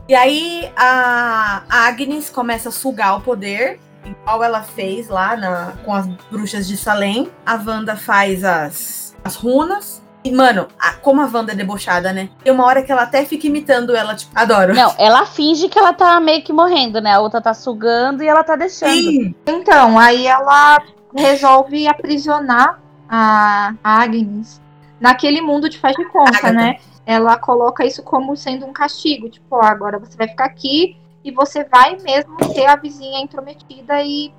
E 0.08 0.14
aí 0.14 0.70
a 0.76 1.62
Agnes 1.68 2.30
começa 2.30 2.68
a 2.68 2.72
sugar 2.72 3.16
o 3.16 3.20
poder, 3.20 3.80
igual 4.04 4.42
ela 4.44 4.62
fez 4.62 5.08
lá 5.08 5.36
na, 5.36 5.72
com 5.84 5.92
as 5.92 6.06
bruxas 6.30 6.66
de 6.68 6.76
Salem. 6.76 7.30
A 7.44 7.54
Wanda 7.54 7.96
faz 7.96 8.44
as, 8.44 9.16
as 9.24 9.34
runas. 9.34 10.02
E, 10.22 10.30
mano, 10.32 10.66
a- 10.78 10.92
como 10.94 11.20
a 11.20 11.26
Wanda 11.32 11.52
é 11.52 11.54
debochada, 11.54 12.12
né? 12.12 12.28
Tem 12.42 12.52
uma 12.52 12.64
hora 12.64 12.82
que 12.82 12.90
ela 12.90 13.02
até 13.02 13.24
fica 13.24 13.46
imitando 13.46 13.94
ela, 13.94 14.14
tipo, 14.14 14.32
adoro. 14.34 14.74
Não, 14.74 14.92
ela 14.98 15.24
finge 15.26 15.68
que 15.68 15.78
ela 15.78 15.92
tá 15.92 16.18
meio 16.20 16.42
que 16.42 16.52
morrendo, 16.52 17.00
né? 17.00 17.12
A 17.14 17.20
outra 17.20 17.40
tá 17.40 17.54
sugando 17.54 18.22
e 18.24 18.28
ela 18.28 18.42
tá 18.44 18.56
deixando. 18.56 18.90
Sim. 18.90 19.34
Então, 19.46 19.98
aí 19.98 20.26
ela 20.26 20.78
resolve 21.14 21.86
aprisionar 21.88 22.80
a 23.08 23.72
Agnes 23.84 24.60
naquele 25.00 25.40
mundo 25.40 25.68
de 25.68 25.78
faz 25.78 25.94
de 25.96 26.04
conta, 26.08 26.30
Agatha. 26.30 26.52
né? 26.52 26.76
Ela 27.06 27.38
coloca 27.38 27.86
isso 27.86 28.02
como 28.02 28.36
sendo 28.36 28.66
um 28.66 28.72
castigo, 28.72 29.30
tipo, 29.30 29.56
ó, 29.56 29.62
agora 29.62 29.98
você 29.98 30.16
vai 30.16 30.26
ficar 30.26 30.46
aqui 30.46 30.96
e 31.24 31.30
você 31.30 31.64
vai 31.64 31.96
mesmo 32.02 32.36
ser 32.52 32.66
a 32.66 32.76
vizinha 32.76 33.20
intrometida 33.20 34.02
e 34.02 34.32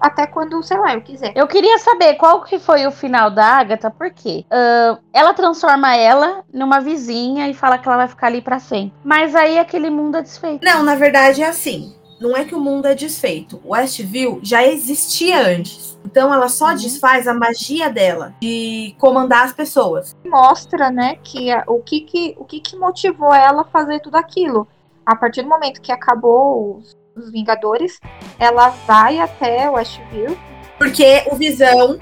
até 0.00 0.26
quando, 0.26 0.62
sei 0.62 0.78
lá, 0.78 0.94
eu 0.94 1.00
quiser. 1.00 1.32
Eu 1.34 1.46
queria 1.46 1.78
saber 1.78 2.14
qual 2.14 2.42
que 2.42 2.58
foi 2.58 2.86
o 2.86 2.90
final 2.90 3.30
da 3.30 3.44
Agatha, 3.44 3.90
por 3.90 4.10
quê? 4.10 4.44
Ahn, 4.50 4.98
ela 5.12 5.34
transforma 5.34 5.96
ela 5.96 6.44
numa 6.52 6.80
vizinha 6.80 7.48
e 7.48 7.54
fala 7.54 7.78
que 7.78 7.88
ela 7.88 7.96
vai 7.96 8.08
ficar 8.08 8.28
ali 8.28 8.40
pra 8.40 8.58
sempre. 8.58 8.92
Mas 9.04 9.34
aí 9.34 9.58
aquele 9.58 9.90
mundo 9.90 10.16
é 10.16 10.22
desfeito. 10.22 10.64
Não, 10.64 10.82
na 10.82 10.94
verdade 10.94 11.42
é 11.42 11.48
assim. 11.48 11.94
Não 12.20 12.36
é 12.36 12.44
que 12.44 12.54
o 12.54 12.60
mundo 12.60 12.86
é 12.86 12.94
desfeito. 12.94 13.60
O 13.64 13.70
Westview 13.72 14.40
já 14.42 14.64
existia 14.64 15.40
antes. 15.46 15.96
Então 16.04 16.32
ela 16.32 16.48
só 16.48 16.72
desfaz 16.74 17.28
a 17.28 17.34
magia 17.34 17.88
dela 17.90 18.34
de 18.40 18.94
comandar 18.98 19.44
as 19.44 19.52
pessoas. 19.52 20.16
Mostra, 20.24 20.90
né, 20.90 21.16
que 21.22 21.50
a- 21.50 21.64
o 21.66 21.80
que 21.82 22.00
que, 22.00 22.34
o 22.38 22.44
que 22.44 22.60
que 22.60 22.76
motivou 22.76 23.32
ela 23.34 23.62
a 23.62 23.64
fazer 23.66 24.00
tudo 24.00 24.16
aquilo. 24.16 24.66
A 25.06 25.14
partir 25.16 25.42
do 25.42 25.48
momento 25.48 25.80
que 25.80 25.92
acabou 25.92 26.78
os, 26.78 26.96
os 27.16 27.30
Vingadores, 27.30 28.00
ela 28.38 28.68
vai 28.86 29.18
até 29.18 29.68
Westview 29.70 30.36
Porque 30.76 31.24
o 31.30 31.36
Visão. 31.36 31.98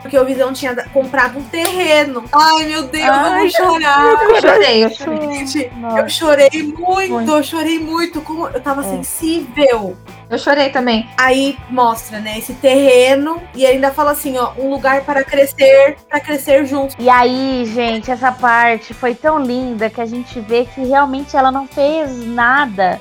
Porque 0.00 0.18
o 0.18 0.24
Visão 0.24 0.52
tinha 0.52 0.74
comprado 0.90 1.38
um 1.38 1.42
terreno. 1.44 2.24
Ai, 2.32 2.66
meu 2.66 2.84
Deus, 2.84 3.04
eu 3.04 3.38
vou 3.38 3.50
chorar. 3.50 4.04
Eu 4.04 4.40
chorei, 4.40 4.84
eu 4.84 4.90
chorei. 4.90 5.46
Gente, 5.46 5.72
eu 5.96 6.08
chorei 6.08 6.62
muito, 6.62 7.30
eu 7.30 7.42
chorei 7.42 7.78
muito. 7.78 8.20
Como 8.20 8.46
eu 8.48 8.60
tava 8.60 8.82
sensível. 8.82 9.96
Eu 10.30 10.38
chorei 10.38 10.68
também. 10.68 11.08
Aí 11.16 11.56
mostra, 11.70 12.20
né, 12.20 12.38
esse 12.38 12.52
terreno. 12.54 13.42
E 13.54 13.66
ainda 13.66 13.90
fala 13.90 14.12
assim, 14.12 14.36
ó, 14.36 14.52
um 14.58 14.70
lugar 14.70 15.02
para 15.02 15.24
crescer, 15.24 15.96
para 16.08 16.20
crescer 16.20 16.66
juntos. 16.66 16.94
E 16.98 17.08
aí, 17.08 17.64
gente, 17.74 18.10
essa 18.10 18.30
parte 18.30 18.92
foi 18.92 19.14
tão 19.14 19.38
linda 19.38 19.88
que 19.88 20.00
a 20.00 20.06
gente 20.06 20.38
vê 20.40 20.66
que 20.66 20.82
realmente 20.84 21.36
ela 21.36 21.50
não 21.50 21.66
fez 21.66 22.26
nada. 22.26 23.00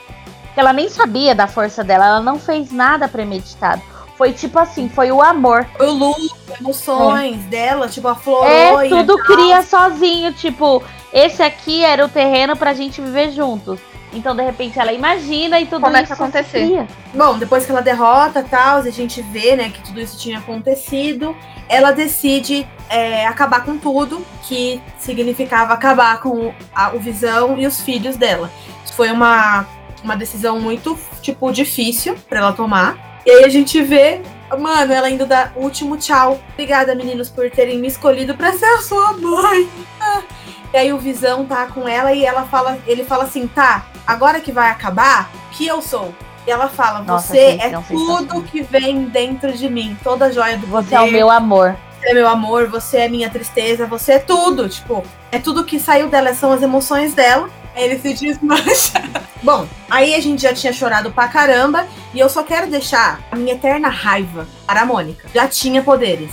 Ela 0.55 0.73
nem 0.73 0.89
sabia 0.89 1.35
da 1.35 1.47
força 1.47 1.83
dela, 1.83 2.05
ela 2.05 2.21
não 2.21 2.39
fez 2.39 2.71
nada 2.71 3.07
premeditado. 3.07 3.81
Foi 4.17 4.33
tipo 4.33 4.57
assim, 4.57 4.89
foi 4.89 5.11
o 5.11 5.21
amor. 5.21 5.65
Foi 5.77 5.87
o 5.87 5.93
luto, 5.93 6.35
emoções 6.59 7.37
dela, 7.45 7.87
tipo, 7.87 8.07
aflorou. 8.07 8.47
É, 8.47 8.87
e 8.87 8.89
tudo 8.89 9.17
cria 9.19 9.61
sozinho, 9.61 10.33
tipo, 10.33 10.81
esse 11.13 11.43
aqui 11.43 11.83
era 11.83 12.03
o 12.03 12.09
terreno 12.09 12.55
pra 12.55 12.73
gente 12.73 12.99
viver 12.99 13.31
juntos. 13.31 13.79
Então, 14.13 14.35
de 14.35 14.41
repente, 14.41 14.79
ela 14.79 14.91
imagina 14.93 15.59
e 15.59 15.65
tudo 15.65 15.81
Começa 15.81 16.13
isso 16.13 16.23
a 16.23 16.25
acontecer. 16.25 16.65
cria. 16.65 16.87
Bom, 17.13 17.37
depois 17.37 17.65
que 17.65 17.71
ela 17.71 17.81
derrota 17.81 18.41
tal, 18.41 18.77
a 18.79 18.89
gente 18.89 19.21
vê, 19.21 19.55
né, 19.55 19.69
que 19.69 19.81
tudo 19.83 19.99
isso 19.99 20.17
tinha 20.17 20.39
acontecido, 20.39 21.35
ela 21.69 21.91
decide 21.91 22.65
é, 22.89 23.27
acabar 23.27 23.65
com 23.65 23.77
tudo, 23.77 24.25
que 24.47 24.81
significava 24.97 25.73
acabar 25.73 26.21
com 26.21 26.53
a- 26.73 26.91
o 26.93 26.99
Visão 26.99 27.59
e 27.59 27.67
os 27.67 27.81
filhos 27.81 28.15
dela. 28.15 28.49
Isso 28.83 28.93
foi 28.93 29.11
uma, 29.11 29.67
uma 30.03 30.15
decisão 30.15 30.57
muito, 30.59 30.97
tipo, 31.21 31.51
difícil 31.51 32.15
pra 32.29 32.39
ela 32.39 32.53
tomar. 32.53 32.97
E 33.27 33.29
aí 33.29 33.43
a 33.43 33.49
gente 33.49 33.81
vê 33.81 34.21
Mano, 34.57 34.93
ela 34.93 35.07
ainda 35.07 35.25
dá 35.25 35.51
o 35.57 35.63
último 35.63 35.97
tchau. 35.97 36.39
Obrigada, 36.53 36.95
meninos, 36.95 37.29
por 37.29 37.51
terem 37.51 37.77
me 37.79 37.87
escolhido 37.89 38.33
pra 38.33 38.53
ser 38.53 38.65
a 38.65 38.81
sua 38.81 39.11
mãe. 39.13 39.69
E 40.73 40.75
aí 40.75 40.91
o 40.91 40.97
Visão 40.97 41.45
tá 41.45 41.65
com 41.67 41.87
ela 41.87 42.11
e 42.11 42.25
ela 42.25 42.43
fala, 42.43 42.77
ele 42.85 43.05
fala 43.05 43.23
assim, 43.23 43.47
tá, 43.47 43.85
agora 44.05 44.41
que 44.41 44.51
vai 44.51 44.69
acabar, 44.69 45.31
que 45.53 45.65
eu 45.65 45.81
sou. 45.81 46.13
E 46.45 46.51
ela 46.51 46.67
fala, 46.67 46.99
Nossa, 47.03 47.29
você 47.33 47.57
é 47.61 47.69
tudo 47.87 48.17
sensacional. 48.17 48.43
que 48.43 48.61
vem 48.63 49.05
dentro 49.05 49.53
de 49.53 49.69
mim, 49.69 49.97
toda 50.03 50.25
a 50.25 50.31
joia 50.31 50.57
do 50.57 50.67
Você 50.67 50.89
poder. 50.89 50.95
é 50.95 51.09
o 51.09 51.11
meu 51.11 51.31
amor. 51.31 51.77
Você 51.99 52.09
é 52.09 52.13
meu 52.13 52.27
amor, 52.27 52.67
você 52.67 52.97
é 52.97 53.09
minha 53.09 53.29
tristeza, 53.29 53.87
você 53.87 54.13
é 54.13 54.19
tudo. 54.19 54.67
Tipo, 54.67 55.01
é 55.31 55.39
tudo 55.39 55.63
que 55.63 55.79
saiu 55.79 56.09
dela, 56.09 56.33
são 56.33 56.51
as 56.51 56.61
emoções 56.61 57.13
dela. 57.13 57.49
Ele 57.77 57.99
se 57.99 58.13
desmancha. 58.13 59.01
Bom, 59.43 59.67
aí 59.89 60.15
a 60.15 60.19
gente 60.19 60.41
já 60.41 60.53
tinha 60.53 60.73
chorado 60.73 61.11
pra 61.11 61.27
caramba. 61.27 61.87
E 62.13 62.19
eu 62.19 62.27
só 62.27 62.43
quero 62.43 62.67
deixar 62.67 63.21
a 63.31 63.35
minha 63.35 63.53
eterna 63.53 63.87
raiva 63.87 64.47
para 64.65 64.81
a 64.81 64.85
Mônica. 64.85 65.29
Já 65.33 65.47
tinha 65.47 65.83
poderes. 65.83 66.31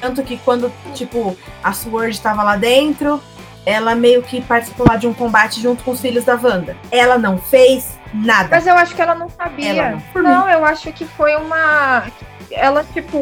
Tanto 0.00 0.22
que 0.22 0.36
quando, 0.38 0.72
tipo, 0.94 1.36
a 1.62 1.72
Sword 1.72 2.20
tava 2.20 2.42
lá 2.42 2.56
dentro, 2.56 3.20
ela 3.64 3.94
meio 3.96 4.22
que 4.22 4.40
participou 4.40 4.86
lá 4.88 4.96
de 4.96 5.08
um 5.08 5.12
combate 5.12 5.60
junto 5.60 5.82
com 5.82 5.90
os 5.90 6.00
filhos 6.00 6.24
da 6.24 6.34
Wanda. 6.34 6.76
Ela 6.90 7.18
não 7.18 7.36
fez 7.36 7.98
nada. 8.14 8.48
Mas 8.50 8.66
eu 8.66 8.74
acho 8.74 8.94
que 8.94 9.02
ela 9.02 9.14
não 9.14 9.28
sabia. 9.28 9.70
Ela 9.70 9.90
não, 9.90 10.00
por 10.00 10.22
não, 10.22 10.48
eu 10.48 10.64
acho 10.64 10.92
que 10.92 11.04
foi 11.04 11.34
uma. 11.34 12.04
Ela, 12.52 12.84
tipo, 12.84 13.18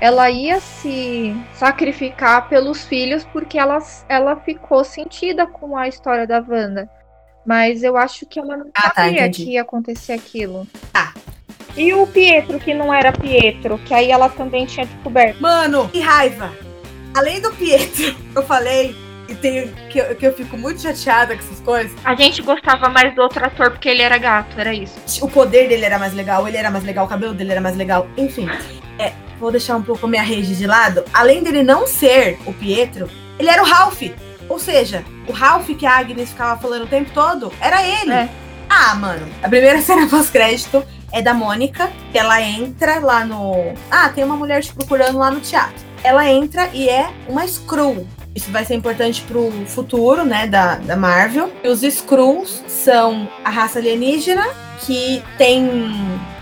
ela 0.00 0.30
ia 0.30 0.60
se 0.60 1.36
sacrificar 1.54 2.48
pelos 2.48 2.84
filhos 2.84 3.24
porque 3.24 3.58
ela, 3.58 3.78
ela 4.08 4.36
ficou 4.36 4.84
sentida 4.84 5.46
com 5.46 5.76
a 5.76 5.88
história 5.88 6.26
da 6.26 6.44
Wanda. 6.46 6.88
Mas 7.48 7.82
eu 7.82 7.96
acho 7.96 8.26
que 8.26 8.38
ela 8.38 8.58
não 8.58 8.66
Ah, 8.74 8.90
tá, 8.90 9.04
sabia 9.04 9.22
entendi. 9.22 9.44
que 9.46 9.50
ia 9.52 9.62
acontecer 9.62 10.12
aquilo. 10.12 10.66
Tá. 10.92 11.14
E 11.74 11.94
o 11.94 12.06
Pietro, 12.06 12.58
que 12.60 12.74
não 12.74 12.92
era 12.92 13.10
Pietro, 13.10 13.78
que 13.86 13.94
aí 13.94 14.10
ela 14.10 14.28
também 14.28 14.66
tinha 14.66 14.84
descoberto. 14.84 15.40
Mano, 15.40 15.88
que 15.88 15.98
raiva! 15.98 16.52
Além 17.16 17.40
do 17.40 17.50
Pietro, 17.52 18.14
eu 18.36 18.42
falei 18.42 18.94
e 19.30 19.34
tenho, 19.34 19.72
que, 19.88 19.98
eu, 19.98 20.14
que 20.14 20.26
eu 20.26 20.34
fico 20.34 20.58
muito 20.58 20.82
chateada 20.82 21.34
com 21.34 21.40
essas 21.42 21.60
coisas. 21.60 21.90
A 22.04 22.14
gente 22.14 22.42
gostava 22.42 22.90
mais 22.90 23.14
do 23.14 23.22
outro 23.22 23.42
ator 23.42 23.70
porque 23.70 23.88
ele 23.88 24.02
era 24.02 24.18
gato, 24.18 24.60
era 24.60 24.74
isso. 24.74 25.24
O 25.24 25.30
poder 25.30 25.68
dele 25.68 25.86
era 25.86 25.98
mais 25.98 26.12
legal, 26.12 26.46
ele 26.46 26.58
era 26.58 26.70
mais 26.70 26.84
legal, 26.84 27.06
o 27.06 27.08
cabelo 27.08 27.32
dele 27.32 27.52
era 27.52 27.62
mais 27.62 27.76
legal, 27.76 28.06
enfim. 28.18 28.46
É, 28.98 29.14
vou 29.40 29.50
deixar 29.50 29.74
um 29.76 29.82
pouco 29.82 30.04
a 30.04 30.08
minha 30.08 30.22
rede 30.22 30.54
de 30.54 30.66
lado. 30.66 31.02
Além 31.14 31.42
dele 31.42 31.62
não 31.62 31.86
ser 31.86 32.38
o 32.44 32.52
Pietro, 32.52 33.08
ele 33.38 33.48
era 33.48 33.62
o 33.62 33.66
Ralph. 33.66 34.02
Ou 34.48 34.58
seja, 34.58 35.04
o 35.26 35.32
Ralph 35.32 35.68
que 35.68 35.86
a 35.86 35.98
Agnes 35.98 36.30
ficava 36.30 36.60
falando 36.60 36.84
o 36.84 36.88
tempo 36.88 37.10
todo, 37.12 37.52
era 37.60 37.82
ele. 37.82 38.12
É. 38.12 38.28
Ah, 38.68 38.94
mano. 38.94 39.26
A 39.42 39.48
primeira 39.48 39.80
cena 39.82 40.06
pós-crédito 40.06 40.84
é 41.12 41.22
da 41.22 41.32
Mônica, 41.34 41.90
que 42.12 42.18
ela 42.18 42.40
entra 42.40 42.98
lá 42.98 43.24
no. 43.24 43.72
Ah, 43.90 44.08
tem 44.10 44.24
uma 44.24 44.36
mulher 44.36 44.62
te 44.62 44.72
procurando 44.72 45.18
lá 45.18 45.30
no 45.30 45.40
teatro. 45.40 45.86
Ela 46.02 46.30
entra 46.30 46.68
e 46.72 46.88
é 46.88 47.10
uma 47.28 47.44
Skrull. 47.44 48.06
Isso 48.34 48.52
vai 48.52 48.64
ser 48.64 48.74
importante 48.74 49.22
pro 49.22 49.50
futuro, 49.66 50.24
né, 50.24 50.46
da, 50.46 50.76
da 50.76 50.96
Marvel. 50.96 51.50
E 51.64 51.68
os 51.68 51.82
Skrulls 51.82 52.62
são 52.68 53.28
a 53.44 53.50
raça 53.50 53.78
alienígena 53.78 54.46
que 54.80 55.22
tem, 55.36 55.92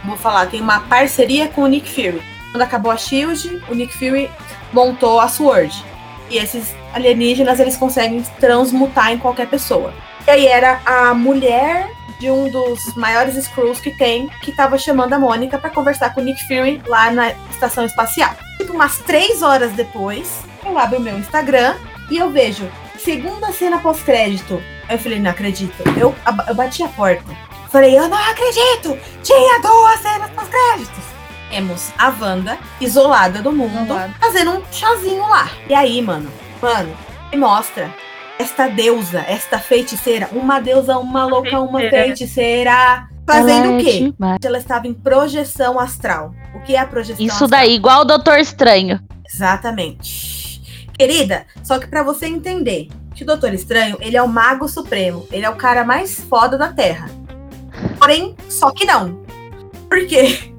vou 0.05 0.17
falar, 0.17 0.47
tem 0.47 0.61
uma 0.61 0.81
parceria 0.81 1.49
com 1.49 1.63
o 1.63 1.67
Nick 1.67 1.89
Fury. 1.89 2.21
Quando 2.53 2.63
acabou 2.63 2.93
a 2.93 2.97
Shield, 2.97 3.63
o 3.69 3.75
Nick 3.75 3.97
Fury 3.97 4.31
montou 4.73 5.21
a 5.21 5.29
Sword. 5.29 5.85
E 6.31 6.39
esses 6.39 6.75
alienígenas, 6.93 7.61
eles 7.61 7.77
conseguem 7.77 8.23
transmutar 8.41 9.13
em 9.13 9.19
qualquer 9.19 9.49
pessoa. 9.49 9.93
E 10.27 10.31
aí 10.31 10.47
era 10.47 10.81
a 10.85 11.15
mulher 11.15 11.89
de 12.19 12.31
um 12.31 12.49
dos 12.49 12.95
maiores 12.95 13.37
Skrulls 13.37 13.81
que 13.81 13.91
tem, 13.91 14.29
que 14.43 14.51
tava 14.53 14.79
chamando 14.79 15.13
a 15.13 15.19
Mônica 15.19 15.59
pra 15.59 15.71
conversar 15.71 16.15
com 16.15 16.21
o 16.21 16.25
Nick 16.25 16.43
Fury 16.47 16.83
lá 16.87 17.11
na 17.11 17.33
estação 17.51 17.85
espacial. 17.85 18.35
Tipo, 18.57 18.73
umas 18.73 18.99
três 18.99 19.43
horas 19.43 19.73
depois, 19.73 20.41
eu 20.65 20.79
abro 20.79 20.99
o 20.99 21.03
meu 21.03 21.19
Instagram 21.19 21.75
e 22.11 22.17
eu 22.17 22.31
vejo 22.31 22.69
segunda 22.99 23.53
cena 23.53 23.79
pós-crédito. 23.79 24.61
Eu 24.89 24.99
falei, 24.99 25.19
não 25.19 25.31
acredito. 25.31 25.75
Eu, 25.97 26.15
eu 26.49 26.55
bati 26.55 26.83
a 26.83 26.89
porta. 26.89 27.25
Falei, 27.71 27.99
eu 27.99 28.09
não 28.09 28.17
acredito! 28.17 28.99
Tinha 29.23 29.61
duas 29.61 30.01
cenas 30.01 30.31
pós-créditos! 30.31 31.05
Temos 31.51 31.91
a 31.97 32.09
Wanda, 32.09 32.59
isolada 32.81 33.41
do 33.41 33.53
mundo, 33.53 33.85
Isolada. 33.85 34.15
fazendo 34.21 34.51
um 34.53 34.63
chazinho 34.73 35.23
lá. 35.29 35.49
E 35.69 35.75
aí, 35.75 36.03
mano, 36.03 36.31
mano, 36.61 36.93
me 37.31 37.39
mostra 37.39 37.93
esta 38.39 38.69
deusa, 38.69 39.21
esta 39.27 39.59
feiticeira, 39.59 40.29
uma 40.33 40.61
deusa, 40.61 40.99
uma 40.99 41.25
louca, 41.25 41.59
uma 41.61 41.79
feiticeira. 41.81 43.09
Fazendo 43.27 43.65
Ela 43.65 43.73
o 43.77 43.81
é 43.81 43.83
quê? 43.83 44.13
demais. 44.13 44.39
Ela 44.45 44.59
estava 44.59 44.87
em 44.87 44.95
projeção 44.95 45.81
astral. 45.81 46.33
O 46.55 46.61
que 46.61 46.77
é 46.77 46.79
a 46.81 46.87
projeção 46.87 47.25
Isso 47.25 47.45
astral? 47.45 47.51
daí, 47.51 47.75
igual 47.75 48.03
o 48.03 48.05
Doutor 48.05 48.39
Estranho. 48.39 49.01
Exatamente. 49.33 50.87
Querida, 50.97 51.45
só 51.63 51.79
que 51.79 51.87
pra 51.89 52.03
você 52.03 52.27
entender 52.27 52.89
que 53.15 53.23
o 53.23 53.27
Doutor 53.27 53.53
Estranho, 53.53 53.97
ele 54.01 54.17
é 54.17 54.23
o 54.23 54.29
mago 54.29 54.69
supremo, 54.69 55.27
ele 55.33 55.45
é 55.45 55.51
o 55.51 55.57
cara 55.57 55.85
mais 55.85 56.21
foda 56.21 56.57
da 56.57 56.73
Terra. 56.73 57.09
Porém, 57.99 58.35
só 58.49 58.71
que 58.71 58.85
não. 58.85 59.21
Por 59.89 60.07
quê? 60.07 60.55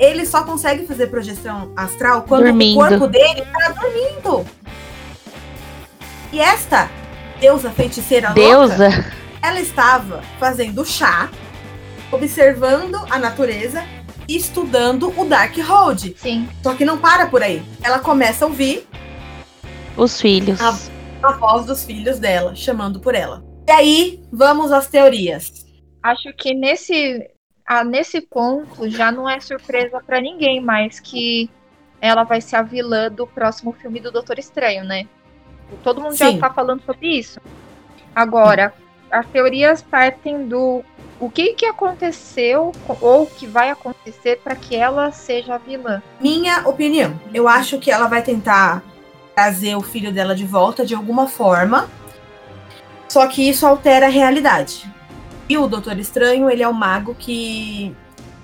Ele 0.00 0.24
só 0.24 0.42
consegue 0.42 0.86
fazer 0.86 1.08
projeção 1.08 1.72
astral 1.76 2.22
quando 2.22 2.44
Dormindo. 2.44 2.80
o 2.80 2.88
corpo 2.88 3.06
dele 3.06 3.42
tá 3.42 3.68
dormindo. 3.78 4.46
E 6.32 6.40
esta 6.40 6.90
deusa 7.38 7.70
feiticeira 7.70 8.28
louca, 8.28 8.40
Deusa. 8.40 8.88
ela 9.42 9.60
estava 9.60 10.22
fazendo 10.38 10.84
chá, 10.86 11.28
observando 12.10 12.96
a 13.10 13.18
natureza 13.18 13.84
e 14.26 14.36
estudando 14.36 15.12
o 15.20 15.24
Darkhold. 15.26 16.14
Sim. 16.16 16.48
Só 16.62 16.74
que 16.74 16.84
não 16.84 16.96
para 16.96 17.26
por 17.26 17.42
aí. 17.42 17.62
Ela 17.82 17.98
começa 17.98 18.46
a 18.46 18.48
ouvir 18.48 18.86
Os 19.98 20.18
filhos. 20.18 20.58
a, 20.62 21.28
a 21.28 21.32
voz 21.32 21.66
dos 21.66 21.84
filhos 21.84 22.18
dela, 22.18 22.54
chamando 22.54 23.00
por 23.00 23.14
ela. 23.14 23.44
E 23.68 23.70
aí, 23.72 24.22
vamos 24.32 24.72
às 24.72 24.86
teorias. 24.86 25.66
Acho 26.02 26.32
que 26.38 26.54
nesse, 26.54 27.28
ah, 27.72 27.84
nesse 27.84 28.20
ponto 28.20 28.90
já 28.90 29.12
não 29.12 29.28
é 29.28 29.38
surpresa 29.38 30.02
pra 30.04 30.20
ninguém 30.20 30.60
mais 30.60 30.98
que 30.98 31.48
ela 32.00 32.24
vai 32.24 32.40
ser 32.40 32.56
a 32.56 32.62
vilã 32.62 33.08
do 33.08 33.28
próximo 33.28 33.72
filme 33.72 34.00
do 34.00 34.10
Doutor 34.10 34.40
Estranho, 34.40 34.82
né? 34.82 35.06
Todo 35.84 36.00
mundo 36.00 36.16
já 36.16 36.32
Sim. 36.32 36.40
tá 36.40 36.50
falando 36.50 36.82
sobre 36.82 37.06
isso. 37.16 37.40
Agora, 38.12 38.74
as 39.08 39.24
teorias 39.26 39.82
partem 39.82 40.48
do 40.48 40.82
o 41.20 41.30
que 41.30 41.54
que 41.54 41.64
aconteceu 41.64 42.72
ou 43.00 43.24
que 43.26 43.46
vai 43.46 43.70
acontecer 43.70 44.40
para 44.42 44.56
que 44.56 44.74
ela 44.74 45.12
seja 45.12 45.54
a 45.54 45.58
vilã. 45.58 46.02
Minha 46.20 46.66
opinião, 46.68 47.20
eu 47.32 47.46
acho 47.46 47.78
que 47.78 47.92
ela 47.92 48.08
vai 48.08 48.20
tentar 48.20 48.82
trazer 49.32 49.76
o 49.76 49.80
filho 49.80 50.12
dela 50.12 50.34
de 50.34 50.44
volta 50.44 50.84
de 50.84 50.96
alguma 50.96 51.28
forma. 51.28 51.88
Só 53.08 53.28
que 53.28 53.48
isso 53.48 53.64
altera 53.64 54.06
a 54.06 54.10
realidade. 54.10 54.90
E 55.50 55.58
o 55.58 55.66
Doutor 55.66 55.98
Estranho, 55.98 56.48
ele 56.48 56.62
é 56.62 56.68
o 56.68 56.72
mago 56.72 57.12
que, 57.18 57.92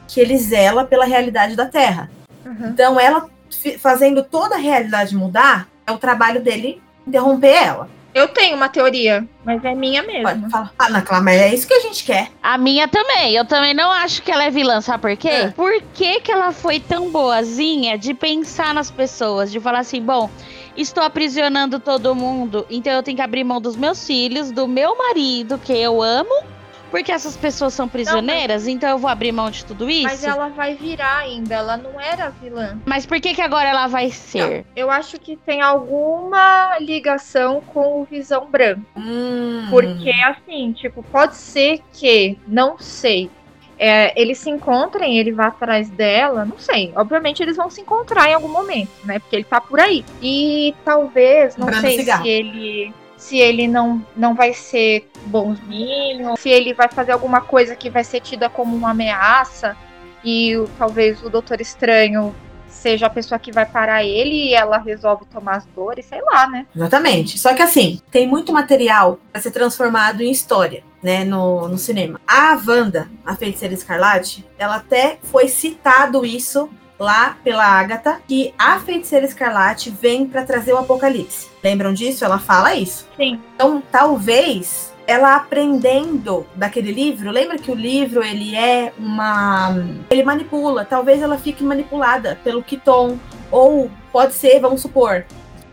que 0.09 0.21
ele 0.21 0.37
zela 0.37 0.85
pela 0.85 1.05
realidade 1.05 1.55
da 1.55 1.65
Terra. 1.65 2.11
Uhum. 2.45 2.67
Então, 2.67 2.99
ela 2.99 3.31
fazendo 3.79 4.25
toda 4.25 4.57
a 4.57 4.59
realidade 4.59 5.15
mudar, 5.15 5.69
é 5.87 5.93
o 5.93 5.99
trabalho 5.99 6.43
dele 6.43 6.83
interromper 7.07 7.63
ela. 7.63 7.89
Eu 8.13 8.27
tenho 8.27 8.57
uma 8.57 8.69
teoria, 8.69 9.25
mas 9.45 9.65
é 9.65 9.73
minha 9.73 10.03
mesmo. 10.03 10.25
Pode 10.25 10.51
falar. 10.51 10.73
Ah, 10.77 10.89
não, 10.89 11.01
claro, 11.01 11.23
mas 11.23 11.41
é 11.41 11.55
isso 11.55 11.69
que 11.69 11.75
a 11.75 11.81
gente 11.81 12.03
quer. 12.03 12.29
A 12.43 12.59
minha 12.59 12.89
também. 12.89 13.37
Eu 13.37 13.45
também 13.45 13.73
não 13.73 13.93
acho 13.93 14.21
que 14.21 14.33
ela 14.33 14.43
é 14.43 14.51
vilã, 14.51 14.81
sabe 14.81 15.03
por 15.03 15.17
quê? 15.17 15.29
É. 15.29 15.49
Por 15.51 15.81
que, 15.95 16.21
que 16.23 16.33
ela 16.33 16.51
foi 16.51 16.81
tão 16.81 17.13
boazinha 17.13 17.97
de 17.97 18.15
pensar 18.15 18.75
nas 18.75 18.91
pessoas? 18.91 19.53
De 19.53 19.61
falar 19.61 19.79
assim, 19.79 20.03
bom, 20.03 20.29
estou 20.77 21.05
aprisionando 21.05 21.79
todo 21.79 22.17
mundo, 22.17 22.67
então 22.69 22.93
eu 22.93 23.03
tenho 23.05 23.17
que 23.17 23.23
abrir 23.23 23.45
mão 23.45 23.61
dos 23.61 23.77
meus 23.77 24.05
filhos, 24.05 24.51
do 24.51 24.67
meu 24.67 24.99
marido, 24.99 25.57
que 25.57 25.73
eu 25.73 26.03
amo, 26.03 26.56
porque 26.91 27.13
essas 27.13 27.37
pessoas 27.37 27.75
são 27.75 27.89
prisioneiras, 27.89 28.67
então 28.67 28.89
eu 28.91 28.99
vou 28.99 29.11
abrir 29.11 29.33
mão 29.33 29.51
de 29.51 29.65
tudo 29.65 29.89
isso? 29.89 30.05
Mas 30.05 30.25
ela 30.25 30.49
vai 30.49 30.75
virar 30.75 31.19
ainda, 31.19 31.55
ela 31.55 31.77
não 31.77 32.01
era 32.01 32.31
vilã. 32.31 32.79
Mas 32.85 33.05
por 33.05 33.21
que, 33.21 33.35
que 33.35 33.43
agora 33.43 33.69
ela 33.69 33.87
vai 33.87 34.11
ser? 34.11 34.65
Eu 34.75 34.91
acho 34.91 35.19
que 35.19 35.37
tem 35.37 35.61
alguma 35.61 36.79
ligação 36.79 37.61
com 37.61 38.01
o 38.01 38.05
Visão 38.05 38.47
Branco. 38.47 38.83
Hum. 38.97 39.67
Porque, 39.71 40.11
assim, 40.11 40.73
tipo, 40.73 41.03
pode 41.03 41.37
ser 41.37 41.81
que, 41.93 42.39
não 42.47 42.79
sei, 42.79 43.31
é, 43.79 44.21
eles 44.21 44.39
se 44.39 44.49
encontrem, 44.49 45.19
ele 45.19 45.33
vá 45.33 45.47
atrás 45.47 45.89
dela, 45.91 46.45
não 46.45 46.59
sei. 46.59 46.93
Obviamente 46.97 47.43
eles 47.43 47.57
vão 47.57 47.71
se 47.71 47.81
encontrar 47.81 48.29
em 48.29 48.35
algum 48.35 48.49
momento, 48.49 48.91
né? 49.05 49.19
Porque 49.19 49.37
ele 49.37 49.45
tá 49.45 49.61
por 49.61 49.79
aí. 49.79 50.05
E 50.23 50.75
talvez, 50.85 51.57
não 51.57 51.73
sei 51.81 51.99
cigarro. 51.99 52.23
se 52.23 52.29
ele. 52.29 52.95
Se 53.17 53.39
ele 53.39 53.67
não, 53.67 54.05
não 54.17 54.35
vai 54.35 54.53
ser 54.53 55.09
bonzinho, 55.27 56.37
se 56.37 56.49
ele 56.49 56.75
vai 56.75 56.89
fazer 56.89 57.13
alguma 57.13 57.41
coisa 57.41 57.75
que 57.75 57.89
vai 57.89 58.05
ser 58.05 58.21
tida 58.21 58.49
como 58.49 58.77
uma 58.77 58.91
ameaça, 58.91 59.77
e 60.25 60.55
talvez 60.77 61.23
o 61.23 61.31
Doutor 61.31 61.61
Estranho 61.61 62.35
seja 62.69 63.07
a 63.07 63.11
pessoa 63.11 63.39
que 63.39 63.51
vai 63.51 63.65
parar 63.65 64.05
ele 64.05 64.49
e 64.49 64.55
ela 64.55 64.79
resolve 64.79 65.25
tomar 65.27 65.57
as 65.57 65.67
dores, 65.67 66.05
sei 66.07 66.21
lá, 66.23 66.49
né? 66.49 66.67
Exatamente. 66.75 67.39
Só 67.39 67.55
que 67.55 67.63
assim, 67.63 68.01
tem 68.11 68.27
muito 68.27 68.53
material 68.53 69.19
para 69.33 69.41
ser 69.41 69.51
transformado 69.51 70.21
em 70.21 70.31
história, 70.31 70.85
né, 71.03 71.25
no, 71.25 71.69
no 71.69 71.79
cinema. 71.79 72.21
A 72.27 72.61
Wanda, 72.67 73.09
a 73.25 73.35
Feiticeira 73.35 73.75
Escarlate, 73.75 74.47
ela 74.59 74.77
até 74.77 75.19
foi 75.23 75.49
citado 75.49 76.25
isso 76.25 76.69
lá 76.99 77.37
pela 77.45 77.65
Agatha 77.65 78.21
que 78.27 78.55
a 78.59 78.79
feiticeira 78.81 79.27
escarlate 79.27 79.91
vem 79.91 80.27
para 80.27 80.45
trazer 80.45 80.73
o 80.73 80.79
apocalipse. 80.79 81.49
Lembram 81.63 81.93
disso? 81.93 82.25
Ela 82.25 82.39
fala 82.39 82.75
isso. 82.75 83.07
Sim. 83.17 83.41
Então, 83.55 83.83
talvez 83.91 84.95
ela 85.07 85.37
aprendendo 85.37 86.45
daquele 86.55 86.91
livro, 86.91 87.31
lembra 87.31 87.59
que 87.59 87.71
o 87.71 87.75
livro 87.75 88.25
ele 88.25 88.57
é 88.57 88.93
uma 88.99 89.77
ele 90.11 90.25
manipula, 90.25 90.85
talvez 90.85 91.23
ela 91.23 91.39
fique 91.39 91.63
manipulada 91.63 92.39
pelo 92.43 92.63
Kiton 92.63 93.17
ou 93.51 93.89
pode 94.11 94.35
ser, 94.35 94.59
vamos 94.59 94.81
supor, 94.81 95.25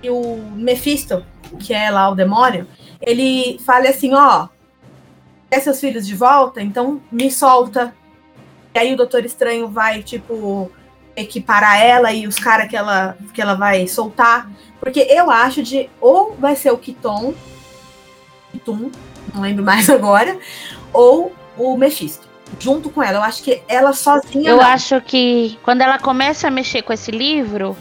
que 0.01 0.09
o 0.09 0.37
Mephisto, 0.55 1.25
que 1.59 1.73
é 1.73 1.89
lá 1.89 2.09
o 2.09 2.15
demônio, 2.15 2.67
ele 3.01 3.59
fale 3.65 3.87
assim, 3.87 4.13
ó, 4.13 4.49
quer 5.49 5.61
seus 5.61 5.79
filhos 5.79 6.05
de 6.05 6.15
volta, 6.15 6.61
então 6.61 7.01
me 7.11 7.31
solta. 7.31 7.93
E 8.75 8.79
aí 8.79 8.93
o 8.93 8.97
Doutor 8.97 9.25
Estranho 9.25 9.67
vai, 9.67 10.01
tipo, 10.01 10.71
equiparar 11.15 11.79
ela 11.79 12.11
e 12.11 12.27
os 12.27 12.37
caras 12.37 12.67
que 12.67 12.75
ela, 12.75 13.17
que 13.33 13.41
ela 13.41 13.55
vai 13.55 13.87
soltar. 13.87 14.49
Porque 14.79 14.99
eu 15.09 15.31
acho 15.31 15.63
de 15.63 15.89
ou 16.01 16.35
vai 16.35 16.55
ser 16.55 16.71
o 16.71 16.77
Kiton, 16.77 17.33
Kitum, 18.51 18.91
não 19.33 19.41
lembro 19.41 19.63
mais 19.63 19.89
agora, 19.91 20.37
ou 20.91 21.33
o 21.57 21.77
Mephisto. 21.77 22.27
Junto 22.59 22.89
com 22.89 23.01
ela. 23.01 23.17
Eu 23.17 23.23
acho 23.23 23.41
que 23.41 23.63
ela 23.67 23.93
sozinha. 23.93 24.49
Eu 24.49 24.57
não. 24.57 24.63
acho 24.63 25.01
que 25.01 25.57
quando 25.63 25.81
ela 25.81 25.97
começa 25.97 26.47
a 26.47 26.51
mexer 26.51 26.83
com 26.83 26.93
esse 26.93 27.09
livro, 27.09 27.75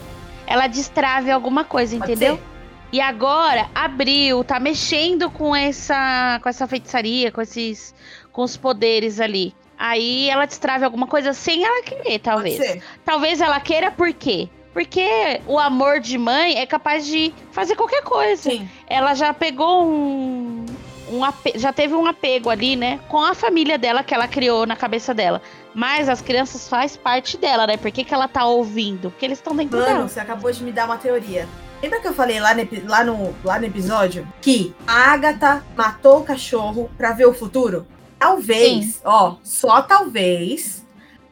ela 0.47 0.65
destrave 0.65 1.29
alguma 1.29 1.63
coisa, 1.63 1.95
Pode 1.97 2.11
entendeu? 2.11 2.37
ser. 2.37 2.43
E 2.91 3.01
agora 3.01 3.69
abriu, 3.73 4.43
tá 4.43 4.59
mexendo 4.59 5.29
com 5.29 5.55
essa 5.55 6.39
com 6.41 6.49
essa 6.49 6.67
feitiçaria, 6.67 7.31
com 7.31 7.41
esses 7.41 7.93
com 8.31 8.43
os 8.43 8.57
poderes 8.57 9.19
ali. 9.19 9.53
Aí 9.77 10.29
ela 10.29 10.45
destrave 10.45 10.85
alguma 10.85 11.07
coisa 11.07 11.33
sem 11.33 11.63
ela 11.63 11.83
querer, 11.83 12.19
talvez. 12.19 12.81
Talvez 13.03 13.41
ela 13.41 13.59
queira 13.59 13.91
por 13.91 14.13
quê? 14.13 14.49
Porque 14.73 15.39
o 15.45 15.59
amor 15.59 15.99
de 15.99 16.17
mãe 16.17 16.57
é 16.57 16.65
capaz 16.65 17.05
de 17.05 17.33
fazer 17.51 17.75
qualquer 17.75 18.01
coisa. 18.03 18.49
Sim. 18.49 18.67
Ela 18.87 19.13
já 19.13 19.33
pegou 19.33 19.85
um, 19.85 20.65
um 21.09 21.21
já 21.55 21.71
teve 21.71 21.93
um 21.93 22.07
apego 22.07 22.49
ali, 22.49 22.75
né, 22.75 22.99
com 23.07 23.19
a 23.19 23.35
família 23.35 23.77
dela 23.77 24.03
que 24.03 24.13
ela 24.13 24.27
criou 24.27 24.65
na 24.65 24.75
cabeça 24.75 25.13
dela. 25.13 25.41
Mas 25.75 26.09
as 26.09 26.21
crianças 26.21 26.67
faz 26.67 26.97
parte 26.97 27.37
dela, 27.37 27.67
né? 27.67 27.77
Por 27.77 27.91
que, 27.91 28.03
que 28.03 28.13
ela 28.13 28.27
tá 28.27 28.45
ouvindo? 28.45 29.09
Porque 29.11 29.25
eles 29.25 29.39
estão 29.39 29.55
dentro 29.55 29.77
Mano, 29.77 29.91
dela. 29.91 30.07
você 30.07 30.19
acabou 30.19 30.51
de 30.51 30.63
me 30.63 30.71
dar 30.71 30.85
uma 30.85 30.97
teoria. 30.97 31.47
Lembra 31.81 31.99
que 31.99 32.07
eu 32.07 32.13
falei 32.13 32.39
lá 32.39 32.53
no, 32.55 32.67
lá 32.87 33.03
no, 33.03 33.35
lá 33.43 33.59
no 33.59 33.65
episódio 33.65 34.25
que 34.41 34.73
a 34.87 35.11
Agatha 35.11 35.63
matou 35.75 36.19
o 36.19 36.23
cachorro 36.23 36.89
pra 36.97 37.11
ver 37.11 37.25
o 37.25 37.33
futuro? 37.33 37.85
Talvez, 38.23 39.01
ó, 39.03 39.35
só 39.43 39.81
talvez 39.81 40.85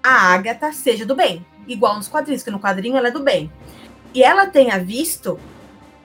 a 0.04 0.34
Agatha 0.34 0.74
seja 0.74 1.06
do 1.06 1.16
bem. 1.16 1.46
Igual 1.66 1.96
nos 1.96 2.10
quadrinhos, 2.10 2.44
que 2.44 2.52
no 2.52 2.60
quadrinho 2.60 2.98
ela 2.98 3.08
é 3.08 3.12
do 3.12 3.24
bem. 3.24 3.50
E 4.14 4.22
ela 4.22 4.46
tenha 4.46 4.78
visto 4.78 5.40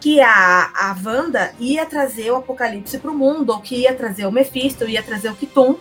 que 0.01 0.20
a, 0.20 0.70
a 0.72 0.97
Wanda 1.05 1.53
ia 1.59 1.84
trazer 1.87 2.30
o 2.30 2.37
apocalipse 2.37 3.01
pro 3.01 3.12
mundo, 3.12 3.51
ou 3.51 3.59
que 3.59 3.78
ia 3.78 3.97
trazer 3.97 4.26
o 4.26 4.30
Mephisto, 4.30 4.89
ia 4.89 5.03
trazer 5.03 5.28
o 5.28 5.34
Kitum. 5.34 5.74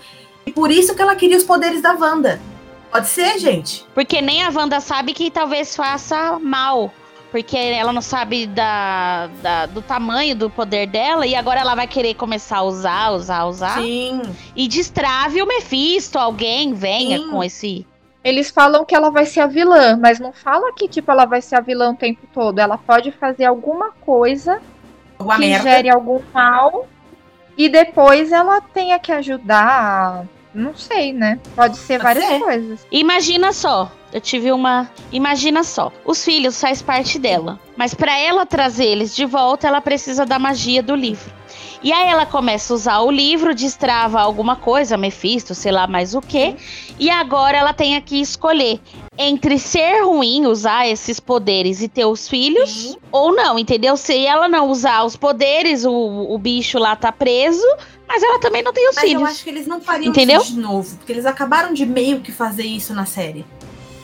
E 0.43 0.51
por 0.51 0.71
isso 0.71 0.95
que 0.95 1.01
ela 1.03 1.15
queria 1.15 1.37
os 1.37 1.43
poderes 1.43 1.83
da 1.83 1.93
Wanda. 1.93 2.41
Pode 2.89 3.07
ser, 3.07 3.37
gente? 3.37 3.85
Porque 3.93 4.19
nem 4.23 4.41
a 4.41 4.49
Wanda 4.49 4.79
sabe 4.79 5.13
que 5.13 5.29
talvez 5.29 5.75
faça 5.75 6.39
mal. 6.39 6.91
Porque 7.35 7.57
ela 7.57 7.91
não 7.91 8.01
sabe 8.01 8.45
da, 8.47 9.27
da- 9.41 9.65
do 9.65 9.81
tamanho 9.81 10.33
do 10.35 10.49
poder 10.49 10.87
dela. 10.87 11.27
E 11.27 11.35
agora 11.35 11.59
ela 11.59 11.75
vai 11.75 11.85
querer 11.85 12.13
começar 12.13 12.59
a 12.59 12.63
usar, 12.63 13.11
usar, 13.11 13.43
usar. 13.43 13.81
Sim. 13.81 14.21
E 14.55 14.69
destrave 14.69 15.41
o 15.41 15.45
Mephisto. 15.45 16.17
Alguém 16.17 16.73
venha 16.73 17.17
Sim. 17.17 17.29
com 17.29 17.43
esse. 17.43 17.85
Eles 18.23 18.49
falam 18.49 18.85
que 18.85 18.95
ela 18.95 19.09
vai 19.11 19.25
ser 19.25 19.41
a 19.41 19.47
vilã, 19.47 19.97
mas 20.01 20.17
não 20.17 20.31
fala 20.31 20.71
que 20.73 20.87
tipo 20.87 21.11
ela 21.11 21.25
vai 21.25 21.41
ser 21.41 21.55
a 21.57 21.59
vilã 21.59 21.91
o 21.91 21.95
tempo 21.97 22.21
todo. 22.33 22.57
Ela 22.59 22.77
pode 22.77 23.11
fazer 23.11 23.43
alguma 23.43 23.91
coisa 23.91 24.61
Alguma 25.19 25.35
que 25.35 25.41
merda. 25.47 25.69
gere 25.69 25.89
algum 25.89 26.21
mal 26.33 26.87
e 27.57 27.67
depois 27.67 28.31
ela 28.31 28.61
tenha 28.61 28.97
que 28.97 29.11
ajudar. 29.11 30.25
Não 30.55 30.73
sei, 30.73 31.11
né? 31.11 31.37
Pode 31.53 31.77
ser 31.77 32.01
Pode 32.01 32.19
várias 32.19 32.25
ser. 32.25 32.39
coisas. 32.39 32.87
Imagina 32.89 33.51
só. 33.51 33.91
Eu 34.13 34.21
tive 34.21 34.51
uma. 34.53 34.89
Imagina 35.11 35.65
só. 35.65 35.91
Os 36.05 36.23
filhos 36.23 36.59
faz 36.59 36.81
parte 36.81 37.19
dela. 37.19 37.59
Mas 37.75 37.93
pra 37.93 38.17
ela 38.17 38.45
trazer 38.45 38.85
eles 38.85 39.13
de 39.13 39.25
volta, 39.25 39.67
ela 39.67 39.81
precisa 39.81 40.25
da 40.25 40.39
magia 40.39 40.81
do 40.81 40.95
livro. 40.95 41.29
E 41.83 41.91
aí 41.91 42.07
ela 42.07 42.25
começa 42.25 42.73
a 42.73 42.75
usar 42.75 42.99
o 43.01 43.11
livro, 43.11 43.53
destrava 43.53 44.19
alguma 44.19 44.55
coisa, 44.55 44.97
Mephisto, 44.97 45.53
sei 45.53 45.71
lá 45.71 45.85
mais 45.85 46.15
o 46.15 46.21
quê. 46.21 46.55
E 46.97 47.09
agora 47.09 47.57
ela 47.57 47.73
tem 47.73 48.01
que 48.01 48.21
escolher 48.21 48.79
entre 49.17 49.57
ser 49.57 50.03
ruim 50.03 50.45
usar 50.45 50.87
esses 50.87 51.19
poderes 51.19 51.81
e 51.81 51.87
ter 51.87 52.05
os 52.05 52.27
filhos 52.27 52.69
Sim. 52.69 52.97
ou 53.11 53.33
não, 53.33 53.57
entendeu? 53.57 53.95
Se 53.95 54.25
ela 54.25 54.47
não 54.47 54.69
usar 54.69 55.03
os 55.03 55.15
poderes, 55.15 55.85
o, 55.85 55.91
o 55.93 56.37
bicho 56.37 56.77
lá 56.77 56.95
tá 56.95 57.11
preso, 57.11 57.65
mas 58.07 58.21
ela 58.21 58.39
também 58.39 58.61
não 58.61 58.73
tem 58.73 58.87
os 58.89 58.95
Mas 58.95 59.05
filhos. 59.05 59.21
eu 59.21 59.27
acho 59.27 59.43
que 59.43 59.49
eles 59.49 59.67
não 59.67 59.79
fariam 59.81 60.09
Entendeu? 60.09 60.41
isso 60.41 60.53
de 60.53 60.59
novo, 60.59 60.95
porque 60.97 61.11
eles 61.11 61.25
acabaram 61.25 61.73
de 61.73 61.85
meio 61.85 62.19
que 62.21 62.31
fazer 62.31 62.63
isso 62.65 62.93
na 62.93 63.05
série. 63.05 63.45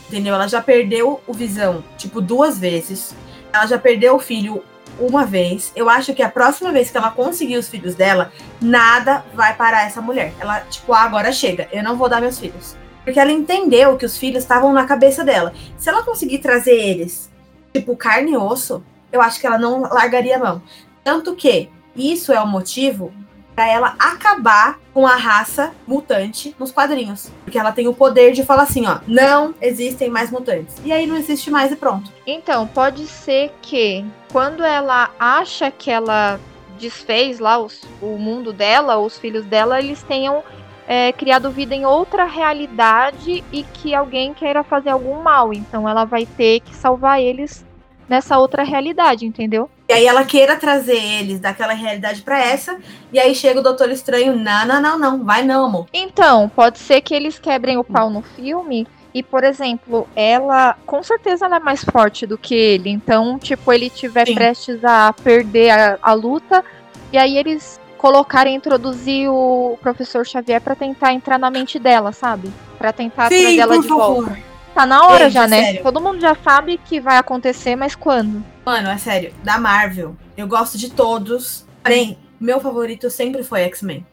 Entendeu? 0.07 0.33
Ela 0.33 0.47
já 0.47 0.61
perdeu 0.61 1.21
o 1.27 1.33
Visão, 1.33 1.83
tipo, 1.97 2.19
duas 2.19 2.57
vezes. 2.59 3.15
Ela 3.53 3.65
já 3.65 3.77
perdeu 3.77 4.15
o 4.15 4.19
filho 4.19 4.61
uma 4.99 5.25
vez. 5.25 5.71
Eu 5.75 5.89
acho 5.89 6.13
que 6.13 6.21
a 6.21 6.29
próxima 6.29 6.71
vez 6.71 6.89
que 6.91 6.97
ela 6.97 7.11
conseguir 7.11 7.57
os 7.57 7.69
filhos 7.69 7.95
dela, 7.95 8.31
nada 8.61 9.25
vai 9.33 9.55
parar 9.55 9.85
essa 9.85 10.01
mulher. 10.01 10.33
Ela, 10.39 10.61
tipo, 10.61 10.93
ah, 10.93 11.01
agora 11.01 11.31
chega, 11.31 11.69
eu 11.71 11.81
não 11.83 11.95
vou 11.95 12.09
dar 12.09 12.19
meus 12.21 12.37
filhos. 12.39 12.75
Porque 13.03 13.19
ela 13.19 13.31
entendeu 13.31 13.97
que 13.97 14.05
os 14.05 14.17
filhos 14.17 14.43
estavam 14.43 14.71
na 14.73 14.85
cabeça 14.85 15.23
dela. 15.23 15.53
Se 15.77 15.89
ela 15.89 16.03
conseguir 16.03 16.39
trazer 16.39 16.75
eles, 16.75 17.31
tipo, 17.73 17.95
carne 17.95 18.31
e 18.33 18.37
osso, 18.37 18.83
eu 19.11 19.21
acho 19.21 19.39
que 19.39 19.47
ela 19.47 19.57
não 19.57 19.81
largaria 19.81 20.35
a 20.37 20.39
mão. 20.39 20.61
Tanto 21.03 21.35
que 21.35 21.69
isso 21.95 22.31
é 22.31 22.39
o 22.39 22.47
motivo 22.47 23.11
pra 23.55 23.67
ela 23.67 23.95
acabar 23.99 24.79
com 24.93 25.05
a 25.05 25.15
raça 25.15 25.71
mutante 25.85 26.55
nos 26.57 26.71
quadrinhos. 26.71 27.29
Porque 27.43 27.59
ela 27.59 27.71
tem 27.71 27.87
o 27.87 27.93
poder 27.93 28.31
de 28.31 28.43
falar 28.45 28.63
assim, 28.63 28.87
ó, 28.87 28.99
não 29.07 29.53
existem 29.61 30.09
mais 30.09 30.31
mutantes. 30.31 30.75
E 30.85 30.91
aí 30.93 31.05
não 31.05 31.17
existe 31.17 31.51
mais 31.51 31.71
e 31.71 31.75
pronto. 31.75 32.09
Então, 32.25 32.65
pode 32.67 33.05
ser 33.07 33.51
que 33.61 34.05
quando 34.31 34.63
ela 34.63 35.09
acha 35.19 35.69
que 35.69 35.91
ela 35.91 36.39
desfez 36.79 37.39
lá 37.39 37.57
os- 37.59 37.81
o 38.01 38.17
mundo 38.17 38.53
dela, 38.53 38.97
os 38.97 39.19
filhos 39.19 39.45
dela, 39.45 39.79
eles 39.79 40.01
tenham 40.03 40.43
é, 40.91 41.13
criado 41.13 41.49
vida 41.49 41.73
em 41.73 41.85
outra 41.85 42.25
realidade 42.25 43.45
e 43.49 43.63
que 43.63 43.95
alguém 43.95 44.33
queira 44.33 44.61
fazer 44.61 44.89
algum 44.89 45.21
mal. 45.21 45.53
Então 45.53 45.87
ela 45.87 46.03
vai 46.03 46.25
ter 46.25 46.59
que 46.59 46.75
salvar 46.75 47.21
eles 47.21 47.65
nessa 48.09 48.37
outra 48.37 48.61
realidade, 48.61 49.25
entendeu? 49.25 49.69
E 49.87 49.93
aí 49.93 50.05
ela 50.05 50.25
queira 50.25 50.57
trazer 50.57 51.01
eles 51.01 51.39
daquela 51.39 51.71
realidade 51.71 52.21
pra 52.23 52.43
essa, 52.43 52.77
e 53.13 53.17
aí 53.17 53.33
chega 53.33 53.61
o 53.61 53.63
Doutor 53.63 53.89
Estranho, 53.89 54.35
não, 54.35 54.65
não, 54.65 54.81
não, 54.81 54.99
não, 54.99 55.23
vai 55.23 55.43
não, 55.43 55.63
amor. 55.63 55.87
Então, 55.93 56.49
pode 56.49 56.77
ser 56.77 56.99
que 56.99 57.15
eles 57.15 57.39
quebrem 57.39 57.77
o 57.77 57.85
pau 57.85 58.09
no 58.09 58.21
filme. 58.21 58.85
E, 59.13 59.23
por 59.23 59.45
exemplo, 59.45 60.07
ela, 60.13 60.75
com 60.85 61.01
certeza, 61.01 61.45
ela 61.45 61.55
é 61.57 61.59
mais 61.59 61.85
forte 61.85 62.25
do 62.25 62.37
que 62.37 62.55
ele. 62.55 62.89
Então, 62.89 63.39
tipo, 63.39 63.71
ele 63.71 63.89
tiver 63.89 64.27
Sim. 64.27 64.35
prestes 64.35 64.83
a 64.83 65.13
perder 65.13 65.69
a, 65.69 65.99
a 66.01 66.13
luta. 66.13 66.63
E 67.11 67.17
aí 67.17 67.37
eles 67.37 67.80
colocarem, 68.01 68.55
introduzir 68.55 69.29
o 69.29 69.77
professor 69.79 70.25
Xavier 70.25 70.59
pra 70.59 70.73
tentar 70.75 71.13
entrar 71.13 71.37
na 71.37 71.51
mente 71.51 71.77
dela, 71.77 72.11
sabe? 72.11 72.51
Pra 72.79 72.91
tentar 72.91 73.29
trazer 73.29 73.57
ela 73.59 73.79
de 73.79 73.87
volta. 73.87 74.35
Tá 74.73 74.85
na 74.87 75.05
hora 75.05 75.25
Gente, 75.25 75.33
já, 75.33 75.47
né? 75.47 75.63
sério. 75.65 75.83
Todo 75.83 76.01
mundo 76.01 76.19
já 76.19 76.35
sabe 76.43 76.79
que 76.83 76.99
vai 76.99 77.17
acontecer, 77.17 77.75
mas 77.75 77.93
quando? 77.93 78.43
Mano, 78.65 78.89
é 78.89 78.97
sério, 78.97 79.31
da 79.43 79.59
Marvel, 79.59 80.15
eu 80.35 80.47
gosto 80.47 80.77
de 80.79 80.89
todos. 80.89 81.63
Porém, 81.83 82.17
meu 82.39 82.59
favorito 82.59 83.07
sempre 83.11 83.43
foi 83.43 83.61
X-Men. 83.63 84.03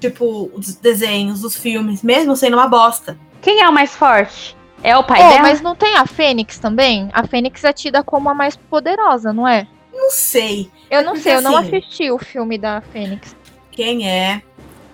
Tipo, 0.00 0.50
os 0.54 0.74
desenhos, 0.76 1.44
os 1.44 1.54
filmes, 1.54 2.02
mesmo 2.02 2.34
sendo 2.36 2.54
uma 2.56 2.66
bosta. 2.68 3.18
Quem 3.42 3.60
é 3.60 3.68
o 3.68 3.72
mais 3.72 3.94
forte? 3.94 4.56
É 4.82 4.96
o 4.96 5.04
pai 5.04 5.20
Oh, 5.22 5.28
dela? 5.28 5.42
mas 5.42 5.60
não 5.60 5.74
tem 5.74 5.96
a 5.96 6.06
Fênix 6.06 6.58
também? 6.58 7.10
A 7.12 7.26
Fênix 7.26 7.62
é 7.64 7.72
tida 7.72 8.02
como 8.02 8.28
a 8.30 8.34
mais 8.34 8.54
poderosa, 8.56 9.32
não 9.32 9.46
é? 9.48 9.66
Não 9.94 10.10
sei 10.10 10.70
Eu 10.90 11.02
não 11.02 11.12
Porque 11.12 11.22
sei, 11.22 11.36
eu 11.36 11.40
não 11.42 11.56
assim- 11.56 11.76
assisti 11.76 12.10
o 12.10 12.18
filme 12.18 12.58
da 12.58 12.80
Fênix. 12.92 13.34
quem 13.70 14.08
é, 14.08 14.42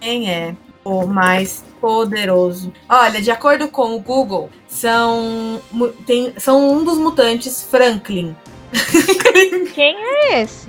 quem 0.01 0.31
é 0.31 0.55
o 0.85 1.07
mais 1.07 1.65
poderoso. 1.81 2.73
Olha, 2.89 3.21
de 3.21 3.31
acordo 3.31 3.69
com 3.69 3.95
o 3.95 4.01
Google, 4.01 4.51
são, 4.69 5.61
tem, 6.07 6.33
são 6.39 6.71
um 6.73 6.85
dos 6.85 6.99
mutantes 6.99 7.63
Franklin. 7.63 8.35
Quem 9.75 9.97
é 9.97 10.43
esse? 10.43 10.69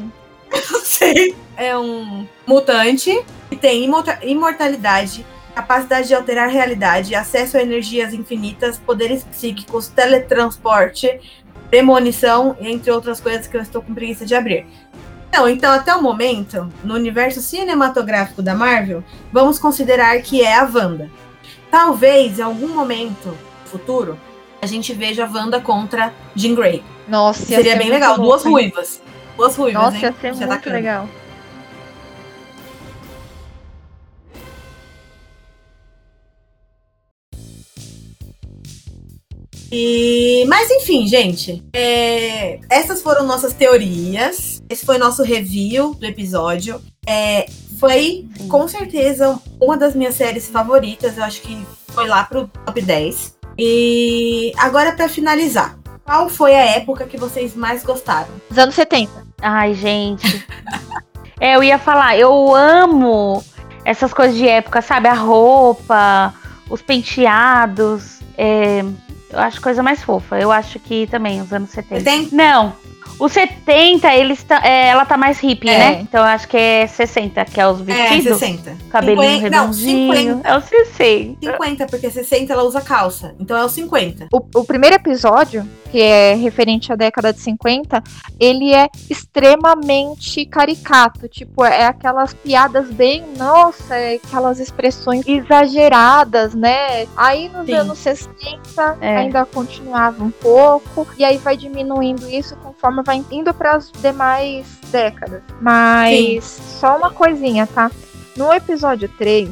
Não 0.52 0.80
sei. 0.82 1.36
É 1.56 1.78
um 1.78 2.28
mutante 2.48 3.24
que 3.50 3.56
tem 3.56 3.84
imorta- 3.86 4.20
imortalidade, 4.24 5.26
capacidade 5.56 6.08
de 6.08 6.14
alterar 6.16 6.48
a 6.48 6.52
realidade, 6.52 7.14
acesso 7.16 7.58
a 7.58 7.62
energias 7.62 8.14
infinitas, 8.14 8.78
poderes 8.78 9.24
psíquicos, 9.24 9.88
teletransporte, 9.88 11.20
premonição, 11.72 12.56
entre 12.60 12.92
outras 12.92 13.20
coisas 13.22 13.48
que 13.48 13.56
eu 13.58 13.62
estou 13.62 13.82
com 13.82 13.94
preguiça 13.96 14.26
de 14.26 14.36
abrir. 14.36 14.68
Não, 15.34 15.48
então 15.48 15.72
até 15.72 15.96
o 15.96 16.02
momento, 16.04 16.72
no 16.84 16.94
universo 16.94 17.42
cinematográfico 17.42 18.42
da 18.42 18.54
Marvel, 18.54 19.02
vamos 19.32 19.58
considerar 19.58 20.22
que 20.22 20.42
é 20.44 20.54
a 20.54 20.64
Wanda. 20.72 21.10
Talvez 21.72 22.38
em 22.38 22.42
algum 22.42 22.68
momento 22.68 23.36
futuro 23.66 24.20
a 24.62 24.66
gente 24.68 24.94
veja 24.94 25.26
a 25.26 25.30
Wanda 25.32 25.62
contra 25.62 26.14
Jean 26.36 26.54
Grey. 26.54 26.84
Nossa, 27.08 27.50
ia 27.50 27.58
Seria 27.58 27.72
ser 27.72 27.78
bem 27.80 27.90
legal. 27.90 28.18
louco, 28.18 28.26
Duas 28.28 28.44
ruivas. 28.44 29.02
Duas 29.38 29.56
ruivas, 29.56 29.82
Nossa, 29.82 29.96
hein? 29.96 30.04
ia 30.04 30.14
ser 30.34 30.36
Se 30.36 30.46
muito 30.46 30.70
legal. 30.70 31.08
E, 39.72 40.44
mas 40.50 40.70
enfim, 40.70 41.08
gente, 41.08 41.64
é, 41.74 42.60
essas 42.70 43.02
foram 43.02 43.26
nossas 43.26 43.54
teorias. 43.54 44.62
Esse 44.70 44.86
foi 44.86 44.98
nosso 44.98 45.24
review 45.24 45.96
do 45.96 46.06
episódio. 46.06 46.82
É, 47.08 47.46
foi 47.80 48.28
com 48.50 48.68
certeza 48.68 49.40
uma 49.60 49.78
das 49.78 49.96
minhas 49.96 50.16
séries 50.16 50.50
favoritas. 50.50 51.18
Eu 51.18 51.24
acho 51.24 51.42
que 51.42 51.66
foi 51.88 52.08
lá 52.08 52.26
pro 52.26 52.48
top 52.66 52.82
10. 52.82 53.38
E 53.58 54.52
agora 54.58 54.92
pra 54.92 55.08
finalizar, 55.08 55.78
qual 56.04 56.28
foi 56.28 56.54
a 56.54 56.66
época 56.78 57.06
que 57.06 57.18
vocês 57.18 57.56
mais 57.56 57.84
gostaram? 57.84 58.30
Os 58.50 58.58
anos 58.58 58.76
70. 58.76 59.10
Ai, 59.42 59.74
gente. 59.74 60.46
é, 61.40 61.56
eu 61.56 61.64
ia 61.64 61.80
falar, 61.80 62.18
eu 62.18 62.54
amo 62.54 63.42
essas 63.86 64.14
coisas 64.14 64.36
de 64.36 64.48
época, 64.48 64.82
sabe? 64.82 65.08
A 65.08 65.14
roupa, 65.14 66.34
os 66.70 66.82
penteados. 66.82 68.20
é, 68.38 68.84
eu 69.32 69.40
acho 69.40 69.62
coisa 69.62 69.82
mais 69.82 70.04
fofa. 70.04 70.40
Eu 70.40 70.52
acho 70.52 70.80
que 70.80 71.08
também, 71.08 71.42
os 71.42 71.52
anos 71.54 71.70
70. 71.70 72.02
70? 72.02 72.36
Não. 72.36 72.74
Os 73.20 73.32
70, 73.34 74.14
eles 74.16 74.44
tá- 74.44 74.62
é, 74.64 74.88
ela 74.88 75.06
tá 75.06 75.16
mais 75.16 75.40
hippie, 75.40 75.70
É. 75.70 75.78
né? 75.78 76.00
Então 76.02 76.24
acho 76.24 76.48
que 76.48 76.58
é 76.58 76.88
60, 76.88 77.46
que 77.46 77.60
é 77.62 77.68
os 77.68 77.80
É, 77.82 77.84
vestidos. 77.84 78.40
60. 78.40 78.76
Cabelinho 78.90 79.22
50 79.36 79.50
não, 79.56 79.60
redondinho. 79.68 80.14
50. 80.16 80.48
É 80.50 80.58
o 80.58 80.62
60. 80.62 81.52
50, 81.52 81.86
porque 81.88 82.10
60 82.10 82.52
ela 82.54 82.64
usa 82.64 82.82
calça. 82.82 83.36
Então 83.40 83.56
é 83.58 83.64
o 83.64 83.70
50. 83.70 84.28
O, 84.34 84.60
o 84.60 84.64
primeiro 84.66 84.96
episódio, 84.96 85.68
que 85.92 86.02
é 86.02 86.34
referente 86.34 86.92
à 86.92 86.96
década 86.96 87.32
de 87.32 87.40
50, 87.42 88.02
ele 88.40 88.74
é 88.74 88.88
extremamente 89.10 90.46
caricato. 90.46 91.28
Tipo, 91.28 91.64
é 91.66 91.86
aquelas 91.86 92.34
piadas 92.34 92.90
bem, 92.90 93.24
nossa, 93.38 93.96
é 93.96 94.16
aquelas 94.16 94.60
expressões 94.60 95.28
exageradas, 95.28 96.54
né? 96.56 97.08
Aí 97.16 97.50
nos 97.50 97.66
Sim. 97.66 97.74
anos 97.74 97.98
60 98.00 98.98
É. 99.02 99.18
ainda 99.18 99.46
continuava 99.46 100.24
um 100.24 100.32
pouco, 100.32 101.08
e 101.18 101.24
aí 101.24 101.38
vai 101.38 101.56
diminuindo 101.58 102.30
isso 102.30 102.56
conforme 102.58 102.91
vai 103.04 103.24
indo 103.32 103.54
para 103.54 103.76
as 103.76 103.92
demais 103.92 104.66
décadas. 104.92 105.42
Mas 105.62 106.44
só 106.80 106.98
uma 106.98 107.12
coisinha, 107.12 107.66
tá? 107.66 107.90
No 108.36 108.52
episódio 108.54 109.10
3, 109.18 109.50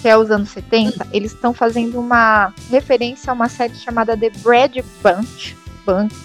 que 0.00 0.08
é 0.08 0.16
os 0.16 0.30
anos 0.30 0.50
70, 0.50 1.06
eles 1.12 1.32
estão 1.32 1.54
fazendo 1.54 2.00
uma 2.00 2.52
referência 2.70 3.30
a 3.30 3.34
uma 3.34 3.48
série 3.48 3.74
chamada 3.74 4.16
The 4.16 4.30
Brad 4.42 4.76
Bunch. 5.02 5.56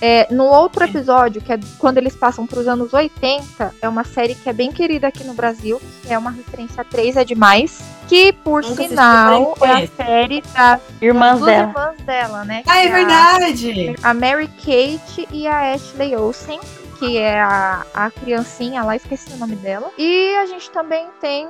É, 0.02 0.28
no 0.32 0.46
outro 0.46 0.84
episódio, 0.84 1.42
que 1.42 1.52
é 1.54 1.60
quando 1.80 1.98
eles 1.98 2.16
passam 2.16 2.46
para 2.46 2.60
os 2.60 2.68
anos 2.68 2.94
80, 2.94 3.74
é 3.82 3.90
uma 3.90 4.04
série 4.04 4.36
que 4.36 4.50
é 4.50 4.54
bem 4.54 4.72
querida 4.72 5.08
aqui 5.08 5.24
no 5.24 5.34
Brasil, 5.34 5.82
que 6.04 6.14
é 6.14 6.18
uma 6.18 6.32
referência 6.32 6.82
a 6.82 6.84
3 6.84 7.18
é 7.18 7.24
demais, 7.24 7.82
que 8.08 8.32
por 8.32 8.64
Nunca 8.64 8.88
sinal 8.88 9.58
é 9.62 9.72
a 9.84 9.88
série 9.88 10.42
das 10.42 10.82
Irmãs 11.02 11.42
dela. 11.42 11.68
irmãs 11.70 12.02
dela, 12.06 12.46
né? 12.46 12.64
Ah, 12.68 12.80
é 12.84 12.88
a- 12.88 12.92
verdade! 12.92 13.96
a 14.04 14.14
Mary 14.14 14.48
Kate 14.58 15.28
e 15.32 15.48
a 15.48 15.74
Ashley 15.74 16.16
Olsen, 16.16 16.60
que 17.00 17.18
é 17.18 17.40
a, 17.40 17.86
a 17.94 18.10
criancinha 18.12 18.84
lá, 18.84 18.96
esqueci 18.96 19.32
o 19.34 19.38
nome 19.38 19.56
dela. 19.58 19.92
E 19.98 20.36
a 20.36 20.46
gente 20.48 20.70
também 20.72 21.08
tem 21.22 21.48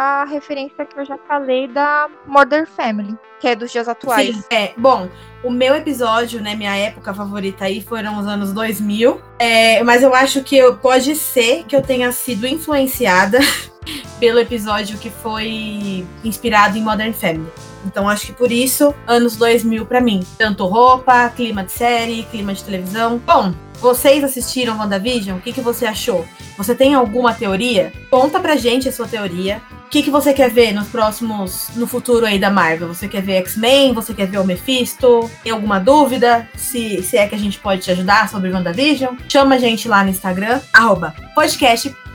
a 0.00 0.24
referência 0.24 0.86
que 0.86 0.96
eu 0.96 1.04
já 1.04 1.18
falei 1.26 1.66
da 1.66 2.08
Murder 2.24 2.68
Family, 2.68 3.18
que 3.40 3.48
é 3.48 3.56
dos 3.56 3.72
dias 3.72 3.88
atuais. 3.88 4.36
Sim, 4.36 4.44
é. 4.48 4.72
Bom, 4.76 5.08
o 5.42 5.50
meu 5.50 5.74
episódio, 5.74 6.40
né, 6.40 6.54
minha 6.54 6.76
época 6.76 7.12
favorita 7.12 7.64
aí 7.64 7.82
foram 7.82 8.16
os 8.16 8.24
anos 8.24 8.52
2000. 8.52 9.20
É, 9.40 9.82
mas 9.82 10.04
eu 10.04 10.14
acho 10.14 10.44
que 10.44 10.56
eu, 10.56 10.76
pode 10.76 11.16
ser 11.16 11.64
que 11.64 11.74
eu 11.74 11.82
tenha 11.82 12.12
sido 12.12 12.46
influenciada 12.46 13.40
pelo 14.18 14.38
episódio 14.38 14.98
que 14.98 15.10
foi 15.10 16.06
inspirado 16.24 16.76
em 16.76 16.82
Modern 16.82 17.12
Family. 17.12 17.48
Então 17.86 18.08
acho 18.08 18.26
que 18.26 18.32
por 18.32 18.50
isso, 18.50 18.94
anos 19.06 19.36
2000 19.36 19.86
pra 19.86 20.00
mim. 20.00 20.24
Tanto 20.36 20.66
roupa, 20.66 21.28
clima 21.30 21.64
de 21.64 21.72
série, 21.72 22.24
clima 22.24 22.52
de 22.52 22.64
televisão. 22.64 23.20
Bom, 23.24 23.54
vocês 23.80 24.24
assistiram 24.24 24.76
WandaVision? 24.76 25.38
O 25.38 25.40
que, 25.40 25.52
que 25.52 25.60
você 25.60 25.86
achou? 25.86 26.26
Você 26.56 26.74
tem 26.74 26.94
alguma 26.94 27.32
teoria? 27.32 27.92
Conta 28.10 28.40
pra 28.40 28.56
gente 28.56 28.88
a 28.88 28.92
sua 28.92 29.06
teoria. 29.06 29.62
O 29.86 29.88
que, 29.88 30.02
que 30.02 30.10
você 30.10 30.34
quer 30.34 30.50
ver 30.50 30.72
nos 30.72 30.88
próximos, 30.88 31.70
no 31.76 31.86
futuro 31.86 32.26
aí 32.26 32.38
da 32.38 32.50
Marvel? 32.50 32.88
Você 32.88 33.08
quer 33.08 33.22
ver 33.22 33.36
X-Men? 33.36 33.94
Você 33.94 34.12
quer 34.12 34.26
ver 34.26 34.38
o 34.38 34.44
Mephisto? 34.44 35.30
Tem 35.42 35.52
alguma 35.52 35.78
dúvida? 35.78 36.46
Se, 36.56 37.02
se 37.02 37.16
é 37.16 37.26
que 37.26 37.34
a 37.34 37.38
gente 37.38 37.58
pode 37.58 37.82
te 37.82 37.90
ajudar 37.90 38.28
sobre 38.28 38.50
WandaVision? 38.50 39.14
Chama 39.28 39.54
a 39.54 39.58
gente 39.58 39.88
lá 39.88 40.02
no 40.02 40.10
Instagram, 40.10 40.60
arroba 40.72 41.14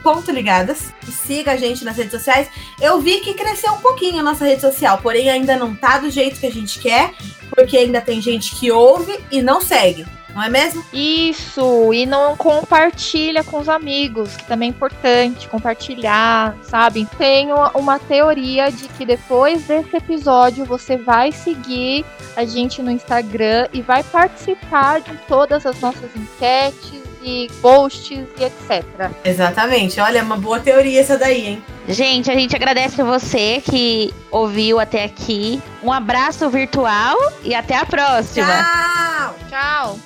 podcast.ligadas 0.04 0.92
e 1.08 1.10
siga 1.10 1.52
a 1.52 1.56
gente 1.56 1.84
nas 1.84 1.96
redes 1.96 2.12
sociais. 2.12 2.48
Eu 2.80 3.00
vi 3.00 3.20
que 3.20 3.32
cresceu 3.34 3.72
um 3.72 3.80
pouquinho 3.80 4.20
a 4.20 4.22
nossa 4.22 4.44
rede 4.44 4.60
social, 4.60 4.98
porém 4.98 5.30
ainda 5.30 5.56
não 5.56 5.74
tá 5.74 5.98
do 5.98 6.10
jeito 6.10 6.38
que 6.38 6.46
a 6.46 6.52
gente 6.52 6.78
quer, 6.78 7.14
porque 7.50 7.76
ainda 7.76 8.00
tem 8.00 8.20
gente 8.20 8.54
que 8.54 8.70
ouve 8.70 9.18
e 9.30 9.40
não 9.40 9.60
segue. 9.60 10.06
Não 10.34 10.42
é 10.42 10.48
mesmo? 10.48 10.84
Isso, 10.92 11.94
e 11.94 12.04
não 12.04 12.36
compartilha 12.36 13.44
com 13.44 13.60
os 13.60 13.68
amigos, 13.68 14.36
que 14.36 14.44
também 14.44 14.68
é 14.68 14.70
importante 14.70 15.48
compartilhar, 15.48 16.56
sabe? 16.62 17.06
Tenho 17.16 17.54
uma 17.76 18.00
teoria 18.00 18.68
de 18.68 18.88
que 18.88 19.06
depois 19.06 19.62
desse 19.62 19.96
episódio 19.96 20.64
você 20.64 20.96
vai 20.96 21.30
seguir 21.30 22.04
a 22.34 22.44
gente 22.44 22.82
no 22.82 22.90
Instagram 22.90 23.68
e 23.72 23.80
vai 23.80 24.02
participar 24.02 25.02
de 25.02 25.16
todas 25.28 25.64
as 25.64 25.80
nossas 25.80 26.10
enquetes 26.16 27.03
e 27.24 27.48
posts 27.62 28.28
e 28.38 28.44
etc. 28.44 28.84
Exatamente. 29.24 29.98
Olha, 29.98 30.18
é 30.18 30.22
uma 30.22 30.36
boa 30.36 30.60
teoria 30.60 31.00
essa 31.00 31.16
daí, 31.16 31.46
hein? 31.46 31.64
Gente, 31.88 32.30
a 32.30 32.34
gente 32.34 32.54
agradece 32.54 33.00
a 33.00 33.04
você 33.04 33.60
que 33.60 34.12
ouviu 34.30 34.78
até 34.78 35.04
aqui. 35.04 35.60
Um 35.82 35.90
abraço 35.90 36.48
virtual 36.50 37.16
e 37.42 37.54
até 37.54 37.76
a 37.76 37.86
próxima. 37.86 38.46
Tchau! 38.46 39.36
Tchau! 39.48 39.98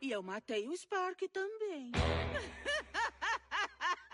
E 0.00 0.10
eu 0.10 0.22
matei 0.22 0.66
o 0.66 0.74
Spark 0.74 1.20
também. 1.30 1.92